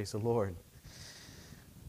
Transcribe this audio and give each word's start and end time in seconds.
Praise 0.00 0.12
the 0.12 0.18
Lord. 0.18 0.56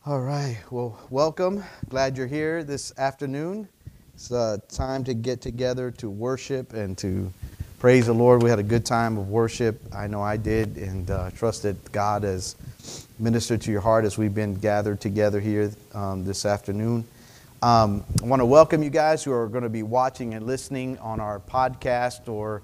All 0.06 0.20
right. 0.20 0.58
Well, 0.70 1.00
welcome. 1.10 1.64
Glad 1.88 2.18
you're 2.18 2.28
here 2.28 2.62
this 2.62 2.92
afternoon. 2.98 3.70
It's 4.16 4.30
uh, 4.34 4.58
time 4.68 5.06
to 5.06 5.14
get 5.14 5.40
together 5.40 5.92
to 5.92 6.10
worship 6.10 6.74
and 6.74 6.98
to 6.98 7.32
praise 7.80 8.08
the 8.08 8.14
Lord. 8.14 8.44
We 8.44 8.50
had 8.50 8.60
a 8.60 8.64
good 8.64 8.86
time 8.86 9.18
of 9.18 9.30
worship. 9.30 9.80
I 9.96 10.08
know 10.08 10.22
I 10.22 10.36
did, 10.36 10.76
and 10.76 11.10
uh, 11.10 11.32
trust 11.32 11.64
that 11.64 11.90
God 11.94 12.24
has 12.24 12.58
ministered 13.18 13.62
to 13.62 13.72
your 13.72 13.80
heart 13.80 14.04
as 14.04 14.18
we've 14.18 14.36
been 14.36 14.56
gathered 14.56 15.00
together 15.00 15.40
here 15.40 15.72
um, 15.94 16.26
this 16.26 16.46
afternoon. 16.46 17.06
Um, 17.62 18.04
I 18.22 18.26
want 18.26 18.42
to 18.42 18.46
welcome 18.46 18.84
you 18.84 18.90
guys 18.90 19.24
who 19.24 19.32
are 19.32 19.48
going 19.48 19.64
to 19.64 19.70
be 19.70 19.84
watching 19.84 20.34
and 20.34 20.46
listening 20.46 20.98
on 20.98 21.22
our 21.22 21.40
podcast 21.40 22.28
or 22.28 22.62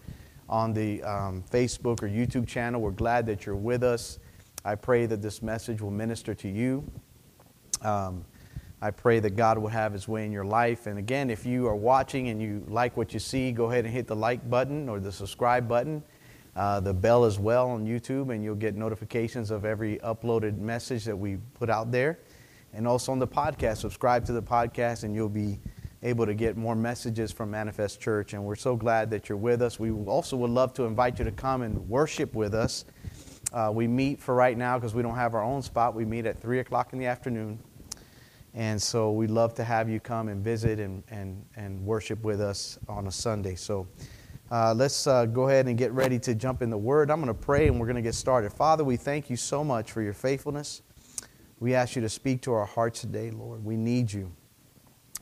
on 0.50 0.74
the 0.74 1.02
um, 1.04 1.42
Facebook 1.50 2.04
or 2.04 2.10
YouTube 2.10 2.50
channel. 2.50 2.82
We're 2.82 2.92
glad 2.92 3.26
that 3.28 3.46
you're 3.46 3.56
with 3.56 3.82
us. 3.82 4.20
I 4.68 4.76
pray 4.76 5.06
that 5.06 5.22
this 5.22 5.42
message 5.42 5.82
will 5.82 5.92
minister 5.92 6.36
to 6.36 6.50
you. 6.50 6.84
Um, 7.84 8.26
I 8.82 8.92
pray 8.92 9.22
that 9.22 9.38
God 9.38 9.58
will 9.58 9.70
have 9.70 9.94
His 9.94 10.10
way 10.10 10.26
in 10.26 10.32
your 10.34 10.44
life. 10.44 10.88
And 10.88 11.00
again, 11.00 11.30
if 11.30 11.46
you 11.46 11.68
are 11.68 11.76
watching 11.76 12.28
and 12.28 12.42
you 12.42 12.66
like 12.68 12.98
what 12.98 13.14
you 13.14 13.20
see, 13.22 13.54
go 13.54 13.72
ahead 13.72 13.86
and 13.86 13.94
hit 13.94 14.08
the 14.08 14.16
like 14.16 14.50
button 14.50 14.90
or 14.90 15.00
the 15.00 15.10
subscribe 15.10 15.70
button, 15.70 16.04
uh, 16.58 16.82
the 16.82 16.94
bell 16.94 17.24
as 17.24 17.40
well 17.40 17.70
on 17.70 17.86
YouTube, 17.86 18.34
and 18.34 18.44
you'll 18.44 18.56
get 18.56 18.76
notifications 18.76 19.52
of 19.52 19.64
every 19.64 20.00
uploaded 20.00 20.58
message 20.58 21.06
that 21.06 21.16
we 21.16 21.38
put 21.54 21.70
out 21.70 21.90
there. 21.90 22.20
And 22.74 22.86
also 22.86 23.14
on 23.14 23.20
the 23.20 23.28
podcast, 23.28 23.78
subscribe 23.78 24.26
to 24.26 24.34
the 24.34 24.44
podcast, 24.44 25.06
and 25.06 25.16
you'll 25.16 25.30
be 25.30 25.62
able 26.04 26.26
to 26.26 26.34
get 26.34 26.58
more 26.58 26.76
messages 26.76 27.32
from 27.32 27.50
Manifest 27.50 28.02
Church. 28.02 28.34
And 28.34 28.44
we're 28.44 28.56
so 28.56 28.76
glad 28.76 29.10
that 29.12 29.30
you're 29.30 29.38
with 29.38 29.62
us. 29.62 29.80
We 29.80 29.92
also 29.92 30.36
would 30.36 30.52
love 30.52 30.74
to 30.74 30.84
invite 30.84 31.20
you 31.20 31.26
to 31.26 31.32
come 31.32 31.62
and 31.62 31.88
worship 31.88 32.36
with 32.36 32.54
us. 32.54 32.84
Uh, 33.58 33.72
we 33.72 33.88
meet 33.88 34.20
for 34.20 34.36
right 34.36 34.56
now 34.56 34.78
because 34.78 34.94
we 34.94 35.02
don't 35.02 35.16
have 35.16 35.34
our 35.34 35.42
own 35.42 35.64
spot. 35.64 35.96
We 35.96 36.06
meet 36.06 36.28
at 36.28 36.40
3 36.40 36.60
o'clock 36.60 36.94
in 36.94 37.00
the 37.00 37.08
afternoon. 37.08 37.58
And 38.54 38.80
so 38.80 39.12
we'd 39.12 39.32
love 39.32 39.56
to 39.56 39.64
have 39.64 39.90
you 39.90 40.00
come 40.00 40.28
and 40.28 40.44
visit 40.44 40.80
and, 40.80 41.02
and, 41.10 41.44
and 41.56 41.84
worship 41.84 42.24
with 42.24 42.40
us 42.40 42.78
on 42.88 43.08
a 43.08 43.12
Sunday. 43.12 43.56
So 43.56 43.88
uh, 44.52 44.76
let's 44.76 45.08
uh, 45.08 45.26
go 45.26 45.48
ahead 45.48 45.66
and 45.66 45.76
get 45.76 45.92
ready 45.92 46.20
to 46.20 46.36
jump 46.36 46.62
in 46.62 46.70
the 46.70 46.78
Word. 46.78 47.10
I'm 47.10 47.20
going 47.20 47.34
to 47.36 47.42
pray 47.42 47.68
and 47.68 47.80
we're 47.80 47.88
going 47.88 47.96
to 47.96 48.04
get 48.04 48.14
started. 48.14 48.54
Father, 48.54 48.84
we 48.84 48.96
thank 48.96 49.28
you 49.28 49.36
so 49.36 49.64
much 49.64 49.92
for 49.92 50.04
your 50.04 50.14
faithfulness. 50.14 50.84
We 51.60 51.74
ask 51.74 51.96
you 51.96 52.04
to 52.04 52.10
speak 52.10 52.44
to 52.44 52.54
our 52.54 52.66
hearts 52.68 53.02
today, 53.02 53.32
Lord. 53.32 53.66
We 53.66 53.76
need 53.76 54.14
you. 54.14 54.32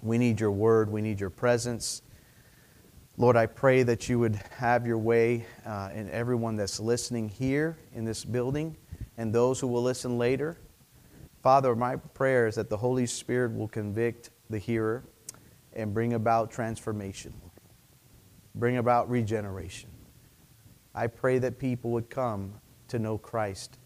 We 0.04 0.18
need 0.18 0.42
your 0.42 0.52
Word. 0.52 0.92
We 0.92 1.02
need 1.02 1.22
your 1.22 1.30
presence. 1.30 2.02
Lord, 3.18 3.38
I 3.38 3.46
pray 3.46 3.84
that 3.84 4.10
you 4.10 4.20
would 4.20 4.36
have 4.58 4.86
your 4.86 4.98
way 4.98 5.46
uh, 5.66 5.90
in 5.94 6.10
everyone 6.10 6.58
that's 6.58 6.82
listening 6.82 7.30
here 7.30 7.78
in 7.94 8.04
this 8.04 8.26
building 8.26 8.76
and 9.18 9.32
those 9.34 9.58
who 9.58 9.68
will 9.68 9.84
listen 9.84 10.18
later. 10.18 10.58
Father, 11.42 11.78
my 11.78 11.96
prayer 11.96 12.46
is 12.46 12.56
that 12.56 12.70
the 12.70 12.76
Holy 12.76 13.06
Spirit 13.06 13.56
will 13.56 13.70
convict 13.70 14.32
the 14.50 14.58
hearer 14.58 15.02
and 15.72 15.94
bring 15.94 16.12
about 16.14 16.52
transformation, 16.52 17.34
bring 18.54 18.78
about 18.78 19.10
regeneration. 19.10 19.90
I 20.94 21.08
pray 21.08 21.40
that 21.40 21.58
people 21.58 21.92
would 21.92 22.10
come 22.10 22.54
to 22.90 23.00
know 23.00 23.18
Christ 23.18 23.78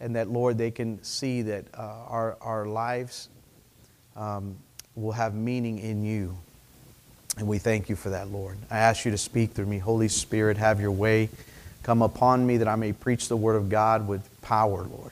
and 0.00 0.16
that, 0.16 0.28
Lord, 0.28 0.58
they 0.58 0.72
can 0.72 1.00
see 1.04 1.42
that 1.42 1.66
uh, 1.72 2.04
our, 2.08 2.36
our 2.40 2.66
lives 2.66 3.28
um, 4.16 4.56
will 4.96 5.12
have 5.12 5.34
meaning 5.34 5.78
in 5.78 6.02
you. 6.02 6.36
And 7.36 7.48
we 7.48 7.58
thank 7.58 7.88
you 7.88 7.96
for 7.96 8.10
that, 8.10 8.28
Lord. 8.28 8.56
I 8.70 8.78
ask 8.78 9.04
you 9.04 9.10
to 9.10 9.18
speak 9.18 9.52
through 9.52 9.66
me. 9.66 9.78
Holy 9.78 10.08
Spirit, 10.08 10.56
have 10.56 10.80
your 10.80 10.92
way. 10.92 11.28
Come 11.82 12.00
upon 12.00 12.46
me 12.46 12.58
that 12.58 12.68
I 12.68 12.76
may 12.76 12.92
preach 12.92 13.28
the 13.28 13.36
word 13.36 13.56
of 13.56 13.68
God 13.68 14.06
with 14.06 14.22
power, 14.40 14.84
Lord. 14.84 15.10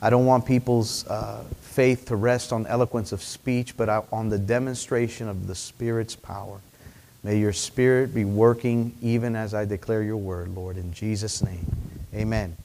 I 0.00 0.10
don't 0.10 0.26
want 0.26 0.46
people's 0.46 1.06
uh, 1.06 1.42
faith 1.60 2.06
to 2.06 2.16
rest 2.16 2.52
on 2.52 2.66
eloquence 2.66 3.12
of 3.12 3.22
speech, 3.22 3.76
but 3.76 3.88
on 4.12 4.28
the 4.28 4.38
demonstration 4.38 5.28
of 5.28 5.46
the 5.46 5.54
Spirit's 5.54 6.14
power. 6.14 6.60
May 7.22 7.38
your 7.38 7.52
Spirit 7.54 8.14
be 8.14 8.24
working 8.24 8.94
even 9.02 9.34
as 9.34 9.54
I 9.54 9.64
declare 9.64 10.02
your 10.02 10.18
word, 10.18 10.54
Lord, 10.54 10.76
in 10.76 10.92
Jesus' 10.92 11.42
name. 11.42 11.66
Amen. 12.14 12.56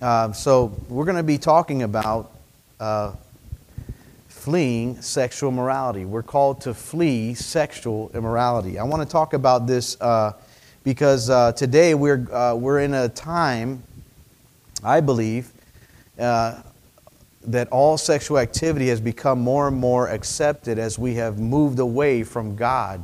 Uh, 0.00 0.32
so, 0.32 0.76
we're 0.88 1.06
going 1.06 1.16
to 1.16 1.22
be 1.22 1.38
talking 1.38 1.82
about 1.82 2.30
uh, 2.78 3.12
fleeing 4.44 5.00
sexual 5.00 5.50
morality. 5.50 6.04
We're 6.04 6.22
called 6.22 6.60
to 6.60 6.74
flee 6.74 7.32
sexual 7.32 8.10
immorality. 8.12 8.78
I 8.78 8.84
want 8.84 9.00
to 9.00 9.08
talk 9.08 9.32
about 9.32 9.66
this 9.66 9.98
uh, 10.02 10.34
because 10.82 11.30
uh, 11.30 11.52
today 11.52 11.94
we're, 11.94 12.30
uh, 12.30 12.54
we're 12.54 12.80
in 12.80 12.92
a 12.92 13.08
time, 13.08 13.82
I 14.84 15.00
believe, 15.00 15.50
uh, 16.18 16.60
that 17.46 17.68
all 17.70 17.96
sexual 17.96 18.38
activity 18.38 18.88
has 18.88 19.00
become 19.00 19.40
more 19.40 19.68
and 19.68 19.78
more 19.78 20.08
accepted 20.10 20.78
as 20.78 20.98
we 20.98 21.14
have 21.14 21.38
moved 21.38 21.78
away 21.78 22.22
from 22.22 22.54
God 22.54 23.02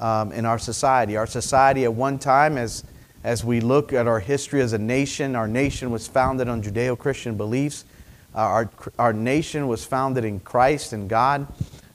um, 0.00 0.32
in 0.32 0.44
our 0.44 0.58
society. 0.58 1.16
Our 1.16 1.28
society, 1.28 1.84
at 1.84 1.94
one 1.94 2.18
time, 2.18 2.58
as, 2.58 2.82
as 3.22 3.44
we 3.44 3.60
look 3.60 3.92
at 3.92 4.08
our 4.08 4.18
history 4.18 4.60
as 4.60 4.72
a 4.72 4.78
nation, 4.78 5.36
our 5.36 5.46
nation 5.46 5.92
was 5.92 6.08
founded 6.08 6.48
on 6.48 6.64
Judeo 6.64 6.98
Christian 6.98 7.36
beliefs. 7.36 7.84
Uh, 8.34 8.38
our, 8.38 8.70
our 8.98 9.12
nation 9.12 9.68
was 9.68 9.84
founded 9.84 10.24
in 10.24 10.40
Christ 10.40 10.92
and 10.92 11.08
God. 11.08 11.46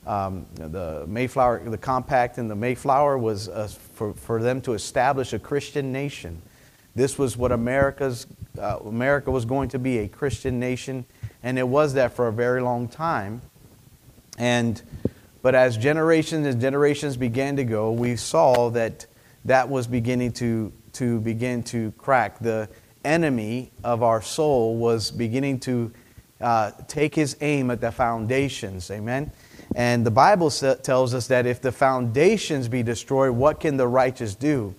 Um, 0.08 0.46
the 0.56 1.06
Mayflower, 1.08 1.70
the 1.70 1.78
compact 1.78 2.38
in 2.38 2.48
the 2.48 2.56
Mayflower 2.56 3.18
was 3.18 3.50
uh, 3.50 3.68
for, 3.94 4.14
for 4.14 4.42
them 4.42 4.62
to 4.62 4.74
establish 4.74 5.34
a 5.34 5.40
Christian 5.40 5.92
nation. 5.92 6.42
This 6.96 7.18
was 7.18 7.38
what 7.38 7.52
America's, 7.52 8.26
uh, 8.58 8.80
America 8.86 9.30
was 9.32 9.46
going 9.46 9.70
to 9.70 9.80
be 9.80 10.00
a 10.00 10.08
Christian 10.08 10.60
nation, 10.60 11.06
and 11.44 11.60
it 11.60 11.68
was 11.68 11.94
that 11.94 12.14
for 12.14 12.28
a 12.28 12.34
very 12.34 12.62
long 12.62 12.88
time. 12.88 13.42
And, 14.38 14.82
but 15.42 15.54
as 15.54 15.78
generations 15.78 16.48
and 16.48 16.60
generations 16.60 17.18
began 17.18 17.58
to 17.58 17.64
go, 17.66 17.92
we 17.92 18.16
saw 18.16 18.70
that 18.72 19.06
that 19.46 19.70
was 19.70 19.88
beginning 19.88 20.32
to, 20.34 20.72
to 20.94 21.20
begin 21.20 21.64
to 21.64 21.92
crack. 21.98 22.40
The 22.40 22.70
enemy 23.04 23.72
of 23.84 24.02
our 24.02 24.22
soul 24.22 24.78
was 24.78 25.12
beginning 25.12 25.60
to 25.62 25.92
uh, 26.42 26.72
take 26.88 27.16
his 27.16 27.36
aim 27.42 27.72
at 27.72 27.82
the 27.82 27.92
foundations. 27.92 28.90
Amen. 28.92 29.32
And 29.76 30.06
the 30.06 30.12
Bible 30.12 30.50
tells 30.50 31.14
us 31.14 31.28
that 31.28 31.46
if 31.46 31.62
the 31.62 31.72
foundations 31.72 32.68
be 32.68 32.82
destroyed, 32.82 33.32
what 33.32 33.60
can 33.60 33.78
the 33.78 33.88
righteous 33.88 34.36
do? 34.36 34.74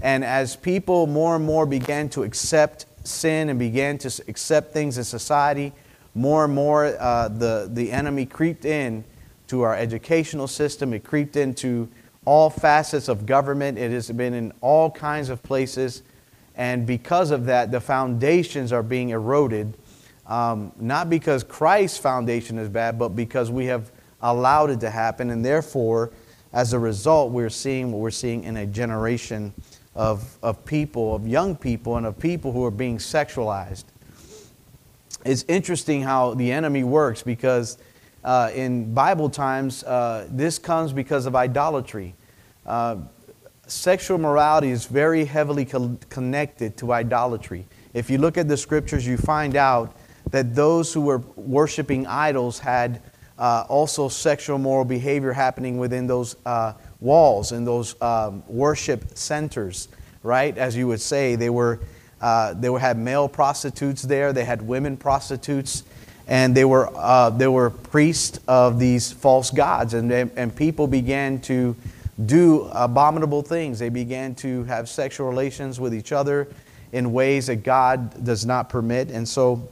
And 0.00 0.24
as 0.24 0.56
people 0.56 1.06
more 1.06 1.36
and 1.36 1.44
more 1.44 1.66
began 1.66 2.08
to 2.10 2.22
accept 2.22 2.86
sin 3.04 3.48
and 3.50 3.58
began 3.58 3.98
to 3.98 4.22
accept 4.28 4.72
things 4.72 4.98
in 4.98 5.04
society, 5.04 5.72
more 6.14 6.44
and 6.44 6.54
more 6.54 6.96
uh, 6.98 7.28
the, 7.28 7.68
the 7.72 7.92
enemy 7.92 8.26
creeped 8.26 8.64
in 8.64 9.04
to 9.48 9.62
our 9.62 9.76
educational 9.76 10.48
system. 10.48 10.92
It 10.92 11.04
creeped 11.04 11.36
into 11.36 11.88
all 12.24 12.50
facets 12.50 13.08
of 13.08 13.26
government. 13.26 13.78
It 13.78 13.90
has 13.90 14.10
been 14.10 14.34
in 14.34 14.52
all 14.60 14.90
kinds 14.90 15.28
of 15.28 15.42
places. 15.42 16.02
And 16.56 16.86
because 16.86 17.30
of 17.30 17.46
that, 17.46 17.70
the 17.70 17.80
foundations 17.80 18.72
are 18.72 18.82
being 18.82 19.10
eroded 19.10 19.74
um, 20.32 20.72
not 20.80 21.10
because 21.10 21.44
Christ's 21.44 21.98
foundation 21.98 22.56
is 22.56 22.70
bad, 22.70 22.98
but 22.98 23.10
because 23.10 23.50
we 23.50 23.66
have 23.66 23.92
allowed 24.22 24.70
it 24.70 24.80
to 24.80 24.88
happen. 24.88 25.28
And 25.28 25.44
therefore, 25.44 26.10
as 26.54 26.72
a 26.72 26.78
result, 26.78 27.32
we're 27.32 27.50
seeing 27.50 27.92
what 27.92 27.98
we're 27.98 28.10
seeing 28.10 28.44
in 28.44 28.56
a 28.56 28.64
generation 28.64 29.52
of, 29.94 30.38
of 30.42 30.64
people, 30.64 31.14
of 31.14 31.28
young 31.28 31.54
people, 31.54 31.98
and 31.98 32.06
of 32.06 32.18
people 32.18 32.50
who 32.50 32.64
are 32.64 32.70
being 32.70 32.96
sexualized. 32.96 33.84
It's 35.26 35.44
interesting 35.48 36.00
how 36.00 36.32
the 36.32 36.50
enemy 36.50 36.82
works 36.82 37.22
because 37.22 37.76
uh, 38.24 38.52
in 38.54 38.94
Bible 38.94 39.28
times, 39.28 39.84
uh, 39.84 40.28
this 40.30 40.58
comes 40.58 40.94
because 40.94 41.26
of 41.26 41.36
idolatry. 41.36 42.14
Uh, 42.64 42.96
sexual 43.66 44.16
morality 44.16 44.70
is 44.70 44.86
very 44.86 45.26
heavily 45.26 45.66
co- 45.66 45.98
connected 46.08 46.78
to 46.78 46.94
idolatry. 46.94 47.66
If 47.92 48.08
you 48.08 48.16
look 48.16 48.38
at 48.38 48.48
the 48.48 48.56
scriptures, 48.56 49.06
you 49.06 49.18
find 49.18 49.56
out 49.56 49.94
that 50.32 50.54
those 50.54 50.92
who 50.92 51.02
were 51.02 51.18
worshiping 51.36 52.06
idols 52.06 52.58
had 52.58 53.00
uh, 53.38 53.64
also 53.68 54.08
sexual 54.08 54.58
moral 54.58 54.84
behavior 54.84 55.32
happening 55.32 55.78
within 55.78 56.06
those 56.06 56.36
uh, 56.44 56.72
walls 57.00 57.52
and 57.52 57.66
those 57.66 58.00
um, 58.02 58.42
worship 58.48 59.16
centers, 59.16 59.88
right? 60.22 60.56
As 60.58 60.76
you 60.76 60.86
would 60.88 61.00
say, 61.00 61.36
they 61.36 61.50
were 61.50 61.80
uh, 62.20 62.54
they 62.54 62.70
were, 62.70 62.78
had 62.78 62.96
male 62.96 63.28
prostitutes 63.28 64.02
there, 64.02 64.32
they 64.32 64.44
had 64.44 64.62
women 64.62 64.96
prostitutes, 64.96 65.82
and 66.28 66.54
they 66.54 66.64
were 66.64 66.88
uh, 66.94 67.30
they 67.30 67.48
were 67.48 67.70
priests 67.70 68.38
of 68.46 68.78
these 68.78 69.12
false 69.12 69.50
gods, 69.50 69.94
and 69.94 70.12
and 70.12 70.54
people 70.54 70.86
began 70.86 71.40
to 71.40 71.74
do 72.24 72.68
abominable 72.72 73.42
things. 73.42 73.78
They 73.78 73.88
began 73.88 74.34
to 74.36 74.62
have 74.64 74.88
sexual 74.88 75.28
relations 75.28 75.80
with 75.80 75.92
each 75.94 76.12
other 76.12 76.46
in 76.92 77.12
ways 77.12 77.48
that 77.48 77.64
God 77.64 78.24
does 78.24 78.46
not 78.46 78.68
permit, 78.68 79.10
and 79.10 79.28
so 79.28 79.68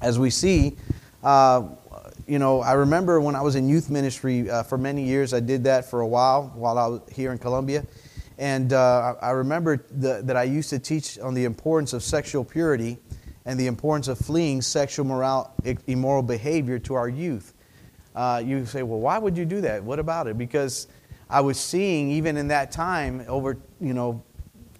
as 0.00 0.18
we 0.18 0.30
see, 0.30 0.76
uh, 1.22 1.68
you 2.26 2.38
know, 2.38 2.60
I 2.60 2.72
remember 2.72 3.20
when 3.20 3.36
I 3.36 3.40
was 3.40 3.54
in 3.54 3.68
youth 3.68 3.88
ministry 3.88 4.50
uh, 4.50 4.62
for 4.62 4.76
many 4.76 5.04
years, 5.04 5.32
I 5.32 5.40
did 5.40 5.64
that 5.64 5.84
for 5.84 6.00
a 6.00 6.06
while 6.06 6.52
while 6.54 6.78
I 6.78 6.86
was 6.86 7.00
here 7.12 7.32
in 7.32 7.38
Columbia. 7.38 7.84
And 8.38 8.72
uh, 8.72 9.14
I 9.22 9.30
remember 9.30 9.84
the, 9.90 10.20
that 10.24 10.36
I 10.36 10.42
used 10.42 10.70
to 10.70 10.78
teach 10.78 11.18
on 11.18 11.34
the 11.34 11.44
importance 11.44 11.92
of 11.92 12.02
sexual 12.02 12.44
purity 12.44 12.98
and 13.46 13.58
the 13.58 13.66
importance 13.66 14.08
of 14.08 14.18
fleeing 14.18 14.60
sexual 14.60 15.06
moral, 15.06 15.50
immoral 15.86 16.22
behavior 16.22 16.78
to 16.80 16.94
our 16.94 17.08
youth. 17.08 17.54
Uh, 18.14 18.42
you 18.44 18.66
say, 18.66 18.82
well, 18.82 18.98
why 18.98 19.18
would 19.18 19.36
you 19.36 19.44
do 19.44 19.60
that? 19.60 19.82
What 19.82 19.98
about 19.98 20.26
it? 20.26 20.36
Because 20.36 20.88
I 21.30 21.40
was 21.40 21.58
seeing, 21.58 22.10
even 22.10 22.36
in 22.36 22.48
that 22.48 22.72
time, 22.72 23.24
over, 23.28 23.56
you 23.80 23.94
know, 23.94 24.22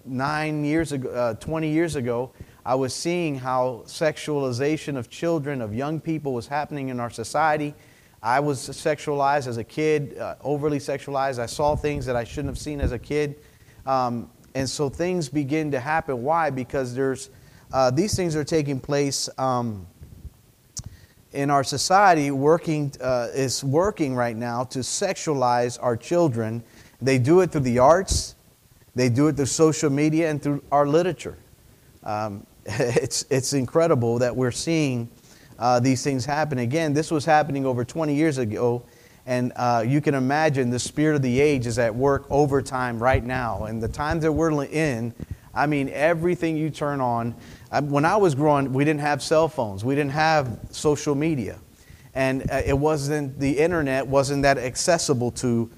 nine 0.05 0.65
years 0.65 0.91
ago, 0.91 1.09
uh, 1.09 1.33
20 1.35 1.69
years 1.69 1.95
ago, 1.95 2.31
I 2.67 2.75
was 2.75 2.93
seeing 2.93 3.39
how 3.39 3.83
sexualization 3.85 4.97
of 4.97 5.09
children, 5.09 5.61
of 5.61 5.73
young 5.73 6.01
people, 6.01 6.33
was 6.33 6.47
happening 6.47 6.89
in 6.89 6.99
our 6.99 7.09
society. 7.09 7.73
I 8.21 8.41
was 8.41 8.59
sexualized 8.59 9.47
as 9.47 9.55
a 9.55 9.63
kid, 9.63 10.17
uh, 10.17 10.35
overly 10.43 10.79
sexualized. 10.79 11.39
I 11.39 11.45
saw 11.45 11.77
things 11.77 12.05
that 12.07 12.17
I 12.17 12.25
shouldn't 12.25 12.49
have 12.49 12.57
seen 12.57 12.81
as 12.81 12.91
a 12.91 12.99
kid. 12.99 13.35
Um, 13.85 14.29
and 14.53 14.69
so 14.69 14.89
things 14.89 15.29
begin 15.29 15.71
to 15.71 15.79
happen. 15.79 16.21
Why? 16.23 16.49
Because 16.49 16.93
there's 16.93 17.29
uh, 17.71 17.89
these 17.89 18.17
things 18.17 18.35
are 18.35 18.43
taking 18.43 18.81
place 18.81 19.29
um, 19.37 19.87
in 21.31 21.49
our 21.49 21.63
society. 21.63 22.31
Working 22.31 22.91
uh, 22.99 23.29
is 23.33 23.63
working 23.63 24.13
right 24.13 24.35
now 24.35 24.65
to 24.65 24.79
sexualize 24.79 25.81
our 25.81 25.95
children. 25.95 26.61
They 27.01 27.17
do 27.17 27.39
it 27.39 27.53
through 27.53 27.61
the 27.61 27.79
arts, 27.79 28.35
they 28.93 29.07
do 29.07 29.29
it 29.29 29.37
through 29.37 29.45
social 29.45 29.89
media, 29.89 30.29
and 30.29 30.43
through 30.43 30.61
our 30.69 30.85
literature. 30.85 31.37
Um, 32.03 32.45
it's 32.79 33.25
it's 33.29 33.53
incredible 33.53 34.19
that 34.19 34.35
we're 34.35 34.51
seeing 34.51 35.09
uh, 35.57 35.79
these 35.79 36.03
things 36.03 36.25
happen. 36.25 36.59
Again, 36.59 36.93
this 36.93 37.09
was 37.09 37.23
happening 37.25 37.65
over 37.65 37.85
20 37.85 38.13
years 38.13 38.37
ago. 38.37 38.83
And 39.25 39.51
uh, 39.55 39.83
you 39.85 39.99
can 39.99 40.13
imagine 40.13 40.69
the 40.69 40.79
spirit 40.79 41.15
of 41.15 41.21
the 41.21 41.39
age 41.39 41.65
is 41.65 41.79
at 41.79 41.93
work 41.93 42.25
overtime 42.29 43.01
right 43.01 43.23
now. 43.23 43.65
And 43.65 43.81
the 43.81 43.87
times 43.87 44.23
that 44.23 44.31
we're 44.31 44.63
in, 44.65 45.13
I 45.53 45.65
mean, 45.65 45.89
everything 45.89 46.55
you 46.55 46.69
turn 46.69 47.01
on. 47.01 47.35
I, 47.71 47.81
when 47.81 48.05
I 48.05 48.15
was 48.15 48.35
growing, 48.35 48.71
we 48.71 48.85
didn't 48.85 49.01
have 49.01 49.21
cell 49.21 49.49
phones, 49.49 49.83
we 49.83 49.95
didn't 49.95 50.11
have 50.11 50.59
social 50.71 51.15
media. 51.15 51.59
And 52.13 52.49
uh, 52.49 52.61
it 52.65 52.77
wasn't, 52.77 53.39
the 53.39 53.57
internet 53.57 54.07
wasn't 54.07 54.43
that 54.43 54.57
accessible 54.57 55.31
to 55.31 55.69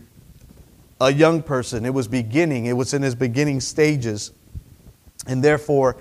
a 1.02 1.12
young 1.12 1.42
person. 1.42 1.86
It 1.86 1.94
was 1.94 2.08
beginning, 2.08 2.66
it 2.66 2.74
was 2.74 2.94
in 2.94 3.04
its 3.04 3.16
beginning 3.16 3.62
stages. 3.62 4.32
And 5.28 5.44
therefore, 5.44 5.98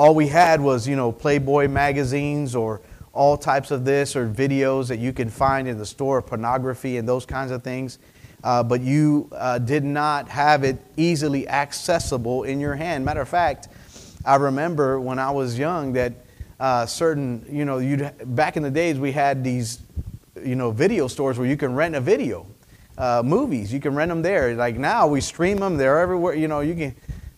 all 0.00 0.14
we 0.14 0.28
had 0.28 0.62
was, 0.62 0.88
you 0.88 0.96
know, 0.96 1.12
Playboy 1.12 1.68
magazines 1.68 2.56
or 2.56 2.80
all 3.12 3.36
types 3.36 3.70
of 3.70 3.84
this 3.84 4.16
or 4.16 4.26
videos 4.26 4.88
that 4.88 4.98
you 4.98 5.12
can 5.12 5.28
find 5.28 5.68
in 5.68 5.76
the 5.76 5.84
store 5.84 6.16
of 6.16 6.26
pornography 6.26 6.96
and 6.96 7.06
those 7.06 7.26
kinds 7.26 7.50
of 7.50 7.62
things. 7.62 7.98
Uh, 8.42 8.62
but 8.62 8.80
you 8.80 9.28
uh, 9.32 9.58
did 9.58 9.84
not 9.84 10.26
have 10.26 10.64
it 10.64 10.78
easily 10.96 11.46
accessible 11.46 12.44
in 12.44 12.58
your 12.58 12.74
hand. 12.74 13.04
Matter 13.04 13.20
of 13.20 13.28
fact, 13.28 13.68
I 14.24 14.36
remember 14.36 14.98
when 14.98 15.18
I 15.18 15.30
was 15.32 15.58
young 15.58 15.92
that 15.92 16.14
uh, 16.58 16.86
certain, 16.86 17.44
you 17.50 17.66
know, 17.66 17.76
you'd, 17.76 18.10
back 18.34 18.56
in 18.56 18.62
the 18.62 18.70
days 18.70 18.98
we 18.98 19.12
had 19.12 19.44
these, 19.44 19.80
you 20.42 20.56
know, 20.56 20.70
video 20.70 21.08
stores 21.08 21.38
where 21.38 21.46
you 21.46 21.58
can 21.58 21.74
rent 21.74 21.94
a 21.94 22.00
video, 22.00 22.46
uh, 22.96 23.22
movies. 23.22 23.70
You 23.70 23.80
can 23.80 23.94
rent 23.94 24.08
them 24.08 24.22
there. 24.22 24.54
Like 24.54 24.76
now 24.76 25.06
we 25.06 25.20
stream 25.20 25.58
them; 25.58 25.76
they're 25.76 26.00
everywhere. 26.00 26.34
You 26.34 26.48
know, 26.48 26.60
you 26.60 26.74
can. 26.74 26.96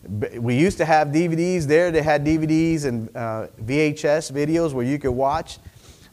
We 0.09 0.55
used 0.55 0.77
to 0.79 0.85
have 0.85 1.09
DVDs 1.09 1.63
there. 1.63 1.91
They 1.91 2.01
had 2.01 2.25
DVDs 2.25 2.85
and 2.85 3.09
uh, 3.15 3.47
VHS 3.61 4.31
videos 4.31 4.73
where 4.73 4.85
you 4.85 4.99
could 4.99 5.11
watch. 5.11 5.59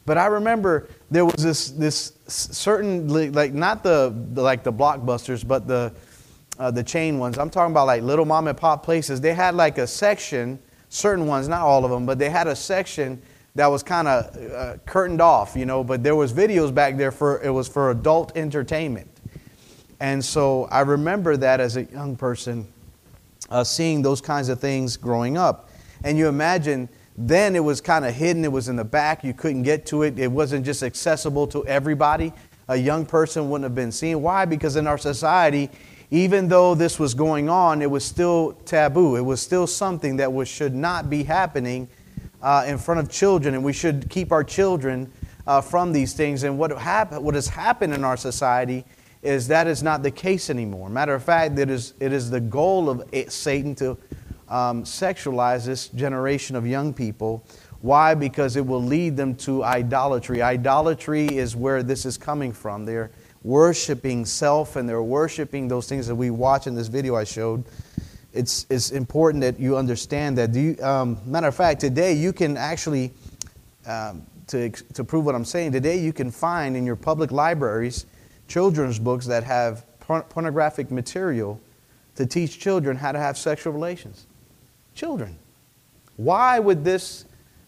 But 0.05 0.17
I 0.17 0.27
remember 0.27 0.89
there 1.11 1.25
was 1.25 1.35
this 1.35 1.69
this 1.71 2.13
certain 2.27 3.31
like 3.33 3.53
not 3.53 3.83
the, 3.83 4.13
the 4.33 4.41
like 4.41 4.63
the 4.63 4.73
blockbusters, 4.73 5.47
but 5.47 5.67
the 5.67 5.93
uh, 6.57 6.71
the 6.71 6.83
chain 6.83 7.19
ones. 7.19 7.37
I'm 7.37 7.49
talking 7.49 7.71
about 7.71 7.87
like 7.87 8.01
little 8.01 8.25
mom 8.25 8.47
and 8.47 8.57
pop 8.57 8.83
places. 8.83 9.21
They 9.21 9.33
had 9.33 9.55
like 9.55 9.77
a 9.77 9.87
section, 9.87 10.59
certain 10.89 11.27
ones, 11.27 11.47
not 11.47 11.61
all 11.61 11.85
of 11.85 11.91
them, 11.91 12.05
but 12.05 12.17
they 12.19 12.29
had 12.29 12.47
a 12.47 12.55
section 12.55 13.21
that 13.55 13.67
was 13.67 13.83
kind 13.83 14.07
of 14.07 14.51
uh, 14.53 14.77
curtained 14.85 15.21
off, 15.21 15.55
you 15.55 15.65
know. 15.65 15.83
But 15.83 16.03
there 16.03 16.15
was 16.15 16.33
videos 16.33 16.73
back 16.73 16.97
there 16.97 17.11
for 17.11 17.41
it 17.41 17.49
was 17.49 17.67
for 17.67 17.91
adult 17.91 18.35
entertainment, 18.35 19.09
and 19.99 20.23
so 20.23 20.65
I 20.65 20.81
remember 20.81 21.37
that 21.37 21.59
as 21.59 21.77
a 21.77 21.83
young 21.83 22.15
person, 22.15 22.70
uh, 23.51 23.63
seeing 23.63 24.01
those 24.01 24.21
kinds 24.21 24.49
of 24.49 24.59
things 24.59 24.97
growing 24.97 25.37
up, 25.37 25.69
and 26.03 26.17
you 26.17 26.27
imagine 26.27 26.89
then 27.17 27.55
it 27.55 27.63
was 27.63 27.81
kind 27.81 28.05
of 28.05 28.15
hidden, 28.15 28.43
it 28.43 28.51
was 28.51 28.69
in 28.69 28.75
the 28.75 28.83
back, 28.83 29.23
you 29.23 29.33
couldn't 29.33 29.63
get 29.63 29.85
to 29.87 30.03
it, 30.03 30.17
it 30.17 30.31
wasn't 30.31 30.65
just 30.65 30.81
accessible 30.81 31.45
to 31.47 31.65
everybody. 31.67 32.33
A 32.67 32.75
young 32.75 33.05
person 33.05 33.49
wouldn't 33.49 33.65
have 33.65 33.75
been 33.75 33.91
seen. 33.91 34.21
Why? 34.21 34.45
Because 34.45 34.77
in 34.77 34.87
our 34.87 34.97
society, 34.97 35.69
even 36.09 36.47
though 36.47 36.73
this 36.73 36.97
was 36.97 37.13
going 37.13 37.49
on, 37.49 37.81
it 37.81 37.91
was 37.91 38.05
still 38.05 38.53
taboo. 38.65 39.17
It 39.17 39.21
was 39.21 39.41
still 39.41 39.67
something 39.67 40.17
that 40.17 40.31
was, 40.31 40.47
should 40.47 40.73
not 40.73 41.09
be 41.09 41.23
happening 41.23 41.89
uh, 42.41 42.63
in 42.65 42.77
front 42.77 42.99
of 42.99 43.09
children, 43.09 43.55
and 43.55 43.63
we 43.63 43.73
should 43.73 44.09
keep 44.09 44.31
our 44.31 44.43
children 44.43 45.11
uh, 45.45 45.61
from 45.61 45.91
these 45.91 46.13
things. 46.13 46.43
And 46.43 46.57
what, 46.57 46.71
hap- 46.71 47.13
what 47.13 47.35
has 47.35 47.47
happened 47.47 47.93
in 47.93 48.03
our 48.03 48.17
society 48.17 48.85
is 49.21 49.47
that 49.47 49.67
is 49.67 49.83
not 49.83 50.03
the 50.03 50.11
case 50.11 50.49
anymore. 50.49 50.89
Matter 50.89 51.13
of 51.13 51.23
fact, 51.23 51.57
it 51.59 51.69
is, 51.69 51.93
it 51.99 52.11
is 52.11 52.29
the 52.29 52.39
goal 52.39 52.89
of 52.89 53.03
Satan 53.29 53.75
to 53.75 53.97
um, 54.49 54.83
sexualize 54.83 55.65
this 55.65 55.87
generation 55.89 56.55
of 56.55 56.65
young 56.65 56.93
people. 56.93 57.45
Why? 57.81 58.13
Because 58.13 58.55
it 58.55 58.65
will 58.65 58.83
lead 58.83 59.17
them 59.17 59.35
to 59.35 59.63
idolatry. 59.63 60.41
Idolatry 60.41 61.25
is 61.25 61.55
where 61.55 61.83
this 61.83 62.05
is 62.05 62.17
coming 62.17 62.51
from. 62.51 62.85
They're 62.85 63.11
worshiping 63.43 64.25
self 64.25 64.75
and 64.75 64.87
they're 64.87 65.01
worshiping 65.01 65.67
those 65.67 65.87
things 65.87 66.07
that 66.07 66.15
we 66.15 66.29
watch 66.29 66.67
in 66.67 66.75
this 66.75 66.87
video 66.87 67.15
I 67.15 67.23
showed. 67.23 67.63
It's, 68.33 68.65
it's 68.69 68.91
important 68.91 69.41
that 69.41 69.59
you 69.59 69.77
understand 69.77 70.37
that. 70.37 70.53
You, 70.53 70.77
um, 70.81 71.17
matter 71.25 71.47
of 71.47 71.55
fact, 71.55 71.81
today 71.81 72.13
you 72.13 72.33
can 72.33 72.55
actually, 72.55 73.11
um, 73.85 74.25
to, 74.47 74.69
to 74.69 75.03
prove 75.03 75.25
what 75.25 75.35
I'm 75.35 75.45
saying, 75.45 75.71
today 75.71 75.97
you 75.97 76.13
can 76.13 76.31
find 76.31 76.77
in 76.77 76.85
your 76.85 76.95
public 76.95 77.31
libraries 77.31 78.05
children's 78.51 78.99
books 78.99 79.25
that 79.25 79.45
have 79.45 79.85
pornographic 80.27 80.91
material 80.91 81.57
to 82.15 82.25
teach 82.25 82.59
children 82.59 82.97
how 82.97 83.13
to 83.13 83.17
have 83.17 83.37
sexual 83.37 83.71
relations 83.71 84.27
children. 84.93 85.37
Why 86.17 86.59
would 86.59 86.83
this 86.83 87.23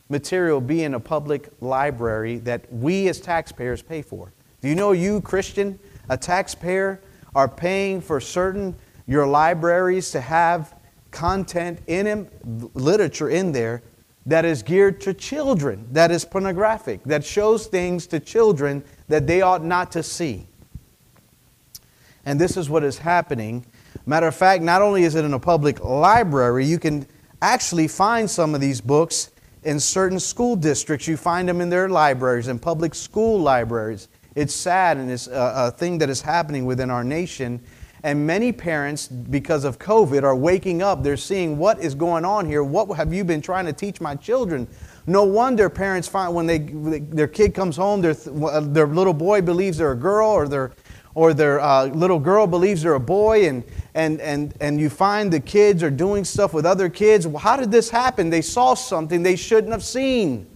material 0.09 0.59
be 0.59 0.83
in 0.83 0.93
a 0.93 0.99
public 0.99 1.49
library 1.61 2.39
that 2.39 2.71
we 2.71 3.07
as 3.07 3.21
taxpayers 3.21 3.81
pay 3.81 4.01
for? 4.01 4.33
Do 4.59 4.67
you 4.67 4.75
know 4.75 4.91
you, 4.91 5.21
Christian, 5.21 5.79
a 6.09 6.17
taxpayer, 6.17 6.99
are 7.33 7.47
paying 7.47 8.01
for 8.01 8.19
certain 8.19 8.75
your 9.07 9.25
libraries 9.25 10.11
to 10.11 10.19
have 10.19 10.75
content 11.11 11.79
in 11.87 12.05
them, 12.05 12.27
literature 12.73 13.29
in 13.29 13.53
there 13.53 13.81
that 14.25 14.43
is 14.43 14.61
geared 14.61 14.99
to 15.01 15.13
children, 15.13 15.87
that 15.91 16.11
is 16.11 16.25
pornographic, 16.25 17.03
that 17.05 17.23
shows 17.23 17.67
things 17.67 18.05
to 18.07 18.19
children 18.19 18.83
that 19.07 19.27
they 19.27 19.41
ought 19.41 19.63
not 19.63 19.93
to 19.93 20.03
see. 20.03 20.45
And 22.25 22.39
this 22.39 22.57
is 22.57 22.69
what 22.69 22.83
is 22.83 22.97
happening. 22.97 23.65
Matter 24.05 24.27
of 24.27 24.35
fact, 24.35 24.63
not 24.63 24.81
only 24.81 25.03
is 25.03 25.15
it 25.15 25.25
in 25.25 25.33
a 25.33 25.39
public 25.39 25.83
library, 25.83 26.65
you 26.65 26.79
can 26.79 27.05
actually 27.41 27.87
find 27.87 28.29
some 28.29 28.55
of 28.55 28.61
these 28.61 28.81
books 28.81 29.31
in 29.63 29.79
certain 29.79 30.19
school 30.19 30.55
districts. 30.55 31.07
You 31.07 31.17
find 31.17 31.47
them 31.47 31.61
in 31.61 31.69
their 31.69 31.89
libraries, 31.89 32.47
in 32.47 32.59
public 32.59 32.95
school 32.95 33.39
libraries. 33.39 34.07
It's 34.35 34.53
sad 34.55 34.97
and 34.97 35.11
it's 35.11 35.27
a, 35.27 35.53
a 35.55 35.71
thing 35.71 35.97
that 35.99 36.09
is 36.09 36.21
happening 36.21 36.65
within 36.65 36.89
our 36.89 37.03
nation. 37.03 37.61
And 38.05 38.27
many 38.27 38.51
parents, 38.51 39.07
because 39.07 39.63
of 39.63 39.79
COVID, 39.79 40.23
are 40.23 40.35
waking 40.35 40.81
up. 40.81 41.03
They're 41.03 41.15
seeing 41.15 41.57
what 41.57 41.79
is 41.79 41.95
going 41.95 42.25
on 42.25 42.45
here. 42.45 42.61
What 42.61 42.89
have 42.97 43.13
you 43.13 43.23
been 43.23 43.41
trying 43.41 43.65
to 43.65 43.71
teach 43.71 44.01
my 44.01 44.15
children? 44.15 44.67
No 45.07 45.23
wonder 45.23 45.69
parents 45.69 46.09
find 46.09 46.35
when 46.35 46.45
they, 46.45 46.57
their 46.57 47.29
kid 47.29 47.53
comes 47.53 47.77
home, 47.77 48.01
their, 48.01 48.13
their 48.13 48.87
little 48.87 49.13
boy 49.13 49.41
believes 49.41 49.77
they're 49.77 49.93
a 49.93 49.95
girl, 49.95 50.29
or 50.31 50.49
their, 50.49 50.73
or 51.15 51.33
their 51.33 51.59
uh, 51.59 51.85
little 51.85 52.19
girl 52.19 52.47
believes 52.47 52.81
they're 52.81 52.95
a 52.95 52.99
boy, 52.99 53.47
and, 53.47 53.63
and, 53.93 54.19
and, 54.21 54.53
and 54.59 54.79
you 54.79 54.89
find 54.89 55.31
the 55.31 55.39
kids 55.39 55.83
are 55.83 55.91
doing 55.91 56.25
stuff 56.25 56.53
with 56.53 56.65
other 56.65 56.89
kids. 56.89 57.27
Well, 57.27 57.39
how 57.39 57.55
did 57.55 57.71
this 57.71 57.89
happen? 57.89 58.29
They 58.29 58.41
saw 58.41 58.73
something 58.73 59.21
they 59.21 59.35
shouldn't 59.35 59.71
have 59.71 59.83
seen. 59.83 60.47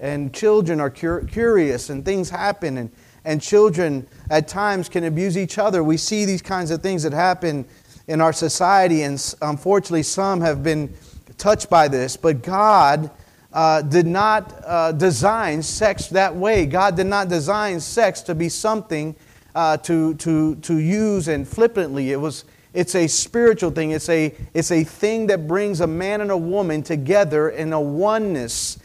And 0.00 0.34
children 0.34 0.80
are 0.80 0.90
cur- 0.90 1.24
curious, 1.24 1.88
and 1.88 2.04
things 2.04 2.30
happen, 2.30 2.78
and, 2.78 2.90
and 3.24 3.40
children 3.40 4.06
at 4.28 4.48
times 4.48 4.88
can 4.88 5.04
abuse 5.04 5.38
each 5.38 5.56
other. 5.56 5.84
We 5.84 5.96
see 5.96 6.24
these 6.24 6.42
kinds 6.42 6.72
of 6.72 6.82
things 6.82 7.04
that 7.04 7.12
happen 7.12 7.64
in 8.08 8.20
our 8.20 8.32
society, 8.32 9.02
and 9.02 9.34
unfortunately, 9.40 10.02
some 10.02 10.40
have 10.40 10.62
been 10.62 10.92
touched 11.38 11.70
by 11.70 11.86
this. 11.88 12.16
But 12.16 12.42
God 12.42 13.10
uh, 13.52 13.82
did 13.82 14.06
not 14.06 14.52
uh, 14.66 14.92
design 14.92 15.62
sex 15.62 16.08
that 16.08 16.34
way. 16.34 16.66
God 16.66 16.96
did 16.96 17.06
not 17.06 17.28
design 17.28 17.78
sex 17.78 18.20
to 18.22 18.34
be 18.34 18.48
something 18.48 19.14
uh, 19.54 19.76
to, 19.78 20.14
to, 20.14 20.56
to 20.56 20.78
use 20.78 21.28
and 21.28 21.46
flippantly. 21.46 22.12
It 22.12 22.16
was, 22.16 22.44
it's 22.72 22.94
a 22.94 23.06
spiritual 23.06 23.70
thing. 23.70 23.92
It's 23.92 24.08
a, 24.08 24.34
it's 24.52 24.70
a 24.70 24.84
thing 24.84 25.28
that 25.28 25.46
brings 25.46 25.80
a 25.80 25.86
man 25.86 26.20
and 26.20 26.30
a 26.30 26.36
woman 26.36 26.82
together 26.82 27.50
in 27.50 27.72
a 27.72 27.80
oneness. 27.80 28.78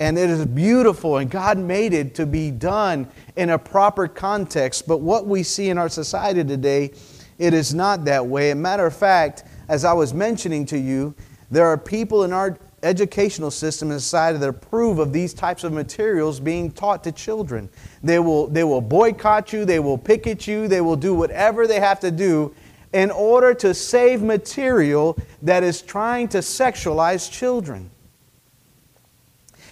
And 0.00 0.16
it 0.16 0.30
is 0.30 0.46
beautiful, 0.46 1.16
and 1.16 1.28
God 1.28 1.58
made 1.58 1.92
it 1.92 2.14
to 2.16 2.26
be 2.26 2.52
done 2.52 3.08
in 3.34 3.50
a 3.50 3.58
proper 3.58 4.06
context. 4.06 4.86
But 4.86 4.98
what 4.98 5.26
we 5.26 5.42
see 5.42 5.70
in 5.70 5.78
our 5.78 5.88
society 5.88 6.44
today, 6.44 6.92
it 7.38 7.52
is 7.52 7.74
not 7.74 8.04
that 8.04 8.24
way. 8.24 8.50
As 8.50 8.52
a 8.52 8.60
matter 8.60 8.86
of 8.86 8.96
fact, 8.96 9.44
as 9.68 9.84
I 9.84 9.92
was 9.92 10.14
mentioning 10.14 10.66
to 10.66 10.78
you, 10.78 11.14
there 11.50 11.66
are 11.66 11.76
people 11.76 12.22
in 12.22 12.32
our 12.32 12.58
educational 12.82 13.50
system 13.50 13.90
in 13.90 13.98
society 13.98 14.38
that 14.38 14.48
approve 14.48 14.98
of 14.98 15.12
these 15.12 15.34
types 15.34 15.64
of 15.64 15.72
materials 15.72 16.40
being 16.40 16.70
taught 16.70 17.02
to 17.04 17.12
children. 17.12 17.68
They 18.02 18.18
will, 18.18 18.46
they 18.46 18.64
will 18.64 18.80
boycott 18.80 19.52
you, 19.52 19.64
they 19.64 19.78
will 19.78 19.98
picket 19.98 20.46
you, 20.46 20.68
they 20.68 20.80
will 20.80 20.96
do 20.96 21.14
whatever 21.14 21.66
they 21.66 21.80
have 21.80 22.00
to 22.00 22.10
do 22.10 22.54
in 22.92 23.10
order 23.10 23.52
to 23.54 23.74
save 23.74 24.22
material 24.22 25.18
that 25.42 25.62
is 25.62 25.82
trying 25.82 26.28
to 26.28 26.38
sexualize 26.38 27.30
children. 27.30 27.90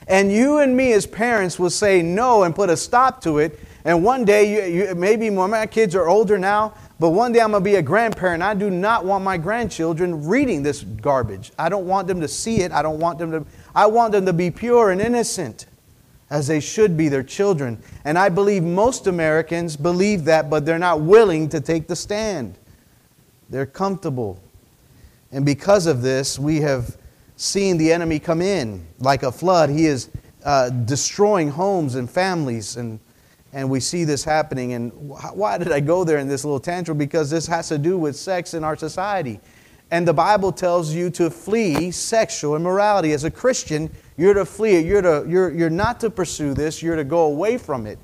And 0.09 0.31
you 0.31 0.59
and 0.59 0.77
me 0.77 0.93
as 0.93 1.07
parents 1.07 1.59
will 1.59 1.71
say 1.71 2.03
no 2.03 2.45
and 2.45 2.55
put 2.55 2.71
a 2.71 2.77
stop 2.77 3.21
to 3.23 3.39
it. 3.39 3.59
And 3.85 4.05
one 4.05 4.25
day, 4.25 4.69
you, 4.69 4.89
you, 4.89 4.95
maybe 4.95 5.31
when 5.31 5.51
my 5.51 5.67
kids 5.67 5.95
are 5.95 6.09
older 6.09 6.39
now, 6.39 6.75
but 6.99 7.11
one 7.11 7.33
day 7.33 7.41
I'm 7.41 7.51
going 7.51 7.63
to 7.63 7.71
be 7.71 7.77
a 7.77 7.83
grandparent. 7.83 8.43
I 8.43 8.55
do 8.55 8.71
not 8.71 9.05
want 9.05 9.23
my 9.23 9.37
grandchildren 9.37 10.27
reading 10.27 10.63
this 10.63 10.83
garbage. 10.83 11.53
I 11.59 11.69
don't 11.69 11.87
want 11.87 12.09
them 12.09 12.21
to 12.21 12.29
see 12.29 12.63
it. 12.63 12.73
I 12.73 12.81
don't 12.83 12.99
want 12.99 13.19
them 13.19 13.31
to, 13.33 13.45
I 13.75 13.87
want 13.87 14.13
them 14.13 14.25
to 14.27 14.33
be 14.33 14.51
pure 14.51 14.91
and 14.91 15.01
innocent 15.01 15.67
as 16.31 16.47
they 16.47 16.59
should 16.59 16.97
be, 16.97 17.09
their 17.09 17.23
children. 17.23 17.81
And 18.05 18.19
I 18.19 18.29
believe 18.29 18.63
most 18.63 19.07
Americans 19.07 19.77
believe 19.77 20.25
that, 20.25 20.51
but 20.51 20.65
they're 20.65 20.79
not 20.79 21.03
willing 21.03 21.49
to 21.51 21.61
take 21.61 21.87
the 21.87 21.97
stand. 21.97 22.59
They're 23.51 23.67
comfortable. 23.67 24.41
And 25.31 25.45
because 25.45 25.87
of 25.87 26.03
this, 26.03 26.39
we 26.39 26.61
have 26.63 26.97
seen 27.37 27.77
the 27.77 27.93
enemy 27.93 28.19
come 28.19 28.41
in 28.41 28.87
like 28.99 29.23
a 29.23 29.31
flood. 29.31 29.69
He 29.69 29.87
is 29.87 30.09
uh, 30.45 30.71
destroying 30.71 31.51
homes 31.51 31.95
and 31.95 32.11
families 32.11 32.77
and 32.77 32.99
and 33.57 33.71
we 33.71 33.81
see 33.81 34.05
this 34.05 34.23
happening. 34.23 34.75
And 34.75 34.93
why 34.93 35.57
did 35.57 35.73
I 35.73 35.81
go 35.81 36.05
there 36.05 36.19
in 36.19 36.29
this 36.29 36.45
little 36.45 36.61
tantrum? 36.61 36.99
Because 36.99 37.31
this 37.31 37.47
has 37.47 37.69
to 37.69 37.79
do 37.79 37.97
with 37.97 38.15
sex 38.15 38.53
in 38.53 38.63
our 38.63 38.77
society. 38.77 39.41
And 39.91 40.07
the 40.07 40.13
Bible 40.13 40.53
tells 40.53 40.93
you 40.93 41.09
to 41.13 41.31
flee 41.31 41.91
sexual 41.91 42.55
immorality. 42.55 43.13
As 43.13 43.25
a 43.25 43.31
Christian, 43.31 43.91
you're 44.19 44.35
to 44.35 44.45
flee 44.45 44.77
it. 44.77 44.85
You're, 44.85 45.01
to, 45.01 45.25
you're, 45.27 45.51
you're 45.55 45.71
not 45.71 46.01
to 46.01 46.11
pursue 46.11 46.53
this, 46.53 46.83
you're 46.83 46.97
to 46.97 47.05
go 47.05 47.21
away 47.21 47.57
from 47.57 47.87
it. 47.87 47.99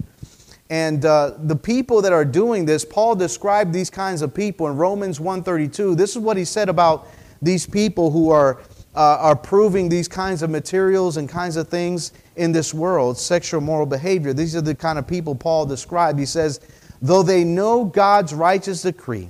And 0.70 1.04
uh, 1.04 1.34
the 1.36 1.56
people 1.56 2.00
that 2.00 2.14
are 2.14 2.24
doing 2.24 2.64
this, 2.64 2.82
Paul 2.82 3.14
described 3.14 3.74
these 3.74 3.90
kinds 3.90 4.22
of 4.22 4.32
people 4.32 4.68
in 4.68 4.76
Romans 4.78 5.18
1.32. 5.18 5.98
This 5.98 6.12
is 6.12 6.18
what 6.18 6.38
he 6.38 6.46
said 6.46 6.70
about 6.70 7.08
these 7.42 7.66
people 7.66 8.10
who 8.10 8.30
are 8.30 8.62
uh, 8.94 9.16
are 9.20 9.36
proving 9.36 9.88
these 9.88 10.06
kinds 10.06 10.42
of 10.42 10.50
materials 10.50 11.16
and 11.16 11.28
kinds 11.28 11.56
of 11.56 11.68
things 11.68 12.12
in 12.36 12.52
this 12.52 12.72
world, 12.72 13.18
sexual 13.18 13.60
moral 13.60 13.86
behavior. 13.86 14.32
These 14.32 14.56
are 14.56 14.60
the 14.60 14.74
kind 14.74 14.98
of 14.98 15.06
people 15.06 15.34
Paul 15.34 15.66
described. 15.66 16.18
He 16.18 16.26
says, 16.26 16.60
though 17.00 17.22
they 17.22 17.44
know 17.44 17.84
God's 17.84 18.32
righteous 18.34 18.82
decree 18.82 19.28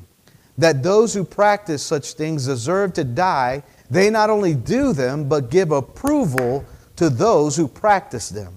that 0.58 0.82
those 0.82 1.14
who 1.14 1.24
practice 1.24 1.82
such 1.82 2.12
things 2.12 2.46
deserve 2.46 2.92
to 2.92 3.04
die, 3.04 3.62
they 3.90 4.10
not 4.10 4.30
only 4.30 4.54
do 4.54 4.92
them, 4.92 5.28
but 5.28 5.50
give 5.50 5.70
approval 5.70 6.64
to 6.96 7.08
those 7.08 7.56
who 7.56 7.66
practice 7.66 8.28
them. 8.28 8.54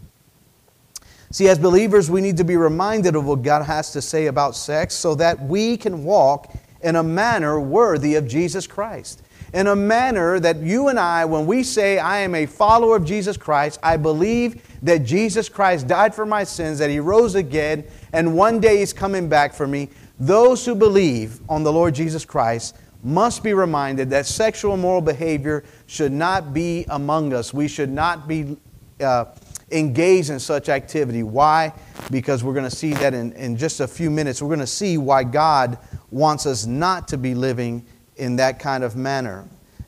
See, 1.31 1.47
as 1.47 1.57
believers, 1.57 2.09
we 2.11 2.21
need 2.21 2.37
to 2.37 2.43
be 2.43 2.57
reminded 2.57 3.15
of 3.15 3.25
what 3.25 3.41
God 3.41 3.63
has 3.63 3.91
to 3.93 4.01
say 4.01 4.27
about 4.27 4.55
sex 4.55 4.93
so 4.93 5.15
that 5.15 5.41
we 5.41 5.77
can 5.77 6.03
walk 6.03 6.53
in 6.81 6.95
a 6.95 7.03
manner 7.03 7.59
worthy 7.59 8.15
of 8.15 8.27
Jesus 8.27 8.67
Christ 8.67 9.21
in 9.55 9.67
a 9.67 9.75
manner 9.75 10.37
that 10.37 10.57
you 10.61 10.89
and 10.89 10.99
I, 10.99 11.23
when 11.23 11.45
we 11.45 11.63
say, 11.63 11.97
I 11.97 12.19
am 12.19 12.35
a 12.35 12.45
follower 12.45 12.97
of 12.97 13.05
Jesus 13.05 13.37
Christ, 13.37 13.79
I 13.81 13.95
believe 13.95 14.61
that 14.83 15.05
Jesus 15.05 15.47
Christ 15.47 15.87
died 15.87 16.13
for 16.13 16.25
my 16.25 16.43
sins, 16.43 16.77
that 16.79 16.89
He 16.89 16.99
rose 16.99 17.35
again, 17.35 17.85
and 18.11 18.35
one 18.35 18.59
day 18.59 18.79
He's 18.79 18.91
coming 18.91 19.29
back 19.29 19.53
for 19.53 19.65
me. 19.65 19.87
Those 20.19 20.65
who 20.65 20.75
believe 20.75 21.39
on 21.47 21.63
the 21.63 21.71
Lord 21.71 21.95
Jesus 21.95 22.25
Christ 22.25 22.75
must 23.01 23.43
be 23.43 23.53
reminded 23.53 24.09
that 24.09 24.25
sexual 24.25 24.75
moral 24.75 24.99
behavior 24.99 25.63
should 25.87 26.11
not 26.11 26.53
be 26.53 26.85
among 26.89 27.31
us. 27.31 27.53
We 27.53 27.69
should 27.69 27.89
not 27.89 28.27
be 28.27 28.57
uh, 28.99 29.25
engaged 29.71 30.31
in 30.31 30.39
such 30.39 30.67
activity. 30.67 31.23
Why? 31.23 31.71
Because 32.11 32.43
we're 32.43 32.53
going 32.53 32.69
to 32.69 32.75
see 32.75 32.93
that 32.95 33.13
in, 33.13 33.31
in 33.33 33.55
just 33.55 33.79
a 33.79 33.87
few 33.87 34.11
minutes. 34.11 34.41
We're 34.41 34.49
going 34.49 34.59
to 34.59 34.67
see 34.67 34.97
why 34.97 35.23
God 35.23 35.77
wants 36.11 36.45
us 36.45 36.65
not 36.65 37.07
to 37.09 37.17
be 37.17 37.33
living 37.33 37.85
in 38.17 38.35
that 38.37 38.59
kind 38.59 38.83
of 38.83 38.95
manner, 38.95 39.47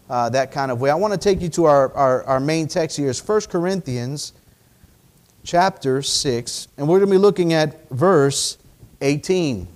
uh, 0.10 0.29
that 0.29 0.51
kind 0.51 0.72
of 0.72 0.81
way. 0.81 0.89
I 0.89 0.96
want 0.96 1.13
to 1.13 1.19
take 1.19 1.41
you 1.41 1.50
to 1.50 1.65
our, 1.65 1.93
our, 1.93 2.24
our 2.24 2.39
main 2.39 2.67
text 2.67 2.98
here 2.98 3.10
is 3.10 3.25
1 3.25 3.41
Corinthians 3.41 4.34
chapter 5.43 6.01
6, 6.01 6.67
and 6.77 6.88
we're 6.88 7.00
going 7.00 7.10
to 7.10 7.15
be 7.15 7.17
looking 7.17 7.53
at 7.53 7.89
verse 7.89 8.57
18. 9.01 9.67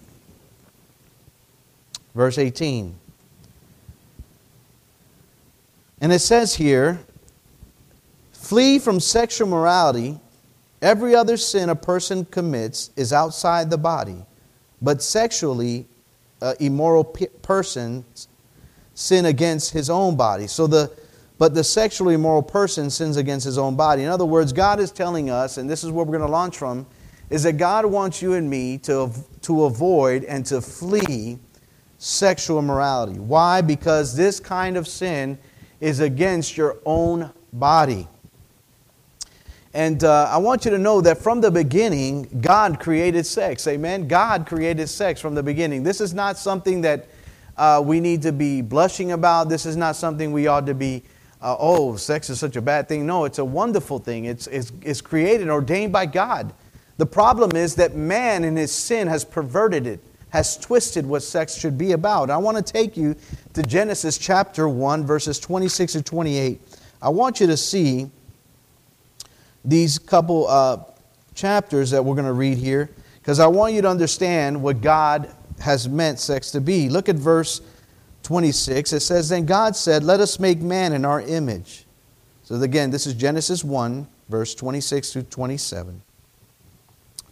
Verse 2.13 2.38
18. 2.38 2.96
And 6.01 6.12
it 6.12 6.20
says 6.20 6.55
here, 6.55 7.00
flee 8.34 8.79
from 8.79 9.00
sexual 9.00 9.48
morality. 9.48 10.20
Every 10.81 11.15
other 11.15 11.38
sin 11.38 11.70
a 11.70 11.75
person 11.75 12.25
commits 12.25 12.89
is 12.96 13.13
outside 13.13 13.70
the 13.70 13.77
body, 13.77 14.25
but 14.81 15.01
sexually 15.01 15.86
uh, 16.41 16.55
immoral 16.60 17.03
pe- 17.03 17.27
persons 17.43 18.27
sin 19.01 19.25
against 19.25 19.72
his 19.72 19.89
own 19.89 20.15
body. 20.15 20.48
So 20.48 20.67
the 20.67 20.91
but 21.38 21.55
the 21.55 21.63
sexually 21.63 22.13
immoral 22.13 22.43
person 22.43 22.91
sins 22.91 23.17
against 23.17 23.46
his 23.46 23.58
own 23.58 23.75
body. 23.75 24.03
In 24.03 24.10
other 24.10 24.25
words, 24.25 24.53
God 24.53 24.79
is 24.79 24.91
telling 24.91 25.31
us, 25.31 25.58
and 25.58 25.67
this 25.67 25.84
is 25.84 25.89
where 25.89 26.05
we're 26.05 26.15
going 26.15 26.27
to 26.27 26.31
launch 26.31 26.55
from, 26.55 26.86
is 27.31 27.41
that 27.41 27.53
God 27.53 27.84
wants 27.88 28.22
you 28.22 28.34
and 28.34 28.48
me 28.48 28.77
to, 28.79 29.10
to 29.41 29.63
avoid 29.63 30.24
and 30.25 30.46
to 30.46 30.62
flee 30.62 31.39
sexual 31.98 32.60
immorality. 32.60 33.17
Why? 33.17 33.62
Because 33.62 34.15
this 34.15 34.39
kind 34.39 34.77
of 34.77 34.88
sin 34.88 35.39
is 35.79 36.00
against 36.00 36.58
your 36.58 36.77
own 36.86 37.31
body. 37.51 38.08
And 39.74 40.03
uh, 40.03 40.29
I 40.29 40.38
want 40.38 40.63
you 40.63 40.70
to 40.70 40.77
know 40.77 41.01
that 41.01 41.17
from 41.17 41.41
the 41.41 41.50
beginning, 41.50 42.39
God 42.39 42.79
created 42.79 43.25
sex. 43.25 43.65
Amen? 43.67 44.08
God 44.08 44.46
created 44.46 44.89
sex 44.89 45.20
from 45.20 45.34
the 45.34 45.41
beginning. 45.41 45.81
This 45.81 46.01
is 46.01 46.13
not 46.13 46.38
something 46.38 46.81
that 46.81 47.08
uh, 47.58 47.81
we 47.84 48.00
need 48.00 48.22
to 48.24 48.31
be 48.31 48.62
blushing 48.62 49.12
about. 49.12 49.50
This 49.50 49.65
is 49.65 49.75
not 49.75 49.96
something 49.96 50.31
we 50.31 50.48
ought 50.48 50.65
to 50.65 50.74
be, 50.74 51.03
uh, 51.41 51.55
oh, 51.60 51.96
sex 51.96 52.29
is 52.29 52.39
such 52.39 52.55
a 52.55 52.62
bad 52.62 52.88
thing. 52.88 53.05
No, 53.05 53.25
it's 53.25 53.39
a 53.39 53.46
wonderful 53.46 54.00
thing. 54.00 54.25
It's, 54.25 54.48
it's, 54.48 54.72
it's 54.81 55.01
created, 55.01 55.41
and 55.41 55.51
ordained 55.51 55.93
by 55.93 56.05
God. 56.05 56.53
The 56.98 57.05
problem 57.05 57.55
is 57.55 57.75
that 57.75 57.96
man 57.96 58.43
in 58.43 58.55
his 58.55 58.72
sin 58.72 59.08
has 59.08 59.25
perverted 59.25 59.88
it, 59.88 60.03
has 60.29 60.58
twisted 60.58 61.05
what 61.05 61.24
sex 61.24 61.55
should 61.55 61.77
be 61.77 61.93
about. 61.93 62.29
I 62.29 62.38
want 62.38 62.58
to 62.58 62.63
take 62.63 62.96
you 62.96 63.15
to 63.53 63.63
Genesis 63.63 64.17
chapter 64.17 64.70
1, 64.70 65.05
verses 65.05 65.39
26 65.39 65.93
to 65.93 66.01
28. 66.03 66.62
I 67.01 67.10
want 67.10 67.39
you 67.39 67.48
to 67.48 67.58
see 67.58 68.10
these 69.65 70.00
couple 70.00 70.48
uh, 70.48 70.77
chapters 71.34 71.91
that 71.91 72.03
we're 72.03 72.15
going 72.15 72.25
to 72.27 72.34
read 72.34 72.58
here 72.58 72.89
because 73.20 73.39
I 73.39 73.48
want 73.48 73.74
you 73.74 73.81
to 73.81 73.89
understand 73.89 74.62
what 74.62 74.81
God 74.81 75.29
has 75.62 75.88
meant 75.88 76.20
sex 76.20 76.51
to 76.51 76.62
be. 76.62 76.89
Look 76.89 77.10
at 77.10 77.15
verse 77.15 77.62
26. 78.24 78.94
It 78.94 79.00
says, 79.00 79.30
Then 79.30 79.46
God 79.46 79.75
said, 79.75 80.03
Let 80.03 80.20
us 80.20 80.39
make 80.39 80.60
man 80.60 80.94
in 80.94 81.06
our 81.06 81.22
image. 81.22 81.86
So 82.44 82.56
again, 82.62 82.91
this 82.91 83.08
is 83.08 83.13
Genesis 83.13 83.63
1, 83.63 84.08
verse 84.30 84.56
26 84.56 85.12
to 85.12 85.24
27. 85.24 86.01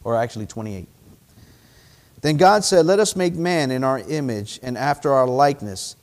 Or 0.03 0.15
actually 0.15 0.45
28. 0.45 0.87
Then 2.21 2.37
God 2.37 2.63
said, 2.63 2.85
Let 2.85 2.99
us 2.99 3.15
make 3.15 3.35
man 3.35 3.71
in 3.71 3.83
our 3.83 3.99
image 3.99 4.59
and 4.61 4.77
after 4.77 5.11
our 5.11 5.27
likeness, 5.27 5.95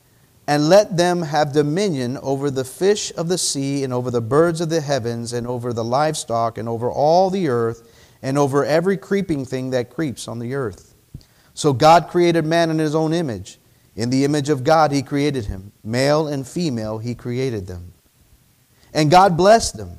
and 0.47 0.69
let 0.69 0.95
them 0.95 1.21
have 1.21 1.51
dominion 1.51 2.17
over 2.17 2.49
the 2.49 2.63
fish 2.63 3.11
of 3.17 3.27
the 3.27 3.37
sea, 3.37 3.83
and 3.83 3.91
over 3.91 4.09
the 4.09 4.21
birds 4.21 4.61
of 4.61 4.69
the 4.69 4.81
heavens, 4.81 5.33
and 5.33 5.45
over 5.45 5.73
the 5.73 5.83
livestock, 5.83 6.57
and 6.57 6.69
over 6.69 6.89
all 6.89 7.29
the 7.29 7.49
earth, 7.49 7.91
and 8.21 8.37
over 8.37 8.63
every 8.63 8.97
creeping 8.97 9.45
thing 9.45 9.71
that 9.71 9.89
creeps 9.89 10.27
on 10.27 10.39
the 10.39 10.55
earth. 10.55 10.86
So 11.57 11.73
God 11.73 12.09
created 12.09 12.45
man 12.45 12.69
in 12.69 12.77
his 12.77 12.93
own 12.93 13.13
image. 13.13 13.57
In 13.95 14.11
the 14.11 14.23
image 14.23 14.49
of 14.49 14.63
God, 14.63 14.91
he 14.91 15.01
created 15.01 15.45
him. 15.45 15.71
Male 15.83 16.27
and 16.27 16.47
female, 16.47 16.99
he 16.99 17.15
created 17.15 17.65
them. 17.65 17.93
And 18.93 19.09
God 19.09 19.35
blessed 19.35 19.75
them. 19.75 19.97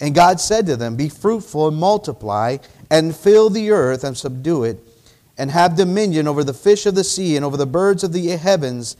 And 0.00 0.14
God 0.14 0.40
said 0.40 0.64
to 0.64 0.76
them, 0.76 0.96
Be 0.96 1.10
fruitful 1.10 1.68
and 1.68 1.76
multiply, 1.76 2.56
and 2.90 3.14
fill 3.14 3.50
the 3.50 3.70
earth 3.70 4.02
and 4.02 4.16
subdue 4.16 4.64
it, 4.64 4.78
and 5.36 5.50
have 5.50 5.76
dominion 5.76 6.26
over 6.26 6.42
the 6.42 6.54
fish 6.54 6.86
of 6.86 6.94
the 6.94 7.04
sea, 7.04 7.36
and 7.36 7.44
over 7.44 7.58
the 7.58 7.66
birds 7.66 8.02
of 8.02 8.14
the 8.14 8.28
heavens, 8.28 8.96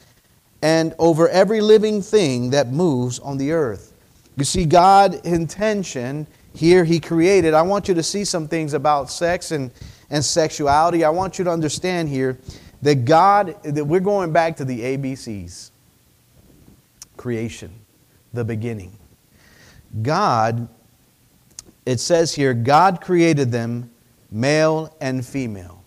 and 0.61 0.95
over 0.99 1.31
every 1.31 1.63
living 1.63 2.03
thing 2.03 2.51
that 2.51 2.69
moves 2.69 3.19
on 3.19 3.39
the 3.39 3.53
earth. 3.53 3.95
You 4.37 4.45
see, 4.45 4.67
God's 4.67 5.17
intention 5.21 6.27
here, 6.53 6.85
He 6.85 7.01
created. 7.01 7.55
I 7.55 7.63
want 7.63 7.89
you 7.89 7.95
to 7.95 8.03
see 8.03 8.27
some 8.27 8.47
things 8.47 8.75
about 8.75 9.11
sex 9.11 9.53
and 9.53 9.71
and 10.11 10.25
sexuality, 10.25 11.05
I 11.05 11.11
want 11.11 11.39
you 11.39 11.45
to 11.45 11.51
understand 11.51 12.09
here 12.09 12.39
that 12.83 13.05
God, 13.05 13.57
that 13.63 13.85
we're 13.85 14.01
going 14.01 14.33
back 14.33 14.57
to 14.59 14.65
the 14.65 14.81
ABCs 14.81 15.71
creation, 17.17 17.73
the 18.33 18.45
beginning. 18.45 18.99
God, 20.03 20.69
it 21.87 22.01
says 22.01 22.35
here, 22.35 22.53
God 22.53 23.01
created 23.01 23.53
them 23.53 23.91
male 24.31 24.95
and 25.01 25.25
female. 25.25 25.85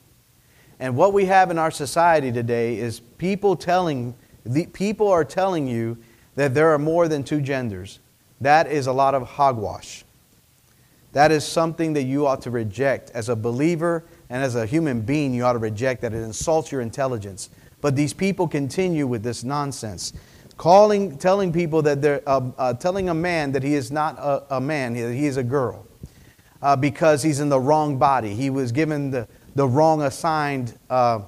And 0.80 0.96
what 0.96 1.14
we 1.14 1.26
have 1.26 1.52
in 1.52 1.58
our 1.58 1.72
society 1.72 2.32
today 2.32 2.78
is 2.78 3.00
people 3.00 3.56
telling, 3.56 4.16
the, 4.46 4.66
people 4.68 5.08
are 5.08 5.26
telling 5.26 5.68
you 5.68 5.98
that 6.36 6.54
there 6.54 6.70
are 6.70 6.80
more 6.80 7.08
than 7.08 7.24
two 7.24 7.42
genders. 7.42 8.00
that 8.40 8.68
is 8.68 8.88
a 8.88 8.94
lot 8.94 9.16
of 9.16 9.24
hogwash. 9.24 10.06
That 11.18 11.32
is 11.32 11.44
something 11.44 11.94
that 11.94 12.04
you 12.04 12.28
ought 12.28 12.44
to 12.44 12.52
reject. 12.52 13.10
As 13.16 13.28
a 13.28 13.36
believer 13.36 14.04
and 14.30 14.44
as 14.44 14.54
a 14.54 14.68
human 14.68 15.02
being, 15.02 15.34
you 15.34 15.46
ought 15.46 15.54
to 15.54 15.58
reject 15.58 16.02
that. 16.02 16.14
It 16.14 16.18
insults 16.18 16.72
your 16.72 16.82
intelligence. 16.82 17.50
But 17.82 17.96
these 17.96 18.14
people 18.14 18.48
continue 18.48 19.08
with 19.08 19.24
this 19.24 19.44
nonsense. 19.44 20.14
Calling, 20.58 21.18
telling 21.18 21.52
people 21.52 21.82
that 21.82 22.04
they're, 22.04 22.22
uh, 22.28 22.52
uh, 22.60 22.74
telling 22.76 23.10
a 23.10 23.16
man 23.16 23.52
that 23.54 23.64
he 23.64 23.74
is 23.74 23.92
not 23.92 24.20
a, 24.20 24.58
a 24.58 24.62
man, 24.62 24.94
he 24.94 25.26
is 25.26 25.38
a 25.38 25.44
girl, 25.44 25.88
uh, 26.62 26.76
because 26.76 27.24
he's 27.24 27.40
in 27.40 27.50
the 27.50 27.60
wrong 27.60 27.98
body. 27.98 28.36
He 28.36 28.52
was 28.52 28.72
given 28.72 29.10
the, 29.10 29.28
the 29.56 29.68
wrong 29.68 30.04
assigned 30.04 30.78
uh, 30.92 31.22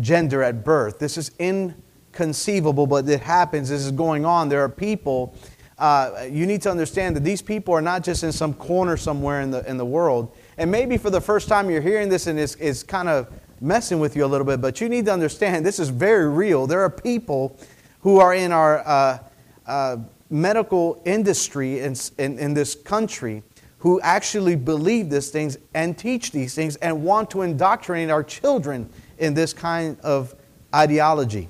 gender 0.00 0.42
at 0.42 0.64
birth. 0.64 0.98
This 0.98 1.18
is 1.18 1.30
inconceivable, 1.38 2.86
but 2.86 3.06
it 3.06 3.20
happens. 3.20 3.68
This 3.68 3.84
is 3.84 3.92
going 3.92 4.24
on. 4.24 4.48
There 4.48 4.62
are 4.62 4.70
people 4.70 5.36
uh, 5.78 6.26
you 6.30 6.46
need 6.46 6.62
to 6.62 6.70
understand 6.70 7.16
that 7.16 7.24
these 7.24 7.42
people 7.42 7.74
are 7.74 7.82
not 7.82 8.04
just 8.04 8.22
in 8.22 8.32
some 8.32 8.54
corner 8.54 8.96
somewhere 8.96 9.40
in 9.40 9.50
the, 9.50 9.68
in 9.68 9.76
the 9.76 9.84
world. 9.84 10.34
And 10.56 10.70
maybe 10.70 10.96
for 10.96 11.10
the 11.10 11.20
first 11.20 11.48
time 11.48 11.68
you're 11.68 11.80
hearing 11.80 12.08
this 12.08 12.26
and 12.26 12.38
it's, 12.38 12.54
it's 12.56 12.82
kind 12.82 13.08
of 13.08 13.28
messing 13.60 13.98
with 13.98 14.14
you 14.14 14.24
a 14.24 14.26
little 14.26 14.46
bit, 14.46 14.60
but 14.60 14.80
you 14.80 14.88
need 14.88 15.06
to 15.06 15.12
understand 15.12 15.64
this 15.66 15.78
is 15.78 15.88
very 15.88 16.28
real. 16.28 16.66
There 16.66 16.80
are 16.82 16.90
people 16.90 17.58
who 18.00 18.20
are 18.20 18.34
in 18.34 18.52
our 18.52 18.86
uh, 18.86 19.18
uh, 19.66 19.96
medical 20.30 21.02
industry 21.04 21.80
in, 21.80 21.96
in, 22.18 22.38
in 22.38 22.54
this 22.54 22.74
country 22.74 23.42
who 23.78 24.00
actually 24.00 24.56
believe 24.56 25.10
these 25.10 25.30
things 25.30 25.58
and 25.74 25.96
teach 25.98 26.30
these 26.30 26.54
things 26.54 26.76
and 26.76 27.02
want 27.02 27.30
to 27.30 27.42
indoctrinate 27.42 28.10
our 28.10 28.22
children 28.22 28.88
in 29.18 29.34
this 29.34 29.52
kind 29.52 29.98
of 30.00 30.34
ideology. 30.74 31.48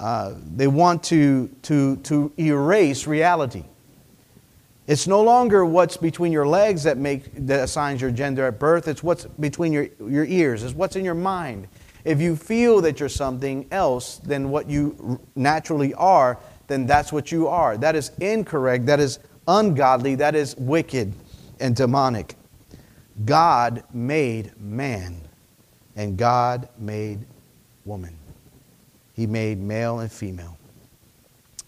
Uh, 0.00 0.34
they 0.56 0.66
want 0.66 1.02
to, 1.02 1.48
to, 1.60 1.96
to 1.98 2.32
erase 2.38 3.06
reality. 3.06 3.62
It's 4.86 5.06
no 5.06 5.22
longer 5.22 5.66
what's 5.66 5.98
between 5.98 6.32
your 6.32 6.46
legs 6.46 6.84
that, 6.84 6.96
make, 6.96 7.24
that 7.46 7.60
assigns 7.60 8.00
your 8.00 8.10
gender 8.10 8.46
at 8.46 8.58
birth, 8.58 8.88
it's 8.88 9.02
what's 9.02 9.26
between 9.26 9.74
your, 9.74 9.88
your 10.00 10.24
ears, 10.24 10.62
it's 10.62 10.72
what's 10.72 10.96
in 10.96 11.04
your 11.04 11.14
mind. 11.14 11.68
If 12.06 12.18
you 12.18 12.34
feel 12.34 12.80
that 12.80 12.98
you're 12.98 13.10
something 13.10 13.66
else 13.70 14.16
than 14.16 14.50
what 14.50 14.70
you 14.70 15.20
naturally 15.36 15.92
are, 15.92 16.38
then 16.66 16.86
that's 16.86 17.12
what 17.12 17.30
you 17.30 17.48
are. 17.48 17.76
That 17.76 17.94
is 17.94 18.10
incorrect, 18.20 18.86
that 18.86 19.00
is 19.00 19.18
ungodly, 19.46 20.14
that 20.14 20.34
is 20.34 20.56
wicked 20.56 21.12
and 21.60 21.76
demonic. 21.76 22.36
God 23.26 23.84
made 23.92 24.58
man, 24.58 25.20
and 25.94 26.16
God 26.16 26.70
made 26.78 27.26
woman. 27.84 28.16
He 29.20 29.26
made 29.26 29.60
male 29.60 29.98
and 29.98 30.10
female. 30.10 30.56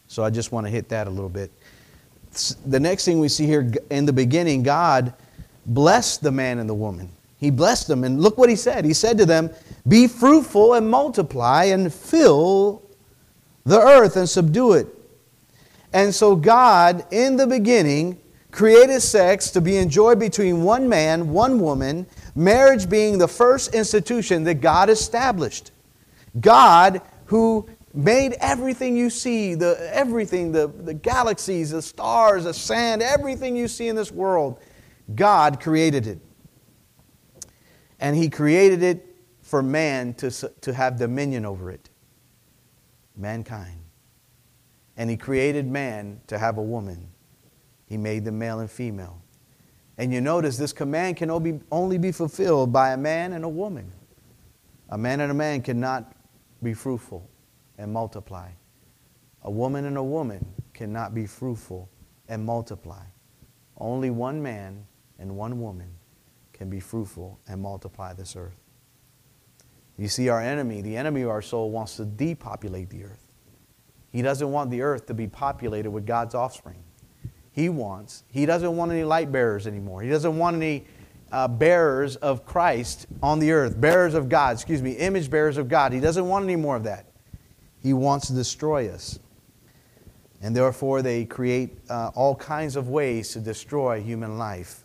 So 0.09 0.25
I 0.25 0.31
just 0.31 0.53
want 0.53 0.67
to 0.67 0.71
hit 0.71 0.89
that 0.89 1.07
a 1.07 1.11
little 1.11 1.29
bit. 1.29 1.51
The 2.65 2.81
next 2.81 3.05
thing 3.05 3.21
we 3.21 3.29
see 3.29 3.45
here 3.45 3.71
in 3.91 4.07
the 4.07 4.13
beginning, 4.15 4.63
God 4.63 5.13
blessed 5.67 6.23
the 6.23 6.33
man 6.33 6.61
and 6.61 6.67
the 6.67 6.73
woman. 6.73 7.11
He 7.37 7.51
blessed 7.51 7.89
them, 7.89 8.05
and 8.05 8.23
look 8.23 8.39
what 8.39 8.49
he 8.49 8.57
said. 8.57 8.87
He 8.87 8.95
said 8.95 9.19
to 9.19 9.27
them, 9.27 9.51
Be 9.87 10.09
fruitful 10.09 10.73
and 10.73 10.89
multiply 10.89 11.65
and 11.65 11.93
fill 11.93 12.81
the 13.67 13.79
earth 13.79 14.17
and 14.17 14.27
subdue 14.27 14.73
it. 14.73 14.87
And 15.93 16.15
so, 16.15 16.35
God, 16.35 17.05
in 17.11 17.37
the 17.37 17.47
beginning, 17.47 18.19
created 18.51 19.03
sex 19.03 19.51
to 19.51 19.61
be 19.61 19.77
enjoyed 19.77 20.19
between 20.19 20.63
one 20.63 20.89
man, 20.89 21.29
one 21.29 21.61
woman, 21.61 22.07
marriage 22.35 22.89
being 22.89 23.19
the 23.19 23.29
first 23.29 23.75
institution 23.75 24.43
that 24.45 24.63
God 24.63 24.89
established. 24.89 25.71
God 26.41 27.03
who 27.27 27.69
made 27.95 28.35
everything 28.41 28.97
you 28.97 29.11
see, 29.11 29.55
the, 29.55 29.91
everything, 29.93 30.53
the, 30.53 30.67
the 30.67 30.95
galaxies, 30.95 31.71
the 31.71 31.83
stars, 31.83 32.45
the 32.45 32.55
sand, 32.55 33.03
everything 33.03 33.57
you 33.57 33.69
see 33.69 33.89
in 33.89 33.97
this 33.97 34.11
world, 34.11 34.59
God 35.15 35.61
created 35.61 36.07
it. 36.07 36.19
And 38.01 38.17
He 38.17 38.29
created 38.29 38.83
it 38.83 39.17
for 39.43 39.63
man 39.63 40.15
to, 40.15 40.31
to 40.31 40.73
have 40.73 40.99
dominion 40.99 41.45
over 41.45 41.71
it, 41.71 41.91
mankind. 43.17 43.79
And 44.97 45.11
He 45.11 45.17
created 45.17 45.67
man 45.67 46.21
to 46.29 46.39
have 46.39 46.59
a 46.59 46.63
woman. 46.63 47.09
He 47.87 47.97
made 47.97 48.25
them 48.25 48.39
male 48.39 48.61
and 48.61 48.71
female. 48.71 49.21
And 49.99 50.13
you 50.13 50.21
notice 50.21 50.57
this 50.57 50.73
command 50.73 51.19
can 51.19 51.31
only 51.31 51.53
be, 51.53 51.61
only 51.71 51.99
be 51.99 52.11
fulfilled 52.11 52.73
by 52.73 52.93
a 52.93 52.97
man 52.97 53.35
and 53.35 53.45
a 53.45 53.49
woman. 53.49 53.93
A 54.89 54.99
man 54.99 55.21
and 55.21 55.31
a 55.31 55.35
man 55.35 55.63
cannot 55.63 56.13
be 56.63 56.75
fruitful 56.75 57.29
and 57.79 57.93
multiply. 57.93 58.49
A 59.43 59.51
woman 59.51 59.85
and 59.85 59.97
a 59.97 60.03
woman 60.03 60.47
cannot 60.73 61.15
be 61.15 61.27
fruitful 61.27 61.89
and 62.29 62.45
multiply. 62.45 63.05
Only 63.77 64.11
one 64.11 64.43
man 64.43 64.87
and 65.19 65.37
one 65.37 65.61
woman 65.61 65.91
can 66.53 66.71
be 66.71 66.81
fruitful 66.81 67.41
and 67.49 67.61
multiply 67.61 68.13
this 68.13 68.37
earth. 68.37 68.61
You 69.99 70.09
see, 70.09 70.29
our 70.29 70.41
enemy, 70.41 70.81
the 70.81 70.97
enemy 70.97 71.23
of 71.23 71.31
our 71.31 71.43
soul, 71.43 71.71
wants 71.71 71.97
to 71.97 72.05
depopulate 72.05 72.91
the 72.91 73.05
earth. 73.05 73.29
He 74.11 74.23
doesn't 74.23 74.51
want 74.51 74.71
the 74.71 74.83
earth 74.83 75.07
to 75.07 75.15
be 75.15 75.27
populated 75.27 75.91
with 75.91 76.07
God's 76.07 76.35
offspring. 76.35 76.83
He 77.51 77.69
wants, 77.69 78.25
he 78.29 78.47
doesn't 78.47 78.77
want 78.77 78.93
any 78.93 79.05
light 79.05 79.31
bearers 79.31 79.67
anymore. 79.67 80.03
He 80.03 80.09
doesn't 80.09 80.39
want 80.39 80.57
any 80.57 80.87
uh, 81.33 81.49
bearers 81.49 82.17
of 82.17 82.45
Christ 82.45 83.07
on 83.23 83.39
the 83.39 83.53
earth, 83.53 83.81
bearers 83.81 84.15
of 84.15 84.29
God, 84.29 84.55
excuse 84.55 84.83
me, 84.83 84.93
image 84.93 85.31
bearers 85.31 85.57
of 85.57 85.67
God. 85.67 85.93
He 85.93 85.99
doesn't 85.99 86.29
want 86.29 86.45
any 86.45 86.57
more 86.57 86.77
of 86.77 86.85
that. 86.85 87.07
He 87.83 87.95
wants 87.95 88.27
to 88.29 88.35
destroy 88.35 88.91
us. 88.91 89.19
And 90.43 90.55
therefore, 90.55 91.03
they 91.03 91.25
create 91.25 91.79
uh, 91.89 92.11
all 92.15 92.35
kinds 92.35 92.77
of 92.77 92.89
ways 92.89 93.33
to 93.33 93.41
destroy 93.41 94.03
human 94.03 94.39
life. 94.39 94.85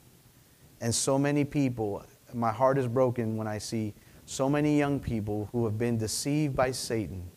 And 0.79 0.93
so 0.93 1.19
many 1.19 1.43
people, 1.43 2.03
my 2.33 2.51
heart 2.51 2.77
is 2.77 2.88
broken 2.88 3.36
when 3.36 3.47
I 3.47 3.57
see 3.57 3.93
so 4.25 4.49
many 4.49 4.77
young 4.77 4.99
people 4.99 5.49
who 5.51 5.65
have 5.65 5.77
been 5.77 5.97
deceived 5.97 6.55
by 6.55 6.71
Satan, 6.71 7.29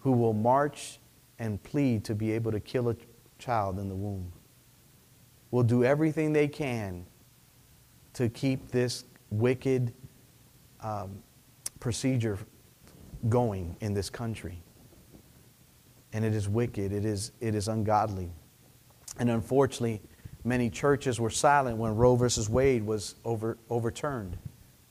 who 0.00 0.12
will 0.12 0.32
march 0.32 0.98
and 1.38 1.62
plead 1.62 2.04
to 2.04 2.14
be 2.14 2.32
able 2.32 2.52
to 2.52 2.60
kill 2.60 2.90
a 2.90 2.96
child 3.38 3.78
in 3.78 3.88
the 3.88 3.94
womb, 3.94 4.32
will 5.50 5.62
do 5.62 5.84
everything 5.84 6.32
they 6.32 6.48
can 6.48 7.06
to 8.14 8.28
keep 8.28 8.70
this 8.70 9.04
wicked 9.30 9.92
um, 10.80 11.22
procedure 11.80 12.38
going 13.28 13.76
in 13.80 13.94
this 13.94 14.10
country. 14.10 14.62
And 16.12 16.24
it 16.24 16.34
is 16.34 16.48
wicked, 16.48 16.92
it 16.92 17.04
is, 17.04 17.32
it 17.40 17.54
is 17.54 17.68
ungodly. 17.68 18.30
And 19.18 19.30
unfortunately, 19.30 20.00
many 20.44 20.70
churches 20.70 21.20
were 21.20 21.30
silent 21.30 21.76
when 21.76 21.96
Roe 21.96 22.16
versus 22.16 22.48
Wade 22.48 22.84
was 22.84 23.16
over, 23.24 23.58
overturned. 23.68 24.36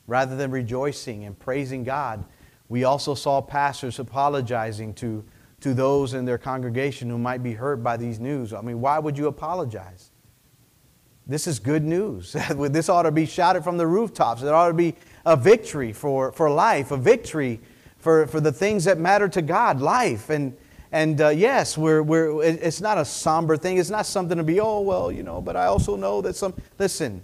Rather 0.06 0.36
than 0.36 0.50
rejoicing 0.50 1.24
and 1.24 1.38
praising 1.38 1.82
God, 1.82 2.24
we 2.68 2.84
also 2.84 3.14
saw 3.14 3.40
pastors 3.40 3.98
apologizing 3.98 4.94
to, 4.94 5.24
to 5.60 5.72
those 5.72 6.12
in 6.12 6.24
their 6.24 6.38
congregation 6.38 7.08
who 7.08 7.18
might 7.18 7.42
be 7.42 7.52
hurt 7.52 7.82
by 7.82 7.96
these 7.96 8.20
news. 8.20 8.52
I 8.52 8.60
mean, 8.60 8.80
why 8.80 8.98
would 8.98 9.16
you 9.16 9.28
apologize? 9.28 10.10
This 11.26 11.46
is 11.46 11.58
good 11.58 11.84
news. 11.84 12.32
this 12.50 12.88
ought 12.88 13.02
to 13.02 13.10
be 13.10 13.26
shouted 13.26 13.64
from 13.64 13.76
the 13.76 13.86
rooftops. 13.86 14.42
It 14.42 14.48
ought 14.48 14.68
to 14.68 14.74
be 14.74 14.94
a 15.24 15.36
victory 15.36 15.92
for, 15.92 16.32
for 16.32 16.50
life, 16.50 16.90
a 16.90 16.96
victory 16.96 17.60
for, 17.96 18.26
for 18.26 18.40
the 18.40 18.52
things 18.52 18.84
that 18.84 18.98
matter 18.98 19.28
to 19.28 19.40
God, 19.40 19.80
life. 19.80 20.28
And, 20.28 20.54
and 20.92 21.20
uh, 21.20 21.28
yes, 21.28 21.78
we're, 21.78 22.02
we're, 22.02 22.42
it's 22.42 22.80
not 22.80 22.98
a 22.98 23.04
somber 23.04 23.56
thing. 23.56 23.78
It's 23.78 23.90
not 23.90 24.04
something 24.04 24.36
to 24.36 24.44
be, 24.44 24.60
oh, 24.60 24.80
well, 24.80 25.10
you 25.10 25.22
know, 25.22 25.40
but 25.40 25.56
I 25.56 25.66
also 25.66 25.96
know 25.96 26.20
that 26.20 26.36
some. 26.36 26.54
Listen, 26.78 27.22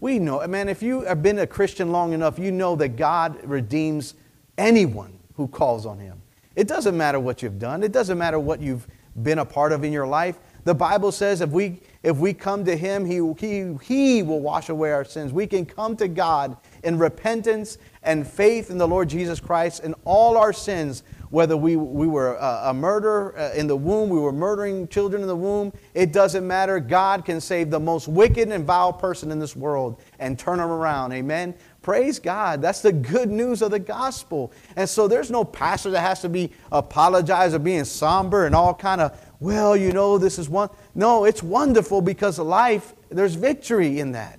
we 0.00 0.18
know, 0.18 0.44
man, 0.48 0.68
if 0.68 0.82
you 0.82 1.02
have 1.02 1.22
been 1.22 1.38
a 1.40 1.46
Christian 1.46 1.92
long 1.92 2.12
enough, 2.14 2.38
you 2.38 2.50
know 2.50 2.74
that 2.76 2.96
God 2.96 3.38
redeems 3.44 4.14
anyone 4.56 5.18
who 5.34 5.46
calls 5.46 5.86
on 5.86 5.98
Him. 5.98 6.20
It 6.56 6.66
doesn't 6.66 6.96
matter 6.96 7.20
what 7.20 7.42
you've 7.42 7.58
done, 7.58 7.82
it 7.82 7.92
doesn't 7.92 8.18
matter 8.18 8.40
what 8.40 8.60
you've 8.60 8.86
been 9.22 9.38
a 9.38 9.44
part 9.44 9.72
of 9.72 9.84
in 9.84 9.92
your 9.92 10.06
life. 10.06 10.38
The 10.64 10.74
Bible 10.74 11.12
says 11.12 11.40
if 11.40 11.50
we, 11.50 11.80
if 12.02 12.16
we 12.16 12.34
come 12.34 12.64
to 12.64 12.76
Him, 12.76 13.04
he, 13.04 13.20
he, 13.38 13.76
he 13.82 14.22
will 14.22 14.40
wash 14.40 14.68
away 14.68 14.92
our 14.92 15.04
sins. 15.04 15.32
We 15.32 15.46
can 15.46 15.64
come 15.64 15.96
to 15.96 16.08
God 16.08 16.56
in 16.82 16.98
repentance 16.98 17.78
and 18.02 18.26
faith 18.26 18.70
in 18.70 18.78
the 18.78 18.88
Lord 18.88 19.08
Jesus 19.08 19.38
Christ, 19.38 19.82
and 19.84 19.94
all 20.04 20.36
our 20.36 20.52
sins, 20.52 21.04
whether 21.30 21.56
we, 21.56 21.76
we 21.76 22.08
were 22.08 22.34
a, 22.34 22.62
a 22.70 22.74
murderer 22.74 23.38
uh, 23.38 23.52
in 23.54 23.68
the 23.68 23.76
womb, 23.76 24.08
we 24.08 24.18
were 24.18 24.32
murdering 24.32 24.88
children 24.88 25.22
in 25.22 25.28
the 25.28 25.36
womb, 25.36 25.72
it 25.94 26.12
doesn't 26.12 26.46
matter. 26.46 26.80
God 26.80 27.24
can 27.24 27.40
save 27.40 27.70
the 27.70 27.78
most 27.78 28.08
wicked 28.08 28.48
and 28.48 28.64
vile 28.64 28.92
person 28.92 29.30
in 29.30 29.38
this 29.38 29.54
world 29.54 30.02
and 30.18 30.36
turn 30.36 30.58
them 30.58 30.70
around. 30.70 31.12
Amen. 31.12 31.54
Praise 31.80 32.18
God. 32.18 32.62
That's 32.62 32.80
the 32.80 32.92
good 32.92 33.30
news 33.30 33.62
of 33.62 33.70
the 33.70 33.78
gospel. 33.78 34.52
And 34.76 34.88
so 34.88 35.08
there's 35.08 35.30
no 35.30 35.44
pastor 35.44 35.90
that 35.90 36.00
has 36.00 36.20
to 36.22 36.28
be 36.28 36.50
apologize 36.70 37.54
or 37.54 37.58
being 37.58 37.84
somber 37.84 38.46
and 38.46 38.54
all 38.54 38.74
kind 38.74 39.00
of 39.00 39.18
well, 39.42 39.76
you 39.76 39.92
know, 39.92 40.18
this 40.18 40.38
is 40.38 40.48
one. 40.48 40.70
No, 40.94 41.24
it's 41.24 41.42
wonderful 41.42 42.02
because 42.02 42.38
life, 42.38 42.94
there's 43.08 43.34
victory 43.34 43.98
in 43.98 44.12
that. 44.12 44.38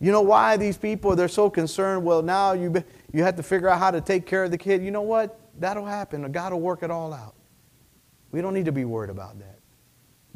You 0.00 0.12
know 0.12 0.22
why 0.22 0.56
these 0.56 0.76
people, 0.76 1.14
they're 1.16 1.28
so 1.28 1.48
concerned, 1.48 2.04
well, 2.04 2.22
now 2.22 2.52
you, 2.52 2.82
you 3.12 3.22
have 3.22 3.36
to 3.36 3.42
figure 3.42 3.68
out 3.68 3.78
how 3.78 3.90
to 3.90 4.00
take 4.00 4.26
care 4.26 4.44
of 4.44 4.50
the 4.50 4.58
kid. 4.58 4.82
You 4.82 4.90
know 4.90 5.02
what? 5.02 5.38
That'll 5.58 5.86
happen. 5.86 6.30
God 6.32 6.52
will 6.52 6.60
work 6.60 6.82
it 6.82 6.90
all 6.90 7.12
out. 7.12 7.34
We 8.32 8.40
don't 8.40 8.54
need 8.54 8.64
to 8.64 8.72
be 8.72 8.84
worried 8.84 9.10
about 9.10 9.38
that. 9.38 9.60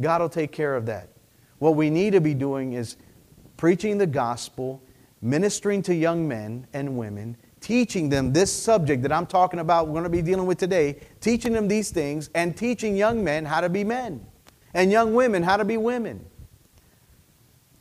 God 0.00 0.20
will 0.20 0.28
take 0.28 0.52
care 0.52 0.76
of 0.76 0.86
that. 0.86 1.10
What 1.58 1.74
we 1.74 1.90
need 1.90 2.12
to 2.12 2.20
be 2.20 2.34
doing 2.34 2.74
is 2.74 2.96
preaching 3.56 3.98
the 3.98 4.06
gospel, 4.06 4.80
ministering 5.20 5.82
to 5.82 5.94
young 5.94 6.28
men 6.28 6.66
and 6.72 6.96
women, 6.96 7.36
teaching 7.60 8.08
them 8.08 8.32
this 8.32 8.52
subject 8.52 9.02
that 9.02 9.12
I'm 9.12 9.26
talking 9.26 9.58
about, 9.58 9.88
we're 9.88 9.94
going 9.94 10.04
to 10.04 10.10
be 10.10 10.22
dealing 10.22 10.46
with 10.46 10.58
today, 10.58 11.00
teaching 11.20 11.52
them 11.52 11.66
these 11.66 11.90
things, 11.90 12.30
and 12.34 12.56
teaching 12.56 12.96
young 12.96 13.24
men 13.24 13.44
how 13.44 13.60
to 13.60 13.68
be 13.68 13.82
men, 13.82 14.24
and 14.74 14.90
young 14.90 15.14
women 15.14 15.42
how 15.42 15.56
to 15.56 15.64
be 15.64 15.76
women. 15.76 16.24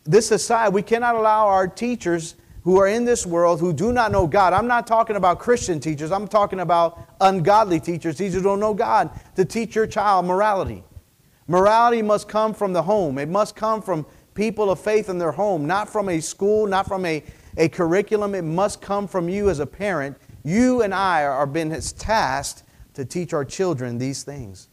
This 0.05 0.31
aside, 0.31 0.69
we 0.73 0.81
cannot 0.81 1.15
allow 1.15 1.47
our 1.47 1.67
teachers 1.67 2.35
who 2.63 2.79
are 2.79 2.87
in 2.87 3.05
this 3.05 3.25
world 3.25 3.59
who 3.59 3.71
do 3.71 3.93
not 3.93 4.11
know 4.11 4.27
God. 4.27 4.53
I'm 4.53 4.67
not 4.67 4.87
talking 4.87 5.15
about 5.15 5.39
Christian 5.39 5.79
teachers, 5.79 6.11
I'm 6.11 6.27
talking 6.27 6.59
about 6.59 6.99
ungodly 7.21 7.79
teachers, 7.79 8.17
teachers 8.17 8.35
who 8.35 8.43
don't 8.43 8.59
know 8.59 8.73
God, 8.73 9.09
to 9.35 9.45
teach 9.45 9.75
your 9.75 9.87
child 9.87 10.25
morality. 10.25 10.83
Morality 11.47 12.01
must 12.01 12.27
come 12.27 12.53
from 12.53 12.73
the 12.73 12.83
home, 12.83 13.17
it 13.17 13.29
must 13.29 13.55
come 13.55 13.81
from 13.81 14.05
people 14.37 14.69
of 14.69 14.79
faith 14.79 15.09
in 15.09 15.17
their 15.17 15.31
home, 15.31 15.65
not 15.65 15.89
from 15.89 16.09
a 16.09 16.19
school, 16.19 16.67
not 16.67 16.87
from 16.87 17.05
a, 17.05 17.23
a 17.57 17.67
curriculum. 17.69 18.35
It 18.35 18.43
must 18.43 18.81
come 18.81 19.07
from 19.07 19.27
you 19.27 19.49
as 19.49 19.59
a 19.59 19.65
parent. 19.65 20.15
You 20.43 20.83
and 20.83 20.93
I 20.93 21.23
are 21.23 21.47
been 21.47 21.71
tasked 21.97 22.63
to 22.93 23.03
teach 23.03 23.33
our 23.33 23.43
children 23.43 23.97
these 23.97 24.23
things. 24.23 24.69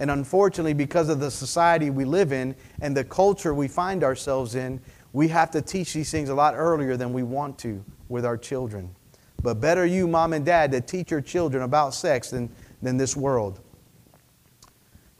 And 0.00 0.10
unfortunately, 0.10 0.72
because 0.72 1.10
of 1.10 1.20
the 1.20 1.30
society 1.30 1.90
we 1.90 2.06
live 2.06 2.32
in 2.32 2.56
and 2.80 2.96
the 2.96 3.04
culture 3.04 3.52
we 3.52 3.68
find 3.68 4.02
ourselves 4.02 4.54
in, 4.54 4.80
we 5.12 5.28
have 5.28 5.50
to 5.50 5.60
teach 5.60 5.92
these 5.92 6.10
things 6.10 6.30
a 6.30 6.34
lot 6.34 6.54
earlier 6.56 6.96
than 6.96 7.12
we 7.12 7.22
want 7.22 7.58
to 7.58 7.84
with 8.08 8.24
our 8.24 8.38
children. 8.38 8.94
But 9.42 9.60
better 9.60 9.84
you, 9.84 10.08
mom 10.08 10.32
and 10.32 10.44
dad, 10.44 10.72
to 10.72 10.80
teach 10.80 11.10
your 11.10 11.20
children 11.20 11.62
about 11.62 11.92
sex 11.92 12.30
than, 12.30 12.50
than 12.80 12.96
this 12.96 13.14
world. 13.14 13.60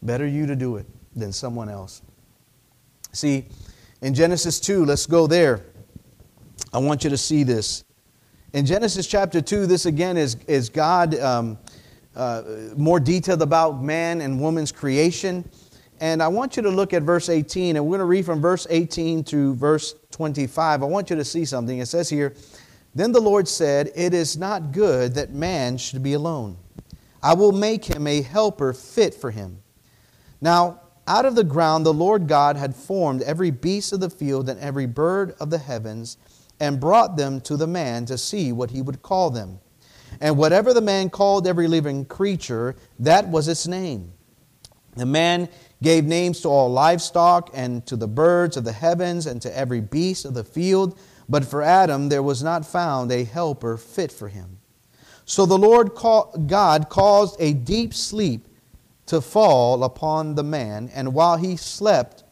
Better 0.02 0.26
you 0.26 0.46
to 0.46 0.56
do 0.56 0.76
it 0.76 0.86
than 1.14 1.30
someone 1.30 1.68
else. 1.68 2.00
See, 3.12 3.48
in 4.00 4.14
Genesis 4.14 4.58
2, 4.60 4.86
let's 4.86 5.04
go 5.04 5.26
there. 5.26 5.60
I 6.72 6.78
want 6.78 7.04
you 7.04 7.10
to 7.10 7.18
see 7.18 7.42
this. 7.42 7.84
In 8.54 8.64
Genesis 8.64 9.06
chapter 9.06 9.42
2, 9.42 9.66
this 9.66 9.84
again 9.84 10.16
is, 10.16 10.36
is 10.46 10.70
God 10.70 11.14
um, 11.16 11.58
uh, 12.16 12.42
more 12.76 13.00
detailed 13.00 13.42
about 13.42 13.82
man 13.82 14.20
and 14.20 14.40
woman's 14.40 14.72
creation. 14.72 15.48
And 16.00 16.22
I 16.22 16.28
want 16.28 16.56
you 16.56 16.62
to 16.62 16.70
look 16.70 16.94
at 16.94 17.02
verse 17.02 17.28
18, 17.28 17.76
and 17.76 17.84
we're 17.84 17.90
going 17.90 18.00
to 18.00 18.04
read 18.06 18.24
from 18.24 18.40
verse 18.40 18.66
18 18.70 19.22
to 19.24 19.54
verse 19.54 19.94
25. 20.10 20.82
I 20.82 20.86
want 20.86 21.10
you 21.10 21.16
to 21.16 21.24
see 21.24 21.44
something. 21.44 21.78
It 21.78 21.86
says 21.86 22.08
here, 22.08 22.34
Then 22.94 23.12
the 23.12 23.20
Lord 23.20 23.46
said, 23.46 23.92
It 23.94 24.14
is 24.14 24.38
not 24.38 24.72
good 24.72 25.14
that 25.14 25.32
man 25.32 25.76
should 25.76 26.02
be 26.02 26.14
alone. 26.14 26.56
I 27.22 27.34
will 27.34 27.52
make 27.52 27.84
him 27.84 28.06
a 28.06 28.22
helper 28.22 28.72
fit 28.72 29.14
for 29.14 29.30
him. 29.30 29.62
Now, 30.40 30.80
out 31.06 31.26
of 31.26 31.34
the 31.34 31.44
ground 31.44 31.84
the 31.84 31.92
Lord 31.92 32.26
God 32.28 32.56
had 32.56 32.74
formed 32.74 33.20
every 33.22 33.50
beast 33.50 33.92
of 33.92 34.00
the 34.00 34.08
field 34.08 34.48
and 34.48 34.58
every 34.60 34.86
bird 34.86 35.34
of 35.38 35.50
the 35.50 35.58
heavens, 35.58 36.16
and 36.60 36.80
brought 36.80 37.16
them 37.16 37.40
to 37.42 37.56
the 37.56 37.66
man 37.66 38.06
to 38.06 38.16
see 38.16 38.52
what 38.52 38.70
he 38.70 38.80
would 38.80 39.02
call 39.02 39.30
them. 39.30 39.60
And 40.20 40.36
whatever 40.36 40.72
the 40.74 40.80
man 40.80 41.10
called 41.10 41.46
every 41.46 41.68
living 41.68 42.04
creature, 42.04 42.76
that 42.98 43.28
was 43.28 43.48
its 43.48 43.66
name. 43.66 44.12
The 44.96 45.06
man 45.06 45.48
gave 45.82 46.04
names 46.04 46.40
to 46.40 46.48
all 46.48 46.70
livestock, 46.70 47.50
and 47.54 47.86
to 47.86 47.96
the 47.96 48.08
birds 48.08 48.56
of 48.56 48.64
the 48.64 48.72
heavens, 48.72 49.26
and 49.26 49.40
to 49.42 49.56
every 49.56 49.80
beast 49.80 50.24
of 50.24 50.34
the 50.34 50.44
field. 50.44 50.98
But 51.28 51.44
for 51.44 51.62
Adam 51.62 52.08
there 52.08 52.22
was 52.22 52.42
not 52.42 52.66
found 52.66 53.12
a 53.12 53.24
helper 53.24 53.76
fit 53.76 54.10
for 54.10 54.28
him. 54.28 54.58
So 55.24 55.46
the 55.46 55.56
Lord 55.56 55.94
God 55.94 56.88
caused 56.88 57.36
a 57.40 57.52
deep 57.52 57.94
sleep 57.94 58.48
to 59.06 59.20
fall 59.20 59.84
upon 59.84 60.34
the 60.34 60.42
man, 60.42 60.90
and 60.92 61.14
while 61.14 61.36
he 61.36 61.56
slept, 61.56 62.24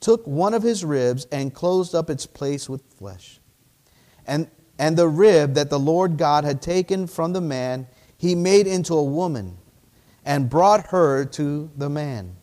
took 0.00 0.26
one 0.26 0.54
of 0.54 0.62
his 0.62 0.84
ribs 0.84 1.26
and 1.30 1.52
closed 1.52 1.94
up 1.94 2.08
its 2.08 2.24
place 2.24 2.68
with 2.68 2.82
flesh. 2.94 3.40
And, 4.26 4.50
and 4.78 4.96
the 4.96 5.08
rib 5.08 5.54
that 5.54 5.70
the 5.70 5.78
Lord 5.78 6.16
God 6.16 6.44
had 6.44 6.62
taken 6.62 7.06
from 7.06 7.32
the 7.32 7.40
man, 7.40 7.86
he 8.16 8.34
made 8.34 8.66
into 8.66 8.94
a 8.94 9.02
woman 9.02 9.58
and 10.24 10.48
brought 10.50 10.88
her 10.88 11.24
to 11.24 11.70
the 11.76 11.88
man. 11.88 12.36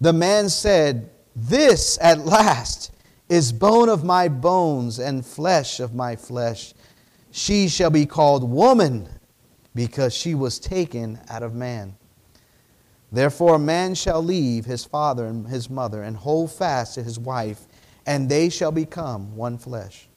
The 0.00 0.12
man 0.12 0.48
said, 0.48 1.10
This 1.34 1.98
at 2.00 2.20
last 2.20 2.92
is 3.28 3.52
bone 3.52 3.88
of 3.88 4.04
my 4.04 4.28
bones 4.28 4.98
and 4.98 5.24
flesh 5.24 5.80
of 5.80 5.94
my 5.94 6.14
flesh. 6.14 6.74
She 7.30 7.68
shall 7.68 7.90
be 7.90 8.06
called 8.06 8.48
woman 8.48 9.08
because 9.74 10.14
she 10.14 10.34
was 10.34 10.58
taken 10.58 11.18
out 11.28 11.42
of 11.42 11.54
man. 11.54 11.96
Therefore, 13.12 13.54
a 13.54 13.58
man 13.58 13.94
shall 13.94 14.22
leave 14.22 14.64
his 14.64 14.84
father 14.84 15.26
and 15.26 15.46
his 15.48 15.70
mother 15.70 16.02
and 16.02 16.16
hold 16.16 16.52
fast 16.52 16.94
to 16.94 17.02
his 17.02 17.18
wife, 17.18 17.66
and 18.04 18.28
they 18.28 18.48
shall 18.48 18.72
become 18.72 19.36
one 19.36 19.58
flesh. 19.58 20.08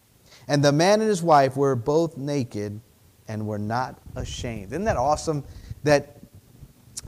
And 0.49 0.63
the 0.65 0.71
man 0.71 0.99
and 0.99 1.07
his 1.07 1.21
wife 1.21 1.55
were 1.55 1.75
both 1.75 2.17
naked 2.17 2.81
and 3.27 3.45
were 3.45 3.59
not 3.59 4.01
ashamed. 4.15 4.73
Isn't 4.73 4.83
that 4.85 4.97
awesome 4.97 5.45
that 5.83 6.17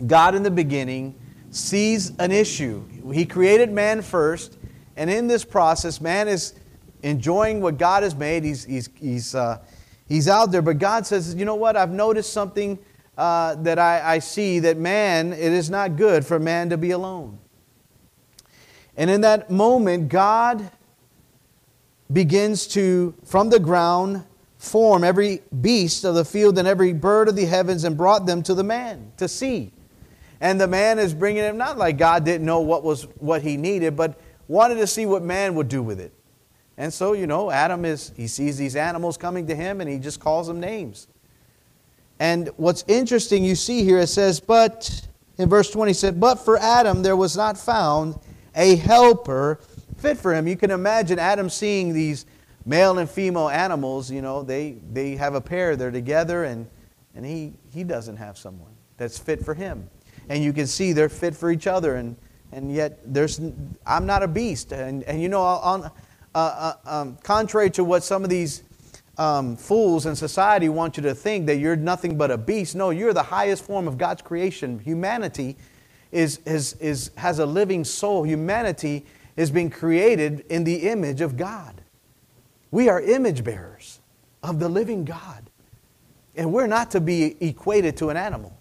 God 0.05 0.35
in 0.35 0.43
the 0.43 0.51
beginning 0.51 1.19
sees 1.49 2.15
an 2.19 2.31
issue? 2.31 2.83
He 3.11 3.25
created 3.25 3.71
man 3.71 4.03
first, 4.03 4.59
and 4.95 5.09
in 5.09 5.25
this 5.25 5.43
process, 5.43 5.99
man 5.99 6.27
is 6.27 6.53
enjoying 7.01 7.61
what 7.61 7.79
God 7.79 8.03
has 8.03 8.13
made. 8.13 8.43
He's, 8.43 8.63
he's, 8.63 8.89
he's, 8.95 9.33
uh, 9.33 9.57
he's 10.07 10.27
out 10.27 10.51
there, 10.51 10.61
but 10.61 10.77
God 10.77 11.07
says, 11.07 11.33
You 11.33 11.45
know 11.45 11.55
what? 11.55 11.75
I've 11.75 11.89
noticed 11.89 12.31
something 12.31 12.77
uh, 13.17 13.55
that 13.55 13.79
I, 13.79 14.15
I 14.15 14.19
see 14.19 14.59
that 14.59 14.77
man, 14.77 15.33
it 15.33 15.39
is 15.39 15.71
not 15.71 15.95
good 15.95 16.23
for 16.23 16.37
man 16.37 16.69
to 16.69 16.77
be 16.77 16.91
alone. 16.91 17.39
And 18.95 19.09
in 19.09 19.21
that 19.21 19.49
moment, 19.49 20.09
God 20.09 20.69
begins 22.11 22.67
to, 22.67 23.13
from 23.25 23.49
the 23.49 23.59
ground, 23.59 24.25
form 24.57 25.03
every 25.03 25.41
beast 25.61 26.03
of 26.03 26.15
the 26.15 26.25
field 26.25 26.57
and 26.57 26.67
every 26.67 26.93
bird 26.93 27.27
of 27.27 27.35
the 27.35 27.45
heavens 27.45 27.83
and 27.83 27.97
brought 27.97 28.25
them 28.25 28.43
to 28.43 28.53
the 28.53 28.63
man 28.63 29.11
to 29.17 29.27
see. 29.27 29.71
And 30.39 30.59
the 30.59 30.67
man 30.67 30.99
is 30.99 31.13
bringing 31.13 31.43
them, 31.43 31.57
not 31.57 31.77
like 31.77 31.97
God 31.97 32.25
didn't 32.25 32.45
know 32.45 32.61
what 32.61 32.83
was 32.83 33.03
what 33.19 33.41
he 33.41 33.57
needed, 33.57 33.95
but 33.95 34.19
wanted 34.47 34.75
to 34.75 34.87
see 34.87 35.05
what 35.05 35.23
man 35.23 35.55
would 35.55 35.67
do 35.67 35.81
with 35.81 35.99
it. 35.99 36.13
And 36.77 36.93
so, 36.93 37.13
you 37.13 37.27
know, 37.27 37.51
Adam 37.51 37.85
is, 37.85 38.11
he 38.15 38.27
sees 38.27 38.57
these 38.57 38.75
animals 38.75 39.17
coming 39.17 39.47
to 39.47 39.55
him 39.55 39.81
and 39.81 39.89
he 39.89 39.99
just 39.99 40.19
calls 40.19 40.47
them 40.47 40.59
names. 40.59 41.07
And 42.19 42.49
what's 42.57 42.83
interesting, 42.87 43.43
you 43.43 43.55
see 43.55 43.83
here, 43.83 43.99
it 43.99 44.07
says, 44.07 44.39
but, 44.39 45.07
in 45.37 45.49
verse 45.49 45.71
20, 45.71 45.91
it 45.91 45.95
said, 45.95 46.19
but 46.19 46.35
for 46.35 46.57
Adam 46.57 47.01
there 47.01 47.15
was 47.15 47.35
not 47.35 47.57
found 47.57 48.19
a 48.55 48.75
helper 48.75 49.59
fit 50.01 50.17
for 50.17 50.33
him. 50.33 50.47
You 50.47 50.57
can 50.57 50.71
imagine 50.71 51.19
Adam 51.19 51.49
seeing 51.49 51.93
these 51.93 52.25
male 52.65 52.97
and 52.97 53.09
female 53.09 53.49
animals, 53.49 54.09
you 54.11 54.21
know, 54.21 54.43
they, 54.43 54.77
they 54.91 55.15
have 55.15 55.35
a 55.35 55.41
pair, 55.41 55.75
they're 55.75 55.91
together, 55.91 56.43
and, 56.43 56.67
and 57.15 57.25
he, 57.25 57.53
he 57.71 57.83
doesn't 57.83 58.17
have 58.17 58.37
someone 58.37 58.71
that's 58.97 59.17
fit 59.17 59.43
for 59.43 59.53
him. 59.53 59.89
And 60.29 60.43
you 60.43 60.53
can 60.53 60.67
see 60.67 60.93
they're 60.93 61.09
fit 61.09 61.35
for 61.35 61.51
each 61.51 61.67
other, 61.67 61.95
and, 61.95 62.15
and 62.51 62.73
yet 62.73 62.99
there's, 63.05 63.39
I'm 63.85 64.05
not 64.05 64.23
a 64.23 64.27
beast. 64.27 64.71
And, 64.71 65.03
and 65.03 65.21
you 65.21 65.29
know, 65.29 65.41
on, 65.41 65.83
uh, 65.83 65.89
uh, 66.35 66.73
um, 66.85 67.17
contrary 67.23 67.69
to 67.71 67.83
what 67.83 68.03
some 68.03 68.23
of 68.23 68.29
these 68.29 68.63
um, 69.17 69.55
fools 69.55 70.05
in 70.05 70.15
society 70.15 70.69
want 70.69 70.97
you 70.97 71.03
to 71.03 71.13
think 71.13 71.45
that 71.47 71.57
you're 71.57 71.75
nothing 71.75 72.17
but 72.17 72.31
a 72.31 72.37
beast. 72.37 72.75
No, 72.75 72.89
you're 72.89 73.13
the 73.13 73.23
highest 73.23 73.63
form 73.65 73.87
of 73.87 73.97
God's 73.97 74.21
creation. 74.21 74.79
Humanity 74.79 75.57
is, 76.11 76.39
is, 76.45 76.73
is, 76.73 77.11
has 77.17 77.39
a 77.39 77.45
living 77.45 77.83
soul. 77.83 78.23
Humanity 78.23 79.05
is 79.35 79.51
being 79.51 79.69
created 79.69 80.45
in 80.49 80.63
the 80.63 80.89
image 80.89 81.21
of 81.21 81.37
God. 81.37 81.81
We 82.71 82.89
are 82.89 83.01
image 83.01 83.43
bearers 83.43 83.99
of 84.43 84.59
the 84.59 84.69
living 84.69 85.05
God. 85.05 85.49
And 86.35 86.53
we're 86.53 86.67
not 86.67 86.91
to 86.91 87.01
be 87.01 87.35
equated 87.45 87.97
to 87.97 88.09
an 88.09 88.17
animal. 88.17 88.57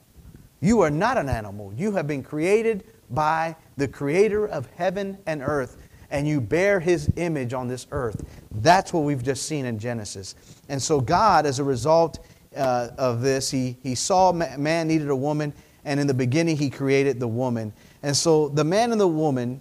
You 0.61 0.81
are 0.81 0.91
not 0.91 1.17
an 1.17 1.29
animal. 1.29 1.73
You 1.75 1.93
have 1.93 2.07
been 2.07 2.23
created 2.23 2.85
by 3.11 3.57
the 3.77 3.89
creator 3.89 4.47
of 4.47 4.67
heaven 4.77 5.19
and 5.27 5.43
earth 5.43 5.77
and 6.11 6.27
you 6.27 6.41
bear 6.41 6.81
his 6.81 7.11
image 7.17 7.53
on 7.55 7.69
this 7.69 7.87
earth. 7.93 8.25
That's 8.51 8.93
what 8.93 9.05
we've 9.05 9.23
just 9.23 9.47
seen 9.47 9.65
in 9.65 9.79
Genesis. 9.79 10.35
And 10.69 10.81
so, 10.81 11.01
God, 11.01 11.47
as 11.47 11.59
a 11.59 11.65
result 11.65 12.19
uh, 12.57 12.89
of 12.99 13.23
this, 13.23 13.51
he, 13.51 13.77
he 13.83 13.95
saw 13.95 14.33
man 14.33 14.89
needed 14.89 15.09
a 15.09 15.17
woman, 15.17 15.53
and 15.85 16.01
in 16.01 16.07
the 16.07 16.15
beginning, 16.15 16.57
he 16.57 16.69
created 16.69 17.21
the 17.21 17.29
woman. 17.29 17.73
And 18.03 18.17
so, 18.17 18.49
the 18.49 18.65
man 18.65 18.93
and 18.93 19.01
the 19.01 19.09
woman, 19.09 19.61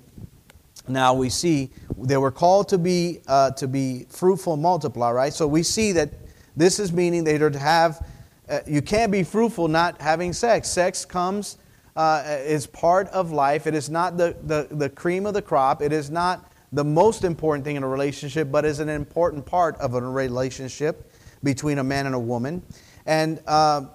now 0.89 1.13
we 1.13 1.29
see 1.29 1.71
they 1.97 2.17
were 2.17 2.31
called 2.31 2.69
to 2.69 2.77
be, 2.77 3.19
uh, 3.27 3.51
to 3.51 3.67
be 3.67 4.05
fruitful 4.09 4.53
and 4.53 4.61
multiply, 4.61 5.11
right? 5.11 5.33
So, 5.33 5.47
we 5.47 5.63
see 5.63 5.91
that 5.93 6.09
this 6.55 6.79
is 6.79 6.91
meaning 6.91 7.23
they 7.23 7.41
are 7.41 7.49
to 7.49 7.59
have, 7.59 8.05
uh, 8.49 8.59
you 8.67 8.81
can't 8.81 9.11
be 9.11 9.23
fruitful 9.23 9.67
not 9.67 10.01
having 10.01 10.33
sex. 10.33 10.69
Sex 10.69 11.05
comes 11.05 11.57
uh, 11.95 12.23
is 12.27 12.65
part 12.65 13.07
of 13.09 13.31
life. 13.31 13.67
It 13.67 13.75
is 13.75 13.89
not 13.89 14.17
the, 14.17 14.35
the, 14.43 14.67
the 14.71 14.89
cream 14.89 15.25
of 15.25 15.33
the 15.33 15.41
crop. 15.41 15.81
It 15.81 15.91
is 15.91 16.09
not 16.09 16.51
the 16.71 16.83
most 16.83 17.23
important 17.23 17.65
thing 17.65 17.75
in 17.75 17.83
a 17.83 17.87
relationship, 17.87 18.51
but 18.51 18.63
is 18.63 18.79
an 18.79 18.89
important 18.89 19.45
part 19.45 19.77
of 19.79 19.95
a 19.95 20.01
relationship 20.01 21.11
between 21.43 21.79
a 21.79 21.83
man 21.83 22.05
and 22.05 22.15
a 22.15 22.19
woman. 22.19 22.61
And 23.05 23.41
uh, 23.47 23.85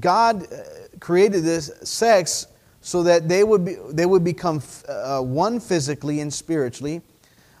God 0.00 0.52
uh, 0.52 0.56
created 1.00 1.44
this 1.44 1.70
sex 1.84 2.46
so 2.88 3.02
that 3.02 3.28
they 3.28 3.44
would, 3.44 3.66
be, 3.66 3.76
they 3.90 4.06
would 4.06 4.24
become 4.24 4.62
uh, 4.88 5.20
one 5.20 5.60
physically 5.60 6.20
and 6.20 6.32
spiritually. 6.32 7.02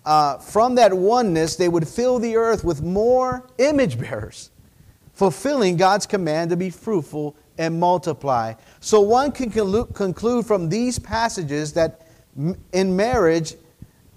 Uh, 0.06 0.38
from 0.38 0.74
that 0.76 0.90
oneness, 0.90 1.54
they 1.54 1.68
would 1.68 1.86
fill 1.86 2.18
the 2.18 2.34
earth 2.34 2.64
with 2.64 2.80
more 2.80 3.46
image 3.58 4.00
bearers, 4.00 4.50
fulfilling 5.12 5.76
God's 5.76 6.06
command 6.06 6.48
to 6.48 6.56
be 6.56 6.70
fruitful 6.70 7.36
and 7.58 7.78
multiply. 7.78 8.54
So 8.80 9.02
one 9.02 9.30
can 9.30 9.50
conclude 9.50 10.46
from 10.46 10.70
these 10.70 10.98
passages 10.98 11.74
that 11.74 12.06
in 12.72 12.96
marriage 12.96 13.54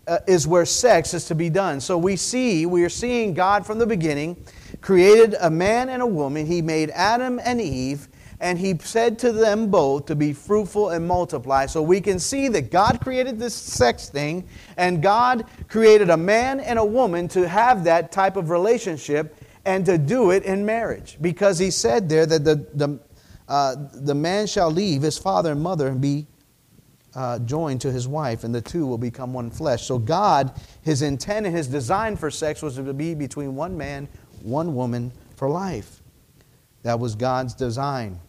uh, 0.08 0.20
is 0.28 0.48
where 0.48 0.66
sex 0.66 1.14
is 1.14 1.26
to 1.26 1.36
be 1.36 1.50
done. 1.50 1.82
So 1.82 1.98
we 1.98 2.16
see, 2.16 2.66
we 2.66 2.86
are 2.86 2.90
seeing 2.90 3.34
God 3.34 3.66
from 3.66 3.80
the 3.80 3.86
beginning 3.86 4.38
created 4.80 5.36
a 5.42 5.50
man 5.50 5.90
and 5.90 6.02
a 6.02 6.08
woman. 6.08 6.46
He 6.46 6.62
made 6.62 6.90
Adam 6.92 7.38
and 7.44 7.60
Eve 7.60 8.08
and 8.42 8.58
he 8.58 8.76
said 8.80 9.20
to 9.20 9.32
them 9.32 9.70
both 9.70 10.08
to 10.08 10.16
be 10.16 10.34
fruitful 10.34 10.90
and 10.90 11.08
multiply. 11.08 11.68
So 11.68 11.82
we 11.84 12.02
can 12.02 12.18
see 12.18 12.48
that 12.50 12.72
God 12.72 13.00
created 13.00 13.40
this 13.40 13.54
sex 13.54 14.10
thing, 14.10 14.48
and 14.78 15.02
God 15.02 15.46
created 15.70 16.10
a 16.10 16.18
man 16.18 16.60
and 16.60 16.80
a 16.80 16.84
woman 16.84 17.28
to 17.30 17.48
have 17.48 17.84
that 17.84 18.12
type 18.12 18.36
of 18.36 18.50
relationship 18.50 19.38
and 19.64 19.86
to 19.86 20.00
do 20.00 20.32
it 20.32 20.44
in 20.44 20.66
marriage. 20.66 21.20
Because 21.22 21.60
he 21.60 21.70
said 21.70 22.10
there 22.10 22.26
that 22.26 22.44
the, 22.44 22.56
the, 22.74 23.00
uh, 23.48 23.76
the 23.94 24.16
man 24.16 24.48
shall 24.48 24.72
leave 24.72 25.04
his 25.04 25.20
father 25.20 25.52
and 25.52 25.62
mother 25.62 25.88
and 25.88 26.02
be 26.02 26.26
uh, 27.14 27.38
joined 27.40 27.82
to 27.82 27.92
his 27.92 28.08
wife, 28.08 28.44
and 28.44 28.56
the 28.56 28.62
two 28.62 28.88
will 28.88 28.98
become 28.98 29.34
one 29.34 29.52
flesh. 29.52 29.86
So, 29.86 30.00
God, 30.00 30.60
his 30.82 31.04
intent 31.04 31.46
and 31.46 31.56
his 31.56 31.68
design 31.68 32.16
for 32.16 32.32
sex 32.32 32.64
was 32.64 32.78
to 32.78 32.94
be 32.94 33.14
between 33.14 33.56
one 33.56 33.78
man, 33.78 34.08
one 34.42 34.74
woman 34.74 35.12
for 35.36 35.48
life. 35.48 36.02
That 36.82 37.00
was 37.00 37.14
God's 37.14 37.54
design. 37.54 38.20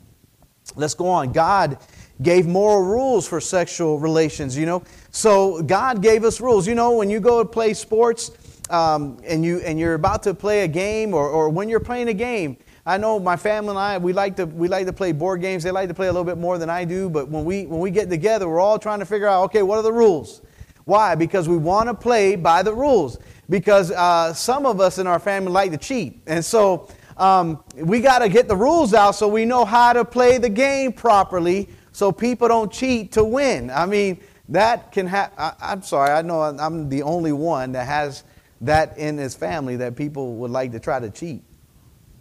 Let's 0.77 0.95
go 0.95 1.09
on. 1.09 1.33
God 1.33 1.79
gave 2.21 2.47
moral 2.47 2.83
rules 2.83 3.27
for 3.27 3.41
sexual 3.41 3.99
relations, 3.99 4.57
you 4.57 4.67
know. 4.67 4.83
So 5.11 5.63
God 5.63 6.03
gave 6.03 6.25
us 6.25 6.41
rules. 6.41 6.67
You 6.67 6.75
know, 6.75 6.93
when 6.93 7.11
you 7.11 7.21
go 7.21 7.43
to 7.43 7.49
play 7.49 7.75
sports 7.75 8.31
um, 8.71 9.19
and, 9.25 9.45
you, 9.45 9.59
and 9.61 9.79
you're 9.79 9.95
about 9.95 10.23
to 10.25 10.35
play 10.35 10.63
a 10.63 10.69
game 10.69 11.15
or, 11.15 11.29
or 11.29 11.49
when 11.49 11.69
you're 11.69 11.81
playing 11.81 12.09
a 12.09 12.15
game, 12.15 12.57
I 12.85 12.99
know 12.99 13.21
my 13.21 13.37
family 13.37 13.71
and 13.71 13.79
I, 13.79 13.99
we 13.99 14.13
like, 14.13 14.37
to, 14.37 14.47
we 14.47 14.67
like 14.67 14.87
to 14.87 14.93
play 14.93 15.13
board 15.13 15.41
games. 15.41 15.63
They 15.63 15.71
like 15.71 15.89
to 15.89 15.95
play 15.95 16.09
a 16.09 16.13
little 16.13 16.25
bit 16.25 16.39
more 16.39 16.59
than 16.59 16.69
I 16.69 16.85
do. 16.85 17.09
But 17.09 17.29
when 17.29 17.45
we, 17.45 17.67
when 17.67 17.81
we 17.81 17.91
get 17.91 18.11
together, 18.11 18.49
we're 18.49 18.61
all 18.61 18.79
trying 18.79 18.99
to 18.99 19.07
figure 19.07 19.29
out, 19.29 19.45
okay, 19.45 19.63
what 19.63 19.79
are 19.79 19.83
the 19.83 19.93
rules? 19.93 20.43
Why? 20.85 21.15
Because 21.15 21.49
we 21.49 21.57
want 21.57 21.89
to 21.89 21.95
play 21.95 22.35
by 22.35 22.63
the 22.63 22.75
rules. 22.75 23.19
Because 23.49 23.93
uh, 23.93 24.33
some 24.35 24.67
of 24.67 24.81
us 24.81 24.99
in 24.99 25.07
our 25.07 25.21
family 25.21 25.53
like 25.53 25.71
to 25.71 25.77
cheat. 25.77 26.23
And 26.27 26.45
so 26.45 26.89
um, 27.17 27.63
we 27.75 28.01
got 28.01 28.21
to 28.21 28.29
get 28.29 28.49
the 28.49 28.57
rules 28.57 28.95
out 28.95 29.15
so 29.15 29.29
we 29.29 29.45
know 29.45 29.65
how 29.65 29.93
to 29.93 30.05
play 30.05 30.39
the 30.39 30.49
game 30.49 30.93
properly 30.93 31.69
so 31.93 32.11
people 32.11 32.49
don't 32.49 32.73
cheat 32.73 33.13
to 33.13 33.25
win. 33.25 33.71
I 33.71 33.87
mean, 33.87 34.21
that 34.49 34.93
can 34.93 35.07
happen. 35.07 35.55
I'm 35.61 35.83
sorry, 35.83 36.11
I 36.11 36.23
know 36.23 36.43
I'm 36.43 36.89
the 36.89 37.03
only 37.03 37.33
one 37.33 37.73
that 37.73 37.87
has 37.87 38.25
that 38.63 38.97
in 38.97 39.19
his 39.19 39.35
family 39.35 39.77
that 39.77 39.97
people 39.97 40.37
would 40.37 40.51
like 40.51 40.73
to 40.73 40.81
try 40.81 41.01
to 41.01 41.11
cheat. 41.11 41.43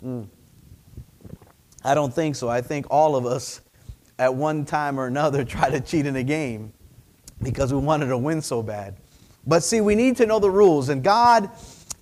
Mm. 0.04 0.27
I 1.84 1.93
don't 1.93 2.13
think 2.13 2.36
so. 2.36 2.49
I 2.49 2.62
think 2.62 2.88
all 2.89 3.15
of 3.15 3.25
us 3.25 3.62
at 4.19 4.34
one 4.34 4.65
time 4.65 4.99
or 4.99 5.08
another 5.08 5.43
try 5.45 5.69
to 5.69 5.80
cheat 5.80 6.06
in 6.06 6.15
a 6.15 6.23
game 6.23 6.73
because 7.41 7.73
we 7.73 7.80
wanted 7.80 8.08
to 8.08 8.17
win 8.17 8.41
so 8.41 8.62
bad. 8.62 8.97
But 9.45 9.63
see, 9.63 9.82
we 9.82 9.95
need 9.95 10.17
to 10.17 10.27
know 10.27 10.38
the 10.39 10.51
rules, 10.51 10.89
and 10.89 11.04
God 11.04 11.49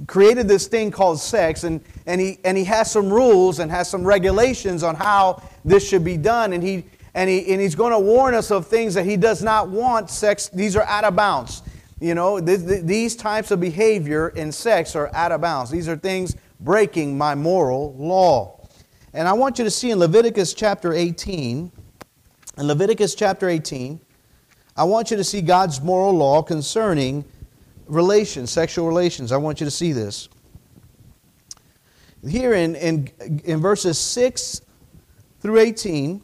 created 0.07 0.47
this 0.47 0.67
thing 0.67 0.91
called 0.91 1.19
sex, 1.19 1.63
and, 1.63 1.81
and, 2.05 2.21
he, 2.21 2.39
and 2.43 2.57
he 2.57 2.63
has 2.63 2.91
some 2.91 3.11
rules 3.11 3.59
and 3.59 3.69
has 3.69 3.89
some 3.89 4.03
regulations 4.03 4.83
on 4.83 4.95
how 4.95 5.43
this 5.65 5.87
should 5.87 6.03
be 6.03 6.17
done. 6.17 6.53
And, 6.53 6.63
he, 6.63 6.85
and, 7.13 7.29
he, 7.29 7.51
and 7.51 7.61
he's 7.61 7.75
going 7.75 7.91
to 7.91 7.99
warn 7.99 8.33
us 8.33 8.51
of 8.51 8.67
things 8.67 8.93
that 8.93 9.05
he 9.05 9.17
does 9.17 9.43
not 9.43 9.69
want 9.69 10.09
sex, 10.09 10.47
these 10.49 10.75
are 10.75 10.83
out 10.83 11.03
of 11.03 11.15
bounds. 11.15 11.63
You 11.99 12.15
know, 12.15 12.39
th- 12.39 12.65
th- 12.65 12.83
these 12.83 13.15
types 13.15 13.51
of 13.51 13.59
behavior 13.59 14.29
in 14.29 14.51
sex 14.51 14.95
are 14.95 15.13
out 15.13 15.31
of 15.31 15.41
bounds. 15.41 15.69
These 15.69 15.89
are 15.89 15.97
things 15.97 16.35
breaking 16.61 17.17
my 17.17 17.35
moral 17.35 17.93
law. 17.95 18.59
And 19.13 19.27
I 19.27 19.33
want 19.33 19.57
you 19.57 19.65
to 19.65 19.71
see 19.71 19.91
in 19.91 19.99
Leviticus 19.99 20.53
chapter 20.53 20.93
18, 20.93 21.71
in 22.57 22.67
Leviticus 22.67 23.15
chapter 23.15 23.49
18, 23.49 23.99
I 24.77 24.83
want 24.83 25.11
you 25.11 25.17
to 25.17 25.23
see 25.23 25.41
God's 25.41 25.81
moral 25.81 26.13
law 26.13 26.41
concerning 26.41 27.25
relations, 27.89 28.51
sexual 28.51 28.87
relations. 28.87 29.31
I 29.31 29.37
want 29.37 29.59
you 29.59 29.65
to 29.65 29.71
see 29.71 29.91
this. 29.91 30.29
Here 32.27 32.53
in, 32.53 32.75
in, 32.75 33.09
in 33.43 33.59
verses 33.59 33.97
6 33.97 34.61
through 35.41 35.59
18, 35.59 36.21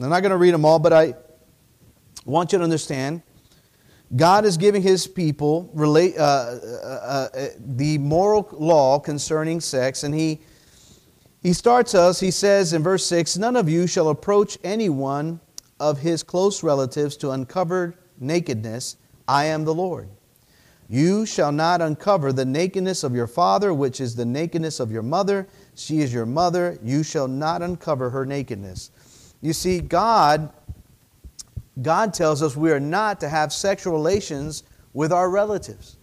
I'm 0.00 0.08
not 0.08 0.20
going 0.20 0.30
to 0.30 0.36
read 0.36 0.52
them 0.52 0.64
all, 0.64 0.78
but 0.78 0.92
I 0.92 1.14
want 2.24 2.52
you 2.52 2.58
to 2.58 2.64
understand 2.64 3.22
God 4.14 4.44
is 4.44 4.56
giving 4.58 4.82
his 4.82 5.06
people 5.06 5.70
relate, 5.72 6.18
uh, 6.18 6.20
uh, 6.22 7.28
uh, 7.32 7.46
the 7.58 7.96
moral 7.98 8.46
law 8.52 8.98
concerning 8.98 9.60
sex, 9.60 10.02
and 10.02 10.14
he, 10.14 10.40
he 11.42 11.54
starts 11.54 11.94
us, 11.94 12.20
he 12.20 12.30
says 12.30 12.74
in 12.74 12.82
verse 12.82 13.06
6 13.06 13.38
None 13.38 13.56
of 13.56 13.70
you 13.70 13.86
shall 13.86 14.10
approach 14.10 14.58
anyone 14.62 15.40
of 15.80 15.98
his 15.98 16.22
close 16.22 16.62
relatives 16.62 17.16
to 17.18 17.30
uncover 17.30 17.94
nakedness. 18.20 18.96
I 19.26 19.46
am 19.46 19.64
the 19.64 19.74
Lord. 19.74 20.10
You 20.92 21.24
shall 21.24 21.52
not 21.52 21.80
uncover 21.80 22.34
the 22.34 22.44
nakedness 22.44 23.02
of 23.02 23.14
your 23.14 23.26
father, 23.26 23.72
which 23.72 23.98
is 23.98 24.14
the 24.14 24.26
nakedness 24.26 24.78
of 24.78 24.92
your 24.92 25.02
mother. 25.02 25.48
She 25.74 26.02
is 26.02 26.12
your 26.12 26.26
mother. 26.26 26.78
You 26.82 27.02
shall 27.02 27.26
not 27.26 27.62
uncover 27.62 28.10
her 28.10 28.26
nakedness. 28.26 28.90
You 29.40 29.54
see, 29.54 29.80
God, 29.80 30.52
God 31.80 32.12
tells 32.12 32.42
us 32.42 32.56
we 32.56 32.72
are 32.72 32.78
not 32.78 33.20
to 33.20 33.30
have 33.30 33.54
sexual 33.54 33.94
relations 33.94 34.64
with 34.92 35.14
our 35.14 35.30
relatives, 35.30 35.96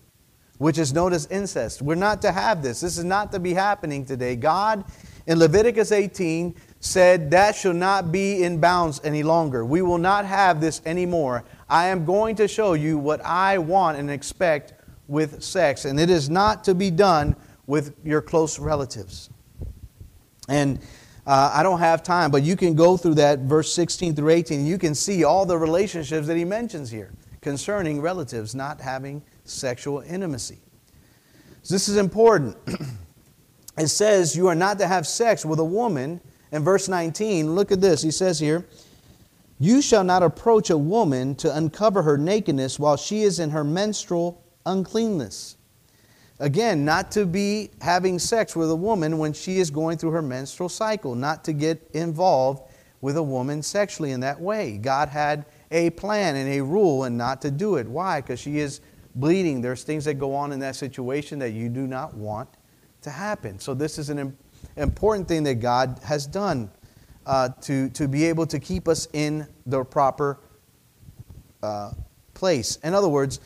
which 0.58 0.80
is 0.80 0.92
known 0.92 1.14
as 1.14 1.28
incest. 1.28 1.84
We're 1.84 1.94
not 1.94 2.20
to 2.24 2.32
have 2.32 2.64
this. 2.64 2.82
This 2.82 2.98
is 2.98 3.04
not 3.04 3.32
to 3.34 3.40
be 3.40 3.54
happening 3.54 4.06
today. 4.06 4.36
God, 4.36 4.84
in 5.28 5.38
Leviticus 5.38 5.92
18, 5.92 6.56
said 6.80 7.30
that 7.30 7.56
shall 7.56 7.74
not 7.74 8.12
be 8.12 8.42
in 8.42 8.60
bounds 8.60 9.00
any 9.04 9.22
longer. 9.22 9.64
We 9.64 9.84
will 9.84 10.00
not 10.00 10.26
have 10.26 10.60
this 10.60 10.82
anymore. 10.84 11.44
I 11.70 11.90
am 11.90 12.06
going 12.06 12.36
to 12.38 12.48
show 12.48 12.74
you 12.74 12.98
what 12.98 13.22
I 13.24 13.60
want 13.60 14.00
and 14.00 14.10
expect 14.10 14.74
with 15.10 15.44
sex, 15.44 15.86
and 15.86 16.00
it 16.00 16.10
is 16.10 16.30
not 16.30 16.64
to 16.66 16.76
be 16.76 16.92
done 16.92 17.36
with 17.66 17.96
your 18.04 18.22
close 18.22 18.60
relatives. 18.60 19.30
And 20.48 20.80
uh, 21.26 21.52
I 21.54 21.64
don't 21.64 21.80
have 21.80 22.04
time, 22.04 22.32
but 22.32 22.44
you 22.44 22.56
can 22.56 22.76
go 22.76 22.96
through 22.96 23.16
that 23.16 23.40
verse 23.40 23.74
16 23.74 24.16
through 24.16 24.30
18, 24.30 24.60
and 24.60 24.68
you 24.68 24.78
can 24.78 24.96
see 24.96 25.24
all 25.24 25.46
the 25.46 25.58
relationships 25.58 26.28
that 26.28 26.38
he 26.38 26.46
mentions 26.46 26.90
here 26.90 27.12
concerning 27.42 28.02
relatives 28.02 28.56
not 28.56 28.82
having 28.82 29.22
sexual 29.46 30.02
intimacy. 30.02 30.60
This 31.70 31.88
is 31.88 31.98
important. 31.98 32.58
it 33.78 33.88
says 33.88 34.36
you 34.36 34.48
are 34.48 34.56
not 34.56 34.80
to 34.80 34.88
have 34.88 35.06
sex 35.06 35.46
with 35.46 35.60
a 35.60 35.66
woman. 35.66 36.20
In 36.52 36.64
verse 36.64 36.88
19, 36.88 37.54
look 37.54 37.72
at 37.72 37.80
this. 37.80 38.02
He 38.02 38.12
says 38.12 38.40
here, 38.40 38.66
You 39.60 39.82
shall 39.82 40.04
not 40.04 40.24
approach 40.24 40.72
a 40.72 40.78
woman 40.78 41.36
to 41.36 41.56
uncover 41.56 42.02
her 42.02 42.18
nakedness 42.18 42.80
while 42.80 42.98
she 42.98 43.22
is 43.22 43.40
in 43.40 43.52
her 43.52 43.64
menstrual 43.64 44.44
uncleanness. 44.66 45.58
Again, 46.40 46.86
not 46.86 47.12
to 47.12 47.26
be 47.26 47.70
having 47.82 48.18
sex 48.18 48.56
with 48.56 48.72
a 48.72 48.76
woman 48.76 49.18
when 49.18 49.34
she 49.34 49.58
is 49.58 49.70
going 49.70 49.98
through 49.98 50.12
her 50.12 50.22
menstrual 50.22 50.70
cycle, 50.70 51.14
not 51.16 51.44
to 51.46 51.54
get 51.54 51.90
involved 51.94 52.64
with 53.02 53.18
a 53.18 53.24
woman 53.24 53.62
sexually 53.62 54.12
in 54.12 54.22
that 54.22 54.40
way. 54.40 54.78
God 54.78 55.10
had 55.10 55.46
a 55.72 55.90
plan 55.92 56.36
and 56.36 56.50
a 56.50 56.62
rule 56.62 57.04
and 57.04 57.18
not 57.18 57.42
to 57.42 57.52
do 57.52 57.76
it. 57.76 57.88
Why? 57.88 58.22
Because 58.22 58.40
she 58.40 58.60
is 58.60 58.82
bleeding. 59.16 59.62
There's 59.62 59.84
things 59.84 60.06
that 60.06 60.16
go 60.16 60.34
on 60.34 60.52
in 60.52 60.60
that 60.60 60.76
situation 60.76 61.40
that 61.40 61.52
you 61.52 61.70
do 61.70 61.88
not 61.88 62.14
want 62.14 62.50
to 63.02 63.10
happen. 63.10 63.60
So, 63.60 63.74
this 63.74 63.98
is 63.98 64.10
an 64.10 64.38
important 64.76 65.28
thing 65.28 65.44
that 65.44 65.56
God 65.56 66.00
has 66.04 66.26
done 66.26 66.70
uh, 67.26 67.50
to, 67.62 67.90
to 67.90 68.08
be 68.08 68.26
able 68.26 68.46
to 68.48 68.60
keep 68.60 68.88
us 68.88 69.08
in 69.14 69.48
the 69.66 69.84
proper 69.84 70.40
uh, 71.62 71.92
place. 72.34 72.78
In 72.78 72.94
other 72.94 73.10
words, 73.10 73.40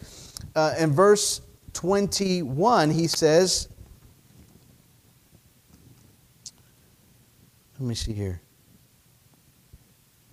uh, 0.56 0.76
in 0.78 0.92
verse 0.92 1.42
21, 1.74 2.92
he 2.92 3.08
says, 3.08 3.68
let 7.80 7.88
me 7.88 7.96
see 7.96 8.14
here. 8.14 8.42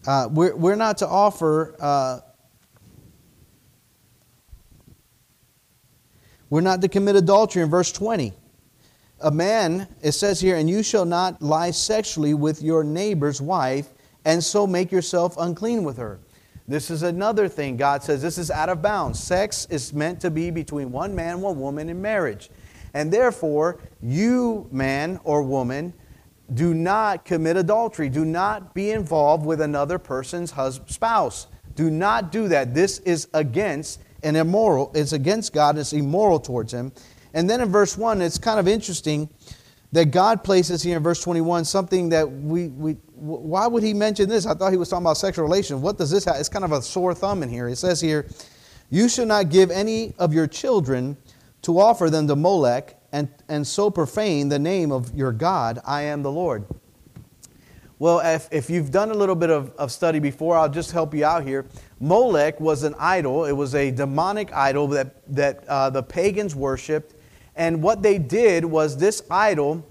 Uh, 0.06 0.28
we're, 0.30 0.54
we're 0.54 0.76
not 0.76 0.98
to 0.98 1.06
offer, 1.06 1.74
uh, 1.80 2.20
we're 6.48 6.60
not 6.60 6.80
to 6.80 6.88
commit 6.88 7.16
adultery 7.16 7.62
in 7.62 7.68
verse 7.68 7.92
20. 7.92 8.32
A 9.22 9.30
man, 9.30 9.86
it 10.02 10.12
says 10.12 10.40
here, 10.40 10.56
and 10.56 10.70
you 10.70 10.82
shall 10.82 11.04
not 11.04 11.42
lie 11.42 11.70
sexually 11.70 12.32
with 12.32 12.62
your 12.62 12.82
neighbor's 12.82 13.40
wife, 13.40 13.88
and 14.24 14.42
so 14.42 14.66
make 14.66 14.90
yourself 14.90 15.36
unclean 15.38 15.84
with 15.84 15.98
her. 15.98 16.20
This 16.68 16.90
is 16.90 17.02
another 17.02 17.48
thing 17.48 17.76
God 17.76 18.02
says 18.02 18.22
this 18.22 18.38
is 18.38 18.50
out 18.50 18.68
of 18.68 18.80
bounds. 18.82 19.18
Sex 19.18 19.66
is 19.70 19.92
meant 19.92 20.20
to 20.20 20.30
be 20.30 20.50
between 20.50 20.92
one 20.92 21.14
man, 21.14 21.40
one 21.40 21.58
woman 21.58 21.88
in 21.88 22.00
marriage. 22.00 22.50
And 22.94 23.12
therefore, 23.12 23.80
you, 24.02 24.68
man 24.70 25.20
or 25.24 25.42
woman, 25.42 25.92
do 26.52 26.74
not 26.74 27.24
commit 27.24 27.56
adultery. 27.56 28.08
Do 28.08 28.24
not 28.24 28.74
be 28.74 28.90
involved 28.90 29.46
with 29.46 29.60
another 29.60 29.98
person's 29.98 30.50
husband, 30.50 30.90
spouse. 30.90 31.46
Do 31.76 31.90
not 31.90 32.32
do 32.32 32.48
that. 32.48 32.74
This 32.74 32.98
is 33.00 33.28
against 33.34 34.00
and 34.22 34.36
immoral. 34.36 34.90
It's 34.94 35.12
against 35.12 35.52
God. 35.52 35.78
It's 35.78 35.92
immoral 35.92 36.40
towards 36.40 36.72
Him. 36.72 36.92
And 37.32 37.48
then 37.48 37.60
in 37.60 37.70
verse 37.70 37.96
1, 37.96 38.20
it's 38.20 38.38
kind 38.38 38.58
of 38.58 38.66
interesting 38.66 39.28
that 39.92 40.06
God 40.06 40.44
places 40.44 40.82
here 40.82 40.96
in 40.96 41.02
verse 41.02 41.22
21 41.22 41.64
something 41.64 42.08
that 42.10 42.30
we, 42.30 42.68
we 42.68 42.92
why 43.14 43.66
would 43.66 43.82
he 43.82 43.92
mention 43.92 44.28
this? 44.28 44.46
I 44.46 44.54
thought 44.54 44.70
he 44.70 44.78
was 44.78 44.88
talking 44.88 45.04
about 45.04 45.18
sexual 45.18 45.44
relations. 45.44 45.80
What 45.80 45.98
does 45.98 46.10
this 46.10 46.24
have? 46.24 46.36
It's 46.36 46.48
kind 46.48 46.64
of 46.64 46.72
a 46.72 46.80
sore 46.80 47.14
thumb 47.14 47.42
in 47.42 47.48
here. 47.48 47.68
It 47.68 47.76
says 47.76 48.00
here, 48.00 48.26
You 48.88 49.08
should 49.08 49.28
not 49.28 49.50
give 49.50 49.70
any 49.70 50.14
of 50.18 50.32
your 50.32 50.46
children 50.46 51.16
to 51.62 51.78
offer 51.78 52.08
them 52.08 52.26
to 52.28 52.36
Molech 52.36 52.96
and, 53.12 53.28
and 53.48 53.66
so 53.66 53.90
profane 53.90 54.48
the 54.48 54.58
name 54.58 54.92
of 54.92 55.14
your 55.14 55.32
God. 55.32 55.80
I 55.84 56.02
am 56.02 56.22
the 56.22 56.30
Lord. 56.30 56.64
Well, 57.98 58.20
if, 58.20 58.48
if 58.50 58.70
you've 58.70 58.90
done 58.90 59.10
a 59.10 59.14
little 59.14 59.34
bit 59.34 59.50
of, 59.50 59.74
of 59.76 59.92
study 59.92 60.20
before, 60.20 60.56
I'll 60.56 60.70
just 60.70 60.90
help 60.90 61.12
you 61.12 61.26
out 61.26 61.44
here. 61.44 61.66
Molech 62.00 62.58
was 62.58 62.82
an 62.82 62.94
idol, 62.98 63.44
it 63.44 63.52
was 63.52 63.74
a 63.74 63.90
demonic 63.90 64.50
idol 64.54 64.86
that, 64.88 65.16
that 65.34 65.68
uh, 65.68 65.90
the 65.90 66.02
pagans 66.02 66.56
worshiped. 66.56 67.19
And 67.60 67.82
what 67.82 68.00
they 68.00 68.16
did 68.16 68.64
was 68.64 68.96
this 68.96 69.22
idol, 69.30 69.86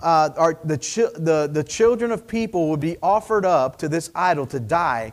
uh, 0.00 0.30
our, 0.36 0.58
the, 0.64 0.76
chi- 0.76 1.16
the, 1.16 1.48
the 1.50 1.62
children 1.62 2.10
of 2.10 2.26
people 2.26 2.70
would 2.70 2.80
be 2.80 2.96
offered 3.00 3.44
up 3.44 3.78
to 3.78 3.88
this 3.88 4.10
idol 4.16 4.46
to 4.46 4.58
die. 4.58 5.12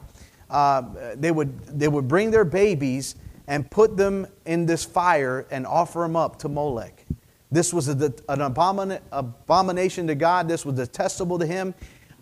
Uh, 0.49 0.81
they, 1.13 1.29
would, 1.29 1.63
they 1.67 1.87
would 1.87 2.07
bring 2.07 2.31
their 2.31 2.43
babies 2.43 3.13
and 3.45 3.69
put 3.69 3.97
them 3.97 4.25
in 4.47 4.65
this 4.65 4.83
fire 4.83 5.45
and 5.51 5.67
offer 5.67 5.99
them 5.99 6.15
up 6.15 6.39
to 6.39 6.49
Molech. 6.49 7.05
This 7.51 7.71
was 7.71 7.87
a, 7.87 7.93
an 8.29 8.39
abomin, 8.39 8.99
abomination 9.11 10.07
to 10.07 10.15
God. 10.15 10.47
This 10.47 10.65
was 10.65 10.77
detestable 10.77 11.37
to 11.37 11.45
him. 11.45 11.75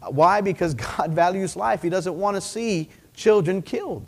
Why? 0.09 0.41
Because 0.41 0.73
God 0.97 1.13
values 1.13 1.55
life. 1.55 1.81
He 1.81 1.89
doesn't 1.89 2.15
want 2.15 2.35
to 2.35 2.41
see 2.41 2.89
children 3.13 3.61
killed 3.61 4.05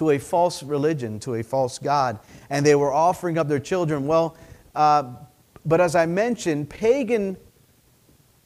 to 0.00 0.12
a 0.12 0.18
false 0.18 0.62
religion, 0.62 1.20
to 1.20 1.34
a 1.34 1.42
false 1.42 1.78
God. 1.78 2.18
And 2.48 2.64
they 2.64 2.74
were 2.74 2.90
offering 2.90 3.36
up 3.36 3.48
their 3.48 3.60
children. 3.60 4.06
Well, 4.06 4.34
uh, 4.74 5.12
but 5.66 5.78
as 5.78 5.94
I 5.94 6.06
mentioned, 6.06 6.70
pagan 6.70 7.36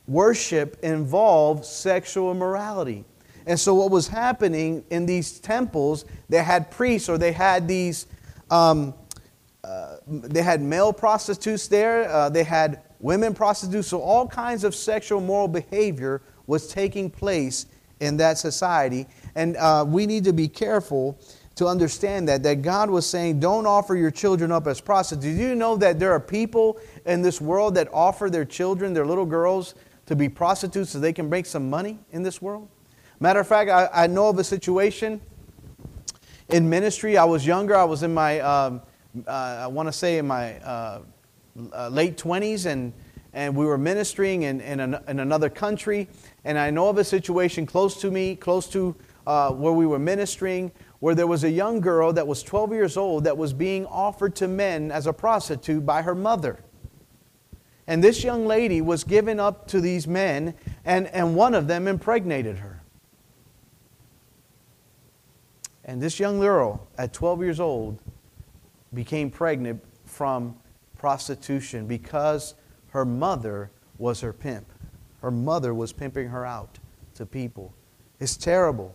worship 0.09 0.77
involved 0.83 1.65
sexual 1.65 2.33
immorality. 2.33 3.05
And 3.47 3.59
so, 3.59 3.73
what 3.73 3.93
was 3.93 4.09
happening 4.09 4.85
in 4.91 5.07
these 5.07 5.39
temples, 5.39 6.07
they 6.29 6.43
had 6.43 6.73
priests 6.73 7.09
or 7.09 7.19
they 7.19 7.31
had 7.31 7.69
these, 7.69 8.09
um, 8.51 8.93
uh, 9.63 9.99
they 10.09 10.43
had 10.43 10.61
male 10.61 10.93
prostitutes 10.93 11.69
there, 11.69 12.11
uh, 12.11 12.31
they 12.31 12.43
had 12.43 12.83
women 12.99 13.33
prostitutes. 13.33 13.87
So, 13.87 14.01
all 14.01 14.27
kinds 14.27 14.65
of 14.65 14.75
sexual 14.75 15.21
moral 15.21 15.47
behavior 15.47 16.21
was 16.49 16.67
taking 16.67 17.11
place 17.11 17.67
in 18.01 18.17
that 18.17 18.39
society. 18.39 19.07
And 19.35 19.57
uh, 19.57 19.85
we 19.87 20.07
need 20.07 20.25
to 20.25 20.33
be 20.33 20.49
careful 20.49 21.19
to 21.57 21.67
understand 21.67 22.29
that 22.29 22.43
that 22.43 22.63
God 22.63 22.91
was 22.91 23.07
saying 23.07 23.41
don't 23.41 23.67
offer 23.67 23.95
your 23.95 24.11
children 24.11 24.51
up 24.51 24.67
as 24.67 24.81
prostitutes. 24.81 25.37
Do 25.37 25.43
you 25.43 25.55
know 25.55 25.77
that 25.77 25.99
there 25.99 26.13
are 26.13 26.21
people 26.21 26.81
in 27.07 27.23
this 27.23 27.41
world 27.41 27.75
that 27.77 27.89
offer 27.93 28.29
their 28.29 28.45
children, 28.45 28.93
their 28.93 29.07
little 29.07 29.27
girls 29.27 29.75
to 30.07 30.17
be 30.17 30.29
prostitutes 30.29 30.91
so 30.91 30.99
they 30.99 31.13
can 31.13 31.29
make 31.31 31.47
some 31.47 31.71
money 31.71 31.99
in 32.11 32.23
this 32.23 32.43
world? 32.43 32.69
Matter 33.21 33.41
of 33.41 33.47
fact, 33.47 33.71
I, 33.71 33.89
I 33.93 34.07
know 34.07 34.29
of 34.29 34.39
a 34.39 34.45
situation 34.45 35.21
in 36.49 36.69
ministry. 36.69 37.17
I 37.17 37.25
was 37.25 37.47
younger. 37.47 37.77
I 37.77 37.85
was 37.85 38.03
in 38.03 38.13
my 38.13 38.41
um, 38.41 38.83
uh, 39.27 39.31
I 39.31 39.67
want 39.69 39.89
to 39.89 39.93
say 39.93 40.19
in 40.19 40.27
my 40.27 40.59
uh, 40.59 41.03
uh, 41.73 41.89
late 41.89 42.17
20s 42.17 42.67
and 42.67 42.93
and 43.35 43.55
we 43.57 43.67
were 43.67 43.77
ministering 43.77 44.43
in, 44.43 44.61
in, 44.61 44.79
an, 44.79 44.97
in, 45.09 45.19
another 45.19 45.51
country. 45.51 46.09
And 46.45 46.57
I 46.57 46.71
know 46.71 46.89
of 46.89 46.99
a 46.99 47.05
situation 47.05 47.67
close 47.67 48.01
to 48.01 48.11
me, 48.11 48.37
close 48.37 48.69
to 48.69 48.95
uh, 49.27 49.51
where 49.51 49.73
we 49.73 49.87
were 49.87 49.99
ministering, 49.99 50.71
where 51.05 51.15
there 51.15 51.27
was 51.27 51.45
a 51.45 51.51
young 51.51 51.83
girl 51.83 52.15
that 52.15 52.27
was 52.27 52.43
12 52.43 52.73
years 52.73 52.97
old 52.97 53.25
that 53.25 53.37
was 53.37 53.53
being 53.53 53.85
offered 53.85 54.35
to 54.35 54.49
men 54.49 54.91
as 54.91 55.07
a 55.07 55.13
prostitute 55.13 55.85
by 55.85 56.01
her 56.01 56.15
mother. 56.15 56.65
And 57.87 58.03
this 58.03 58.25
young 58.25 58.47
lady 58.47 58.81
was 58.81 59.05
given 59.05 59.39
up 59.39 59.69
to 59.69 59.83
these 59.83 60.09
men, 60.09 60.55
and, 60.83 61.09
and 61.09 61.37
one 61.37 61.53
of 61.53 61.67
them 61.67 61.89
impregnated 61.89 62.57
her. 62.57 62.83
And 65.85 66.01
this 66.01 66.19
young 66.19 66.41
girl, 66.41 66.89
at 66.97 67.13
12 67.13 67.43
years 67.43 67.61
old, 67.61 68.01
became 68.95 69.31
pregnant 69.31 69.85
from 70.07 70.57
prostitution 70.97 71.87
because 71.87 72.55
her 72.93 73.05
mother 73.05 73.71
was 73.99 74.23
her 74.23 74.33
pimp. 74.33 74.73
Her 75.21 75.31
mother 75.31 75.75
was 75.75 75.93
pimping 75.93 76.29
her 76.29 76.47
out 76.47 76.79
to 77.17 77.27
people. 77.27 77.75
It's 78.21 78.39
terrible. 78.39 78.95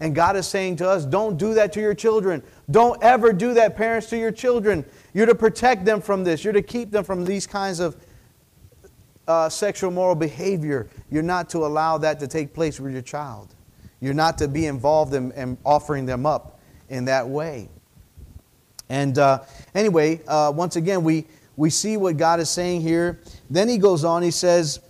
And 0.00 0.14
God 0.14 0.34
is 0.34 0.46
saying 0.46 0.76
to 0.76 0.88
us, 0.88 1.04
don't 1.04 1.36
do 1.36 1.54
that 1.54 1.72
to 1.74 1.80
your 1.80 1.94
children. 1.94 2.42
Don't 2.70 3.02
ever 3.02 3.32
do 3.34 3.52
that, 3.54 3.76
parents, 3.76 4.08
to 4.08 4.16
your 4.16 4.32
children. 4.32 4.84
You're 5.12 5.26
to 5.26 5.34
protect 5.34 5.84
them 5.84 6.00
from 6.00 6.24
this. 6.24 6.42
You're 6.42 6.54
to 6.54 6.62
keep 6.62 6.90
them 6.90 7.04
from 7.04 7.24
these 7.24 7.46
kinds 7.46 7.80
of 7.80 7.96
uh, 9.28 9.48
sexual 9.50 9.90
moral 9.90 10.14
behavior. 10.14 10.88
You're 11.10 11.22
not 11.22 11.50
to 11.50 11.58
allow 11.58 11.98
that 11.98 12.18
to 12.20 12.26
take 12.26 12.54
place 12.54 12.80
with 12.80 12.92
your 12.92 13.02
child. 13.02 13.54
You're 14.00 14.14
not 14.14 14.38
to 14.38 14.48
be 14.48 14.66
involved 14.66 15.12
in, 15.12 15.32
in 15.32 15.58
offering 15.64 16.06
them 16.06 16.24
up 16.24 16.58
in 16.88 17.04
that 17.04 17.28
way. 17.28 17.68
And 18.88 19.18
uh, 19.18 19.44
anyway, 19.74 20.22
uh, 20.26 20.50
once 20.54 20.76
again, 20.76 21.04
we, 21.04 21.26
we 21.56 21.68
see 21.68 21.98
what 21.98 22.16
God 22.16 22.40
is 22.40 22.48
saying 22.48 22.80
here. 22.80 23.20
Then 23.50 23.68
he 23.68 23.76
goes 23.76 24.02
on, 24.02 24.22
he 24.22 24.30
says, 24.30 24.80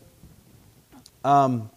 um, 1.24 1.68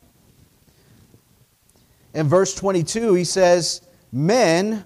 in 2.13 2.27
verse 2.27 2.53
22, 2.53 3.13
he 3.13 3.23
says, 3.23 3.81
Men, 4.11 4.85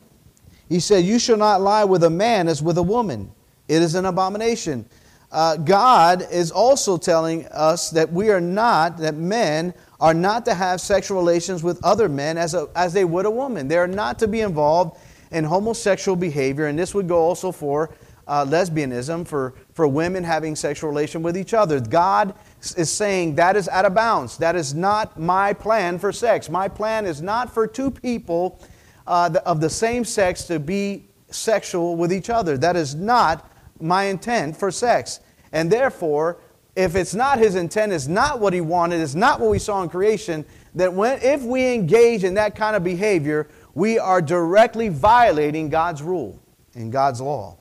he 0.69 0.79
said, 0.79 1.03
You 1.03 1.19
shall 1.19 1.37
not 1.37 1.61
lie 1.61 1.83
with 1.83 2.03
a 2.03 2.09
man 2.09 2.47
as 2.47 2.61
with 2.61 2.77
a 2.77 2.83
woman. 2.83 3.31
It 3.67 3.81
is 3.81 3.95
an 3.95 4.05
abomination. 4.05 4.85
Uh, 5.29 5.57
God 5.57 6.25
is 6.31 6.51
also 6.51 6.97
telling 6.97 7.45
us 7.47 7.89
that 7.89 8.11
we 8.11 8.29
are 8.29 8.39
not, 8.39 8.97
that 8.97 9.15
men 9.15 9.73
are 9.99 10.13
not 10.13 10.45
to 10.45 10.53
have 10.53 10.79
sexual 10.79 11.17
relations 11.17 11.63
with 11.63 11.83
other 11.83 12.07
men 12.07 12.37
as, 12.37 12.53
a, 12.53 12.69
as 12.75 12.93
they 12.93 13.03
would 13.03 13.25
a 13.25 13.31
woman. 13.31 13.67
They 13.67 13.77
are 13.77 13.87
not 13.87 14.19
to 14.19 14.27
be 14.27 14.39
involved 14.39 14.97
in 15.31 15.43
homosexual 15.43 16.15
behavior, 16.15 16.67
and 16.67 16.79
this 16.79 16.95
would 16.95 17.09
go 17.09 17.17
also 17.17 17.51
for 17.51 17.93
uh, 18.27 18.45
lesbianism, 18.45 19.27
for, 19.27 19.53
for 19.73 19.87
women 19.87 20.23
having 20.23 20.55
sexual 20.55 20.89
relation 20.89 21.21
with 21.21 21.37
each 21.37 21.53
other. 21.53 21.81
God 21.81 22.33
is 22.75 22.91
saying 22.91 23.36
that 23.36 23.56
is 23.56 23.67
out 23.69 23.86
of 23.86 23.93
bounds. 23.93 24.38
That 24.38 24.56
is 24.56 24.73
not 24.73 25.19
my 25.19 25.53
plan 25.53 25.99
for 25.99 26.12
sex. 26.12 26.49
My 26.49 26.67
plan 26.67 27.06
is 27.06 27.21
not 27.21 27.53
for 27.53 27.67
two 27.67 27.91
people 27.91 28.60
uh, 29.06 29.32
of 29.45 29.62
the 29.62 29.69
same 29.69 30.03
sex 30.03 30.43
to 30.45 30.60
be 30.60 31.06
sexual 31.30 31.95
with 31.95 32.12
each 32.12 32.30
other. 32.30 32.58
That 32.58 32.75
is 32.75 32.95
not 32.95 33.49
my 33.80 34.06
intent 34.06 34.58
for 34.58 34.71
sex. 34.71 35.19
And 35.51 35.71
therefore, 35.71 36.39
if 36.75 36.95
it's 36.95 37.15
not 37.15 37.39
his 37.39 37.56
intent, 37.56 37.91
it's 37.91 38.08
not 38.08 38.39
what 38.39 38.53
he 38.53 38.62
wanted, 38.62 39.01
it's 39.01 39.15
not 39.15 39.39
what 39.39 39.49
we 39.49 39.60
saw 39.60 39.82
in 39.82 39.89
creation, 39.89 40.45
that 40.75 40.93
when, 40.93 41.19
if 41.23 41.41
we 41.41 41.73
engage 41.73 42.23
in 42.23 42.36
that 42.36 42.56
kind 42.56 42.75
of 42.75 42.84
behavior, 42.84 43.47
we 43.73 43.97
are 43.97 44.21
directly 44.21 44.89
violating 44.89 45.69
God's 45.69 46.03
rule 46.03 46.39
and 46.75 46.91
God's 46.91 47.19
law. 47.19 47.58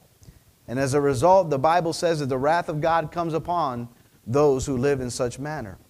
And 0.68 0.78
as 0.78 0.94
a 0.94 1.00
result, 1.00 1.48
the 1.48 1.58
Bible 1.58 1.92
says 1.92 2.20
that 2.20 2.26
the 2.26 2.38
wrath 2.38 2.68
of 2.68 2.80
God 2.80 3.12
comes 3.12 3.34
upon 3.34 3.88
those 4.26 4.66
who 4.66 4.76
live 4.76 5.00
in 5.00 5.10
such 5.10 5.38
manner. 5.38 5.78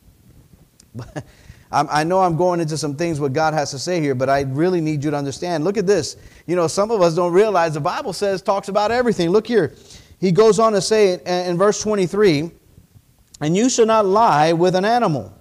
I 1.73 2.05
know 2.05 2.21
I'm 2.21 2.37
going 2.37 2.61
into 2.61 2.79
some 2.79 2.95
things 2.95 3.19
what 3.19 3.33
God 3.33 3.53
has 3.53 3.73
to 3.73 3.79
say 3.79 4.01
here, 4.01 4.15
but 4.15 4.29
I 4.29 4.43
really 4.43 4.81
need 4.81 5.03
you 5.03 5.11
to 5.11 5.17
understand. 5.17 5.65
Look 5.65 5.77
at 5.77 5.87
this. 5.87 6.17
You 6.47 6.55
know, 6.55 6.69
some 6.69 6.91
of 6.91 7.03
us 7.03 7.15
don't 7.15 7.33
realize 7.33 7.75
the 7.75 7.81
Bible 7.81 8.13
says, 8.13 8.41
talks 8.41 8.69
about 8.69 8.93
everything. 8.93 9.31
Look 9.31 9.47
here. 9.47 9.75
He 10.21 10.33
goes 10.33 10.59
on 10.59 10.73
to 10.73 10.81
say 10.81 11.21
in 11.27 11.59
verse 11.59 11.83
23 11.83 12.51
And 13.41 13.57
you 13.57 13.69
shall 13.69 13.87
not 13.87 14.07
lie 14.07 14.53
with 14.53 14.75
an 14.77 14.85
animal, 14.85 15.33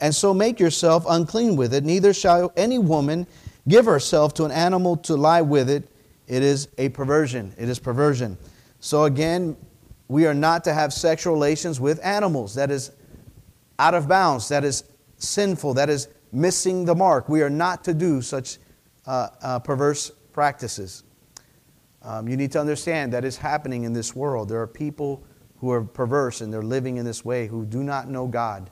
and 0.00 0.14
so 0.14 0.32
make 0.32 0.60
yourself 0.60 1.04
unclean 1.08 1.56
with 1.56 1.74
it. 1.74 1.84
Neither 1.84 2.14
shall 2.14 2.52
any 2.56 2.78
woman 2.78 3.26
give 3.66 3.84
herself 3.84 4.32
to 4.34 4.44
an 4.44 4.52
animal 4.52 4.96
to 4.98 5.16
lie 5.16 5.42
with 5.42 5.68
it. 5.68 5.90
It 6.26 6.42
is 6.42 6.68
a 6.78 6.88
perversion. 6.90 7.52
It 7.58 7.68
is 7.68 7.78
perversion. 7.78 8.38
So 8.80 9.04
again, 9.04 9.56
we 10.08 10.26
are 10.26 10.34
not 10.34 10.64
to 10.64 10.72
have 10.72 10.92
sexual 10.92 11.34
relations 11.34 11.80
with 11.80 12.04
animals. 12.04 12.54
That 12.54 12.70
is 12.70 12.90
out 13.78 13.94
of 13.94 14.08
bounds. 14.08 14.48
That 14.48 14.64
is 14.64 14.84
sinful. 15.18 15.74
That 15.74 15.90
is 15.90 16.08
missing 16.32 16.84
the 16.84 16.94
mark. 16.94 17.28
We 17.28 17.42
are 17.42 17.50
not 17.50 17.84
to 17.84 17.94
do 17.94 18.22
such 18.22 18.58
uh, 19.06 19.28
uh, 19.42 19.58
perverse 19.60 20.10
practices. 20.32 21.04
Um, 22.02 22.28
you 22.28 22.36
need 22.36 22.52
to 22.52 22.60
understand 22.60 23.12
that 23.12 23.24
is 23.24 23.36
happening 23.36 23.84
in 23.84 23.92
this 23.92 24.14
world. 24.14 24.48
There 24.48 24.60
are 24.60 24.66
people 24.66 25.24
who 25.58 25.70
are 25.70 25.82
perverse 25.82 26.40
and 26.40 26.52
they're 26.52 26.62
living 26.62 26.96
in 26.96 27.04
this 27.04 27.24
way 27.24 27.46
who 27.46 27.64
do 27.64 27.82
not 27.82 28.08
know 28.08 28.26
God. 28.26 28.70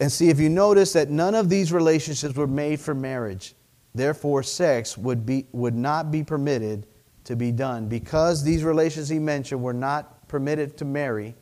And 0.00 0.10
see, 0.10 0.28
if 0.28 0.40
you 0.40 0.48
notice 0.48 0.92
that 0.94 1.10
none 1.10 1.34
of 1.34 1.48
these 1.48 1.72
relationships 1.72 2.34
were 2.34 2.46
made 2.46 2.80
for 2.80 2.94
marriage, 2.94 3.54
therefore, 3.94 4.42
sex 4.42 4.96
would, 4.96 5.26
be, 5.26 5.46
would 5.52 5.74
not 5.74 6.10
be 6.10 6.22
permitted 6.22 6.86
to 7.28 7.36
be 7.36 7.52
done. 7.52 7.88
Because 7.88 8.42
these 8.42 8.64
relations 8.64 9.10
he 9.10 9.18
mentioned 9.18 9.62
were 9.62 9.74
not 9.74 10.26
permitted 10.28 10.78
to 10.78 10.86
marry, 10.86 11.34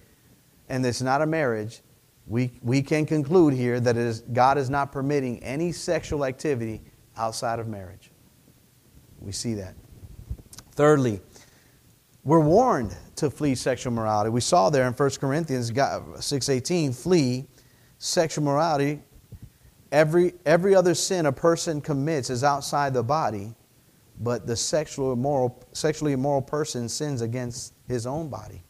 and 0.68 0.84
it's 0.84 1.00
not 1.00 1.22
a 1.22 1.26
marriage, 1.26 1.80
we, 2.26 2.50
we 2.60 2.82
can 2.82 3.06
conclude 3.06 3.54
here 3.54 3.78
that 3.78 4.32
God 4.32 4.58
is 4.58 4.68
not 4.68 4.90
permitting 4.90 5.40
any 5.44 5.70
sexual 5.70 6.24
activity 6.24 6.82
outside 7.16 7.60
of 7.60 7.68
marriage. 7.68 8.10
We 9.20 9.30
see 9.30 9.54
that. 9.54 9.76
Thirdly, 10.72 11.20
we're 12.24 12.40
warned 12.40 12.96
to 13.14 13.30
flee 13.30 13.54
sexual 13.54 13.92
morality. 13.92 14.30
We 14.30 14.40
saw 14.40 14.70
there 14.70 14.88
in 14.88 14.92
1 14.92 15.20
Corinthians 15.20 15.70
6:18, 15.70 16.92
flee 16.94 17.46
sexual 17.98 18.42
morality. 18.42 19.02
Every, 19.92 20.34
every 20.44 20.74
other 20.74 20.94
sin 20.94 21.26
a 21.26 21.32
person 21.32 21.80
commits 21.80 22.28
is 22.28 22.42
outside 22.42 22.92
the 22.92 23.04
body, 23.04 23.54
but 24.20 24.46
the 24.46 24.56
sexual 24.56 25.12
immoral, 25.12 25.62
sexually 25.72 26.12
immoral 26.12 26.42
person 26.42 26.88
sins 26.88 27.20
against 27.20 27.74
his 27.86 28.06
own 28.06 28.28
body. 28.28 28.62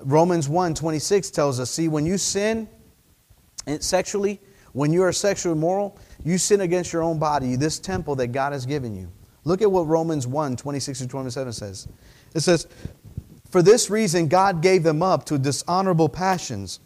Romans 0.00 0.48
1 0.48 0.74
26 0.74 1.30
tells 1.30 1.60
us, 1.60 1.70
see, 1.70 1.88
when 1.88 2.06
you 2.06 2.18
sin 2.18 2.68
eh, 3.66 3.78
sexually, 3.80 4.40
when 4.72 4.92
you 4.92 5.02
are 5.02 5.12
sexually 5.12 5.56
immoral, 5.56 5.98
you 6.24 6.38
sin 6.38 6.60
against 6.60 6.92
your 6.92 7.02
own 7.02 7.18
body, 7.18 7.56
this 7.56 7.78
temple 7.78 8.16
that 8.16 8.28
God 8.28 8.52
has 8.52 8.66
given 8.66 8.94
you. 8.94 9.10
Look 9.44 9.62
at 9.62 9.70
what 9.70 9.82
Romans 9.82 10.26
1 10.26 10.56
26 10.56 11.00
to 11.00 11.08
27 11.08 11.52
says. 11.52 11.88
It 12.34 12.40
says, 12.40 12.66
For 13.50 13.62
this 13.62 13.90
reason, 13.90 14.28
God 14.28 14.62
gave 14.62 14.82
them 14.82 15.02
up 15.02 15.24
to 15.26 15.38
dishonorable 15.38 16.08
passions. 16.08 16.80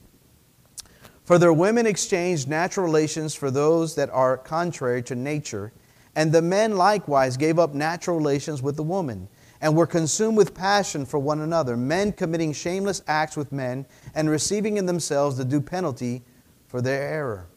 For 1.25 1.39
their 1.39 1.53
women 1.53 1.87
exchanged 1.87 2.49
natural 2.49 2.87
relations 2.87 3.35
for 3.35 3.51
those 3.51 3.95
that 3.97 4.11
are 4.11 4.37
contrary 4.37 5.03
to 5.05 5.15
nature, 5.15 5.73
and 6.17 6.33
the 6.33 6.43
men 6.43 6.77
likewise 6.77 7.37
gave 7.37 7.59
up 7.59 7.75
natural 7.75 8.17
relations 8.17 8.63
with 8.63 8.77
the 8.77 8.83
woman, 8.83 9.29
and 9.61 9.77
were 9.77 9.87
consumed 9.87 10.37
with 10.37 10.55
passion 10.55 11.05
for 11.05 11.19
one 11.19 11.41
another, 11.41 11.77
men 11.77 12.13
committing 12.13 12.53
shameless 12.53 13.03
acts 13.09 13.37
with 13.37 13.53
men, 13.53 13.87
and 14.15 14.31
receiving 14.31 14.77
in 14.77 14.87
themselves 14.87 15.37
the 15.37 15.45
due 15.45 15.61
penalty 15.61 16.23
for 16.67 16.81
their 16.81 17.03
error. 17.03 17.49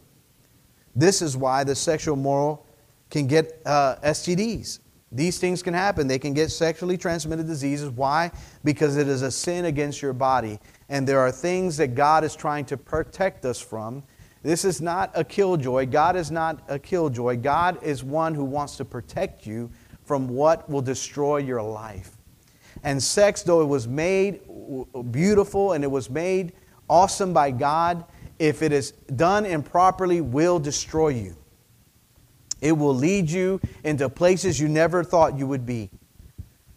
This 0.95 1.21
is 1.21 1.37
why 1.37 1.63
the 1.63 1.75
sexual 1.75 2.15
moral 2.15 2.65
can 3.09 3.27
get 3.27 3.61
uh, 3.65 3.95
STDs. 4.03 4.79
These 5.11 5.39
things 5.39 5.61
can 5.61 5.73
happen. 5.73 6.07
They 6.07 6.19
can 6.19 6.33
get 6.33 6.51
sexually 6.51 6.97
transmitted 6.97 7.45
diseases. 7.45 7.89
Why? 7.89 8.31
Because 8.63 8.95
it 8.95 9.09
is 9.09 9.21
a 9.21 9.31
sin 9.31 9.65
against 9.65 10.01
your 10.01 10.13
body. 10.13 10.59
And 10.87 11.05
there 11.05 11.19
are 11.19 11.31
things 11.31 11.75
that 11.77 11.95
God 11.95 12.23
is 12.23 12.33
trying 12.33 12.63
to 12.65 12.77
protect 12.77 13.43
us 13.43 13.59
from. 13.59 14.03
This 14.43 14.65
is 14.65 14.81
not 14.81 15.11
a 15.13 15.23
killjoy. 15.23 15.85
God 15.85 16.15
is 16.15 16.31
not 16.31 16.61
a 16.67 16.79
killjoy. 16.79 17.37
God 17.37 17.81
is 17.83 18.03
one 18.03 18.33
who 18.33 18.43
wants 18.43 18.77
to 18.77 18.85
protect 18.85 19.45
you 19.45 19.69
from 20.03 20.27
what 20.27 20.69
will 20.69 20.81
destroy 20.81 21.37
your 21.37 21.61
life. 21.61 22.17
And 22.83 23.01
sex, 23.01 23.43
though 23.43 23.61
it 23.61 23.65
was 23.65 23.87
made 23.87 24.41
beautiful 25.11 25.73
and 25.73 25.83
it 25.83 25.91
was 25.91 26.09
made 26.09 26.53
awesome 26.89 27.33
by 27.33 27.51
God, 27.51 28.03
if 28.39 28.63
it 28.63 28.71
is 28.71 28.91
done 29.15 29.45
improperly, 29.45 30.21
will 30.21 30.57
destroy 30.59 31.09
you. 31.09 31.35
It 32.61 32.71
will 32.71 32.95
lead 32.95 33.29
you 33.29 33.61
into 33.83 34.09
places 34.09 34.59
you 34.59 34.67
never 34.67 35.03
thought 35.03 35.37
you 35.37 35.45
would 35.47 35.65
be. 35.65 35.89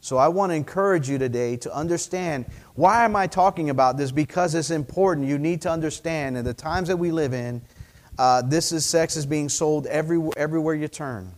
So 0.01 0.19
I 0.19 0.29
want 0.29 0.53
to 0.53 0.57
encourage 0.57 1.09
you 1.09 1.17
today 1.17 1.57
to 1.59 1.75
understand 1.75 2.45
why 2.75 3.05
am 3.05 3.17
I 3.17 3.27
talking 3.27 3.71
about 3.71 3.97
this? 3.97 4.11
Because 4.11 4.55
it's 4.55 4.71
important. 4.71 5.27
You 5.27 5.39
need 5.39 5.63
to 5.63 5.71
understand 5.71 6.37
in 6.37 6.45
the 6.45 6.55
times 6.55 6.89
that 6.89 6.97
we 6.97 7.11
live 7.11 7.33
in, 7.33 7.63
uh, 8.19 8.43
this 8.43 8.73
is 8.73 8.85
sex 8.85 9.17
is 9.17 9.27
being 9.27 9.49
sold 9.49 9.87
every, 9.87 10.21
everywhere 10.37 10.75
you 10.75 10.89
turn. 10.89 11.33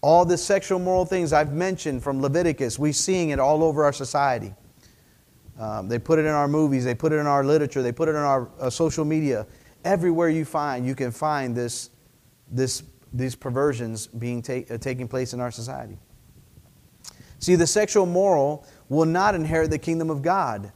All 0.00 0.24
the 0.24 0.36
sexual 0.36 0.78
moral 0.78 1.04
things 1.04 1.32
I've 1.32 1.52
mentioned 1.52 2.02
from 2.02 2.20
Leviticus, 2.20 2.78
we're 2.78 2.92
seeing 2.92 3.30
it 3.30 3.38
all 3.38 3.62
over 3.62 3.84
our 3.84 3.92
society. 3.92 4.52
Um, 5.58 5.88
they 5.88 5.98
put 5.98 6.18
it 6.18 6.24
in 6.24 6.32
our 6.32 6.48
movies, 6.48 6.84
they 6.84 6.94
put 6.94 7.12
it 7.12 7.16
in 7.16 7.26
our 7.26 7.44
literature, 7.44 7.82
they 7.82 7.92
put 7.92 8.08
it 8.08 8.12
in 8.12 8.16
our 8.16 8.50
uh, 8.58 8.70
social 8.70 9.04
media. 9.04 9.46
Everywhere 9.84 10.28
you 10.28 10.44
find, 10.44 10.86
you 10.86 10.94
can 10.94 11.10
find 11.10 11.54
this, 11.54 11.90
this 12.50 12.82
these 13.12 13.34
perversions 13.34 14.06
being 14.06 14.42
ta- 14.42 14.62
uh, 14.70 14.78
taking 14.78 15.06
place 15.06 15.32
in 15.32 15.40
our 15.40 15.50
society. 15.50 15.98
See, 17.38 17.56
the 17.56 17.66
sexual 17.66 18.06
moral 18.06 18.66
will 18.92 19.06
not 19.06 19.34
inherit 19.34 19.70
the 19.70 19.78
kingdom 19.78 20.10
of 20.10 20.20
God. 20.20 20.70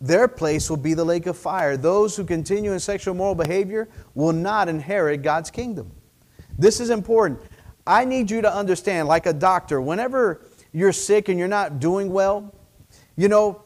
Their 0.00 0.26
place 0.26 0.68
will 0.68 0.76
be 0.76 0.92
the 0.92 1.04
lake 1.04 1.26
of 1.26 1.38
fire. 1.38 1.76
Those 1.76 2.16
who 2.16 2.24
continue 2.24 2.72
in 2.72 2.80
sexual 2.80 3.14
moral 3.14 3.36
behavior 3.36 3.88
will 4.14 4.32
not 4.32 4.68
inherit 4.68 5.22
God's 5.22 5.52
kingdom. 5.52 5.92
This 6.58 6.80
is 6.80 6.90
important. 6.90 7.40
I 7.86 8.04
need 8.04 8.28
you 8.28 8.42
to 8.42 8.52
understand, 8.52 9.06
like 9.06 9.26
a 9.26 9.32
doctor, 9.32 9.80
whenever 9.80 10.44
you're 10.72 10.92
sick 10.92 11.28
and 11.28 11.38
you're 11.38 11.46
not 11.46 11.78
doing 11.78 12.10
well, 12.10 12.52
you 13.16 13.28
know, 13.28 13.62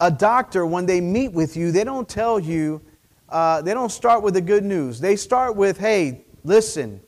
a 0.00 0.10
doctor, 0.10 0.66
when 0.66 0.84
they 0.84 1.00
meet 1.00 1.32
with 1.32 1.56
you, 1.56 1.72
they 1.72 1.84
don't 1.84 2.08
tell 2.08 2.38
you, 2.38 2.82
uh, 3.30 3.62
they 3.62 3.72
don't 3.72 3.90
start 3.90 4.22
with 4.22 4.34
the 4.34 4.42
good 4.42 4.64
news. 4.64 5.00
They 5.00 5.16
start 5.16 5.56
with, 5.56 5.78
hey, 5.78 6.26
listen, 6.42 7.00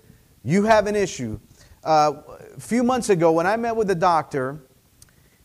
you 0.43 0.62
have 0.62 0.87
an 0.87 0.97
issue. 0.97 1.39
Uh, 1.85 2.23
a 2.57 2.61
few 2.61 2.83
months 2.83 3.11
ago, 3.11 3.33
when 3.33 3.47
I 3.47 3.57
met 3.59 3.77
with 3.77 3.89
the 3.89 3.95
doctor, 3.95 4.66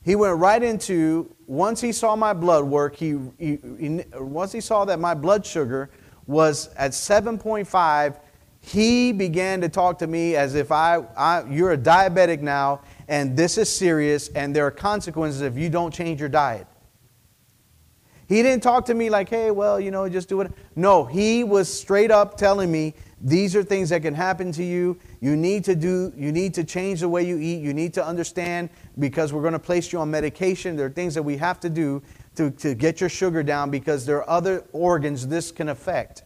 he 0.03 0.15
went 0.15 0.37
right 0.39 0.61
into 0.61 1.33
once 1.45 1.81
he 1.81 1.91
saw 1.91 2.15
my 2.15 2.33
blood 2.33 2.63
work, 2.63 2.95
he, 2.95 3.19
he, 3.37 3.59
he, 3.79 4.03
once 4.15 4.51
he 4.51 4.61
saw 4.61 4.85
that 4.85 4.99
my 4.99 5.13
blood 5.13 5.45
sugar 5.45 5.89
was 6.25 6.69
at 6.75 6.91
7.5, 6.91 8.17
he 8.61 9.11
began 9.11 9.61
to 9.61 9.69
talk 9.69 9.99
to 9.99 10.07
me 10.07 10.35
as 10.35 10.55
if 10.55 10.71
I, 10.71 10.97
I, 11.17 11.43
you're 11.49 11.73
a 11.73 11.77
diabetic 11.77 12.41
now, 12.41 12.81
and 13.07 13.35
this 13.35 13.57
is 13.57 13.69
serious, 13.69 14.29
and 14.29 14.55
there 14.55 14.65
are 14.65 14.71
consequences 14.71 15.41
if 15.41 15.57
you 15.57 15.69
don't 15.69 15.93
change 15.93 16.19
your 16.19 16.29
diet. 16.29 16.67
He 18.27 18.41
didn't 18.41 18.63
talk 18.63 18.85
to 18.85 18.93
me 18.93 19.09
like, 19.09 19.27
hey, 19.27 19.51
well, 19.51 19.77
you 19.77 19.91
know, 19.91 20.07
just 20.07 20.29
do 20.29 20.39
it. 20.39 20.51
No, 20.75 21.03
he 21.03 21.43
was 21.43 21.71
straight 21.71 22.11
up 22.11 22.37
telling 22.37 22.71
me 22.71 22.93
these 23.19 23.55
are 23.57 23.63
things 23.63 23.89
that 23.89 24.03
can 24.03 24.13
happen 24.13 24.53
to 24.53 24.63
you. 24.63 24.97
You 25.22 25.38
need 25.38 25.63
to 25.65 25.76
do 25.76 26.11
you 26.17 26.32
need 26.32 26.55
to 26.55 26.63
change 26.63 27.01
the 27.01 27.09
way 27.09 27.24
you 27.24 27.38
eat. 27.38 27.61
You 27.61 27.74
need 27.76 27.93
to 27.93 28.05
understand 28.05 28.69
because 28.97 29.32
we're 29.32 29.41
going 29.41 29.53
to 29.53 29.59
place 29.59 29.93
you 29.93 29.99
on 29.99 30.09
medication. 30.09 30.76
There 30.76 30.88
are 30.88 30.91
things 30.91 31.13
that 31.13 31.22
we 31.22 31.38
have 31.38 31.59
to 31.59 31.69
do 31.69 32.01
to, 32.36 32.49
to 32.49 32.74
get 32.74 32.99
your 32.99 33.09
sugar 33.09 33.43
down 33.43 33.69
because 33.69 34.05
there 34.05 34.17
are 34.17 34.30
other 34.30 34.65
organs 34.74 35.28
this 35.28 35.51
can 35.51 35.69
affect. 35.69 36.24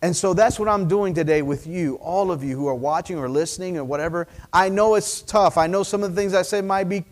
And 0.00 0.14
so 0.14 0.32
that's 0.32 0.58
what 0.58 0.68
I'm 0.68 0.86
doing 0.86 1.12
today 1.12 1.42
with 1.42 1.66
you, 1.66 1.96
all 1.96 2.30
of 2.30 2.44
you 2.44 2.56
who 2.56 2.68
are 2.68 2.74
watching 2.74 3.18
or 3.18 3.28
listening 3.28 3.76
or 3.76 3.84
whatever. 3.84 4.28
I 4.52 4.68
know 4.68 4.94
it's 4.94 5.22
tough. 5.22 5.56
I 5.56 5.66
know 5.66 5.82
some 5.82 6.04
of 6.04 6.14
the 6.14 6.20
things 6.20 6.34
I 6.34 6.42
say 6.42 6.60
might 6.60 6.90
be 6.90 7.04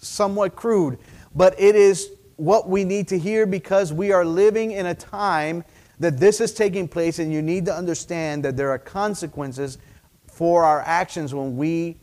somewhat 0.00 0.56
crude, 0.56 0.98
but 1.34 1.58
it 1.60 1.74
is 1.74 2.12
what 2.36 2.68
we 2.68 2.84
need 2.84 3.08
to 3.08 3.18
hear 3.18 3.46
because 3.46 3.92
we 3.92 4.12
are 4.12 4.24
living 4.24 4.70
in 4.70 4.86
a 4.86 4.94
time 4.94 5.64
that 5.98 6.18
this 6.18 6.40
is 6.40 6.52
taking 6.52 6.88
place, 6.88 7.18
and 7.18 7.32
you 7.32 7.42
need 7.42 7.64
to 7.66 7.74
understand 7.74 8.44
that 8.44 8.56
there 8.56 8.70
are 8.70 8.78
consequences 8.78 9.78
for 10.26 10.64
our 10.64 10.82
actions 10.82 11.34
when 11.34 11.56
we 11.56 11.96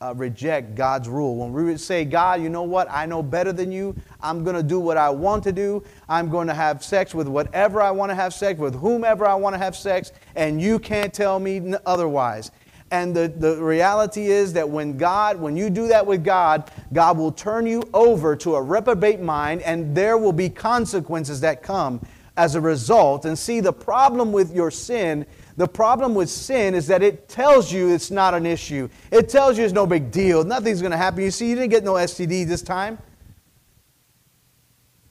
uh, 0.00 0.14
reject 0.14 0.74
God's 0.74 1.08
rule. 1.08 1.36
When 1.36 1.52
we 1.52 1.76
say, 1.76 2.04
God, 2.04 2.42
you 2.42 2.48
know 2.48 2.62
what? 2.62 2.88
I 2.90 3.06
know 3.06 3.22
better 3.22 3.52
than 3.52 3.72
you. 3.72 3.96
I'm 4.20 4.44
going 4.44 4.56
to 4.56 4.62
do 4.62 4.78
what 4.78 4.96
I 4.96 5.08
want 5.10 5.42
to 5.44 5.52
do. 5.52 5.82
I'm 6.08 6.28
going 6.28 6.46
to 6.48 6.54
have 6.54 6.84
sex 6.84 7.14
with 7.14 7.26
whatever 7.26 7.80
I 7.80 7.90
want 7.90 8.10
to 8.10 8.14
have 8.14 8.34
sex 8.34 8.58
with, 8.60 8.74
whomever 8.74 9.26
I 9.26 9.34
want 9.34 9.54
to 9.54 9.58
have 9.58 9.74
sex, 9.74 10.12
and 10.36 10.60
you 10.60 10.78
can't 10.78 11.12
tell 11.12 11.40
me 11.40 11.74
otherwise. 11.86 12.50
And 12.90 13.16
the, 13.16 13.28
the 13.28 13.56
reality 13.56 14.26
is 14.26 14.52
that 14.52 14.68
when 14.68 14.96
God, 14.96 15.40
when 15.40 15.56
you 15.56 15.70
do 15.70 15.88
that 15.88 16.06
with 16.06 16.22
God, 16.22 16.70
God 16.92 17.16
will 17.16 17.32
turn 17.32 17.66
you 17.66 17.82
over 17.94 18.36
to 18.36 18.54
a 18.56 18.62
reprobate 18.62 19.20
mind, 19.20 19.62
and 19.62 19.96
there 19.96 20.18
will 20.18 20.32
be 20.32 20.48
consequences 20.48 21.40
that 21.40 21.62
come 21.62 22.00
as 22.36 22.54
a 22.54 22.60
result. 22.60 23.24
And 23.24 23.38
see, 23.38 23.60
the 23.60 23.72
problem 23.72 24.32
with 24.32 24.54
your 24.54 24.70
sin, 24.70 25.26
the 25.56 25.68
problem 25.68 26.14
with 26.14 26.28
sin 26.28 26.74
is 26.74 26.86
that 26.88 27.02
it 27.02 27.28
tells 27.28 27.72
you 27.72 27.92
it's 27.92 28.10
not 28.10 28.34
an 28.34 28.46
issue. 28.46 28.88
It 29.10 29.28
tells 29.28 29.56
you 29.56 29.64
it's 29.64 29.72
no 29.72 29.86
big 29.86 30.10
deal. 30.10 30.44
Nothing's 30.44 30.80
going 30.80 30.90
to 30.90 30.96
happen. 30.96 31.22
You 31.22 31.30
see, 31.30 31.48
you 31.48 31.54
didn't 31.54 31.70
get 31.70 31.84
no 31.84 31.94
STD 31.94 32.46
this 32.46 32.62
time. 32.62 32.98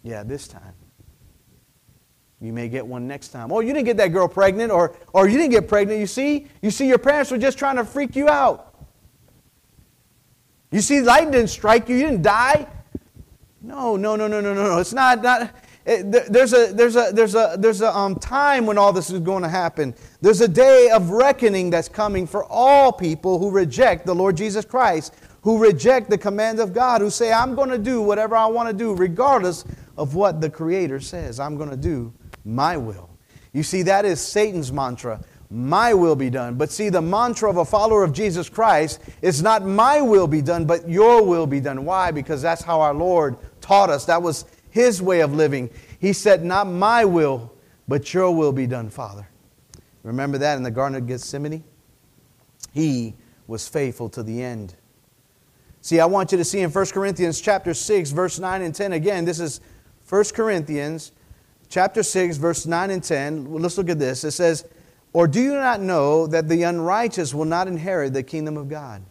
Yeah, 0.03 0.23
this 0.23 0.47
time. 0.47 0.73
You 2.41 2.51
may 2.51 2.67
get 2.67 2.85
one 2.85 3.07
next 3.07 3.29
time. 3.29 3.53
Oh, 3.53 3.61
you 3.61 3.71
didn't 3.71 3.85
get 3.85 3.95
that 3.97 4.09
girl 4.09 4.27
pregnant, 4.27 4.69
or, 4.69 4.97
or 5.13 5.29
you 5.29 5.37
didn't 5.37 5.51
get 5.51 5.69
pregnant. 5.69 6.01
You 6.01 6.07
see, 6.07 6.47
you 6.61 6.71
see, 6.71 6.89
your 6.89 6.97
parents 6.97 7.31
were 7.31 7.37
just 7.37 7.57
trying 7.57 7.77
to 7.77 7.85
freak 7.85 8.17
you 8.17 8.27
out. 8.27 8.75
You 10.69 10.81
see, 10.81 10.99
lightning 10.99 11.31
didn't 11.31 11.51
strike 11.51 11.87
you. 11.87 11.95
You 11.95 12.07
didn't 12.07 12.23
die. 12.23 12.67
No, 13.61 13.95
no, 13.95 14.17
no, 14.17 14.27
no, 14.27 14.41
no, 14.41 14.53
no. 14.53 14.63
no. 14.67 14.79
It's 14.79 14.91
not, 14.91 15.23
not 15.23 15.55
it, 15.85 16.31
there's 16.31 16.53
a, 16.53 16.71
there's 16.73 16.95
a, 16.95 17.11
there's 17.13 17.35
a, 17.35 17.55
there's 17.59 17.81
a 17.81 17.95
um, 17.95 18.15
time 18.15 18.65
when 18.65 18.77
all 18.77 18.93
this 18.93 19.09
is 19.09 19.19
going 19.19 19.43
to 19.43 19.49
happen. 19.49 19.93
There's 20.21 20.39
a 20.39 20.47
day 20.47 20.89
of 20.89 21.09
reckoning 21.09 21.69
that's 21.69 21.89
coming 21.89 22.25
for 22.25 22.45
all 22.45 22.91
people 22.91 23.37
who 23.37 23.51
reject 23.51 24.05
the 24.05 24.15
Lord 24.15 24.37
Jesus 24.37 24.63
Christ, 24.63 25.13
who 25.41 25.57
reject 25.57 26.09
the 26.09 26.17
commands 26.17 26.61
of 26.61 26.73
God, 26.73 27.01
who 27.01 27.09
say, 27.09 27.33
I'm 27.33 27.53
going 27.53 27.69
to 27.69 27.77
do 27.77 28.01
whatever 28.01 28.35
I 28.35 28.45
want 28.45 28.69
to 28.69 28.73
do, 28.73 28.95
regardless 28.95 29.65
of 29.97 30.15
what 30.15 30.39
the 30.39 30.49
Creator 30.49 31.01
says. 31.01 31.39
I'm 31.39 31.57
going 31.57 31.69
to 31.69 31.77
do 31.77 32.13
my 32.45 32.77
will. 32.77 33.09
You 33.51 33.63
see, 33.63 33.81
that 33.83 34.05
is 34.05 34.21
Satan's 34.21 34.71
mantra. 34.71 35.21
My 35.49 35.93
will 35.93 36.15
be 36.15 36.31
done. 36.31 36.55
But 36.55 36.71
see, 36.71 36.89
the 36.89 37.01
mantra 37.01 37.49
of 37.49 37.57
a 37.57 37.65
follower 37.65 38.03
of 38.03 38.13
Jesus 38.13 38.49
Christ 38.49 39.01
is 39.21 39.43
not 39.43 39.63
my 39.63 40.01
will 40.01 40.27
be 40.27 40.41
done, 40.41 40.65
but 40.65 40.89
your 40.89 41.23
will 41.23 41.45
be 41.45 41.59
done. 41.59 41.85
Why? 41.85 42.09
Because 42.09 42.41
that's 42.41 42.63
how 42.63 42.81
our 42.81 42.93
Lord 42.93 43.37
taught 43.61 43.89
us. 43.91 44.05
That 44.05 44.21
was 44.21 44.45
his 44.73 45.03
way 45.03 45.19
of 45.19 45.35
living. 45.35 45.69
He 45.99 46.13
said, 46.13 46.43
Not 46.43 46.65
my 46.65 47.05
will, 47.05 47.53
but 47.87 48.11
your 48.11 48.35
will 48.35 48.51
be 48.51 48.65
done, 48.65 48.89
Father. 48.89 49.29
Remember 50.01 50.39
that 50.39 50.57
in 50.57 50.63
the 50.63 50.71
Garden 50.71 50.97
of 50.97 51.05
Gethsemane? 51.05 51.63
He 52.73 53.13
was 53.45 53.67
faithful 53.67 54.09
to 54.09 54.23
the 54.23 54.41
end. 54.41 54.73
See, 55.81 55.99
I 55.99 56.05
want 56.05 56.31
you 56.31 56.39
to 56.39 56.43
see 56.43 56.61
in 56.61 56.71
1 56.71 56.85
Corinthians 56.87 57.39
chapter 57.39 57.75
6, 57.75 58.09
verse 58.11 58.39
9 58.39 58.63
and 58.63 58.73
10. 58.73 58.93
Again, 58.93 59.25
this 59.25 59.39
is 59.39 59.61
1 60.09 60.23
Corinthians 60.33 61.11
chapter 61.69 62.01
6, 62.01 62.37
verse 62.37 62.65
9 62.65 62.89
and 62.89 63.03
10. 63.03 63.53
Let's 63.53 63.77
look 63.77 63.89
at 63.89 63.99
this. 63.99 64.23
It 64.23 64.31
says, 64.31 64.65
Or 65.13 65.27
do 65.27 65.39
you 65.39 65.53
not 65.53 65.81
know 65.81 66.25
that 66.25 66.49
the 66.49 66.63
unrighteous 66.63 67.35
will 67.35 67.45
not 67.45 67.67
inherit 67.67 68.13
the 68.13 68.23
kingdom 68.23 68.57
of 68.57 68.69
God? 68.69 69.03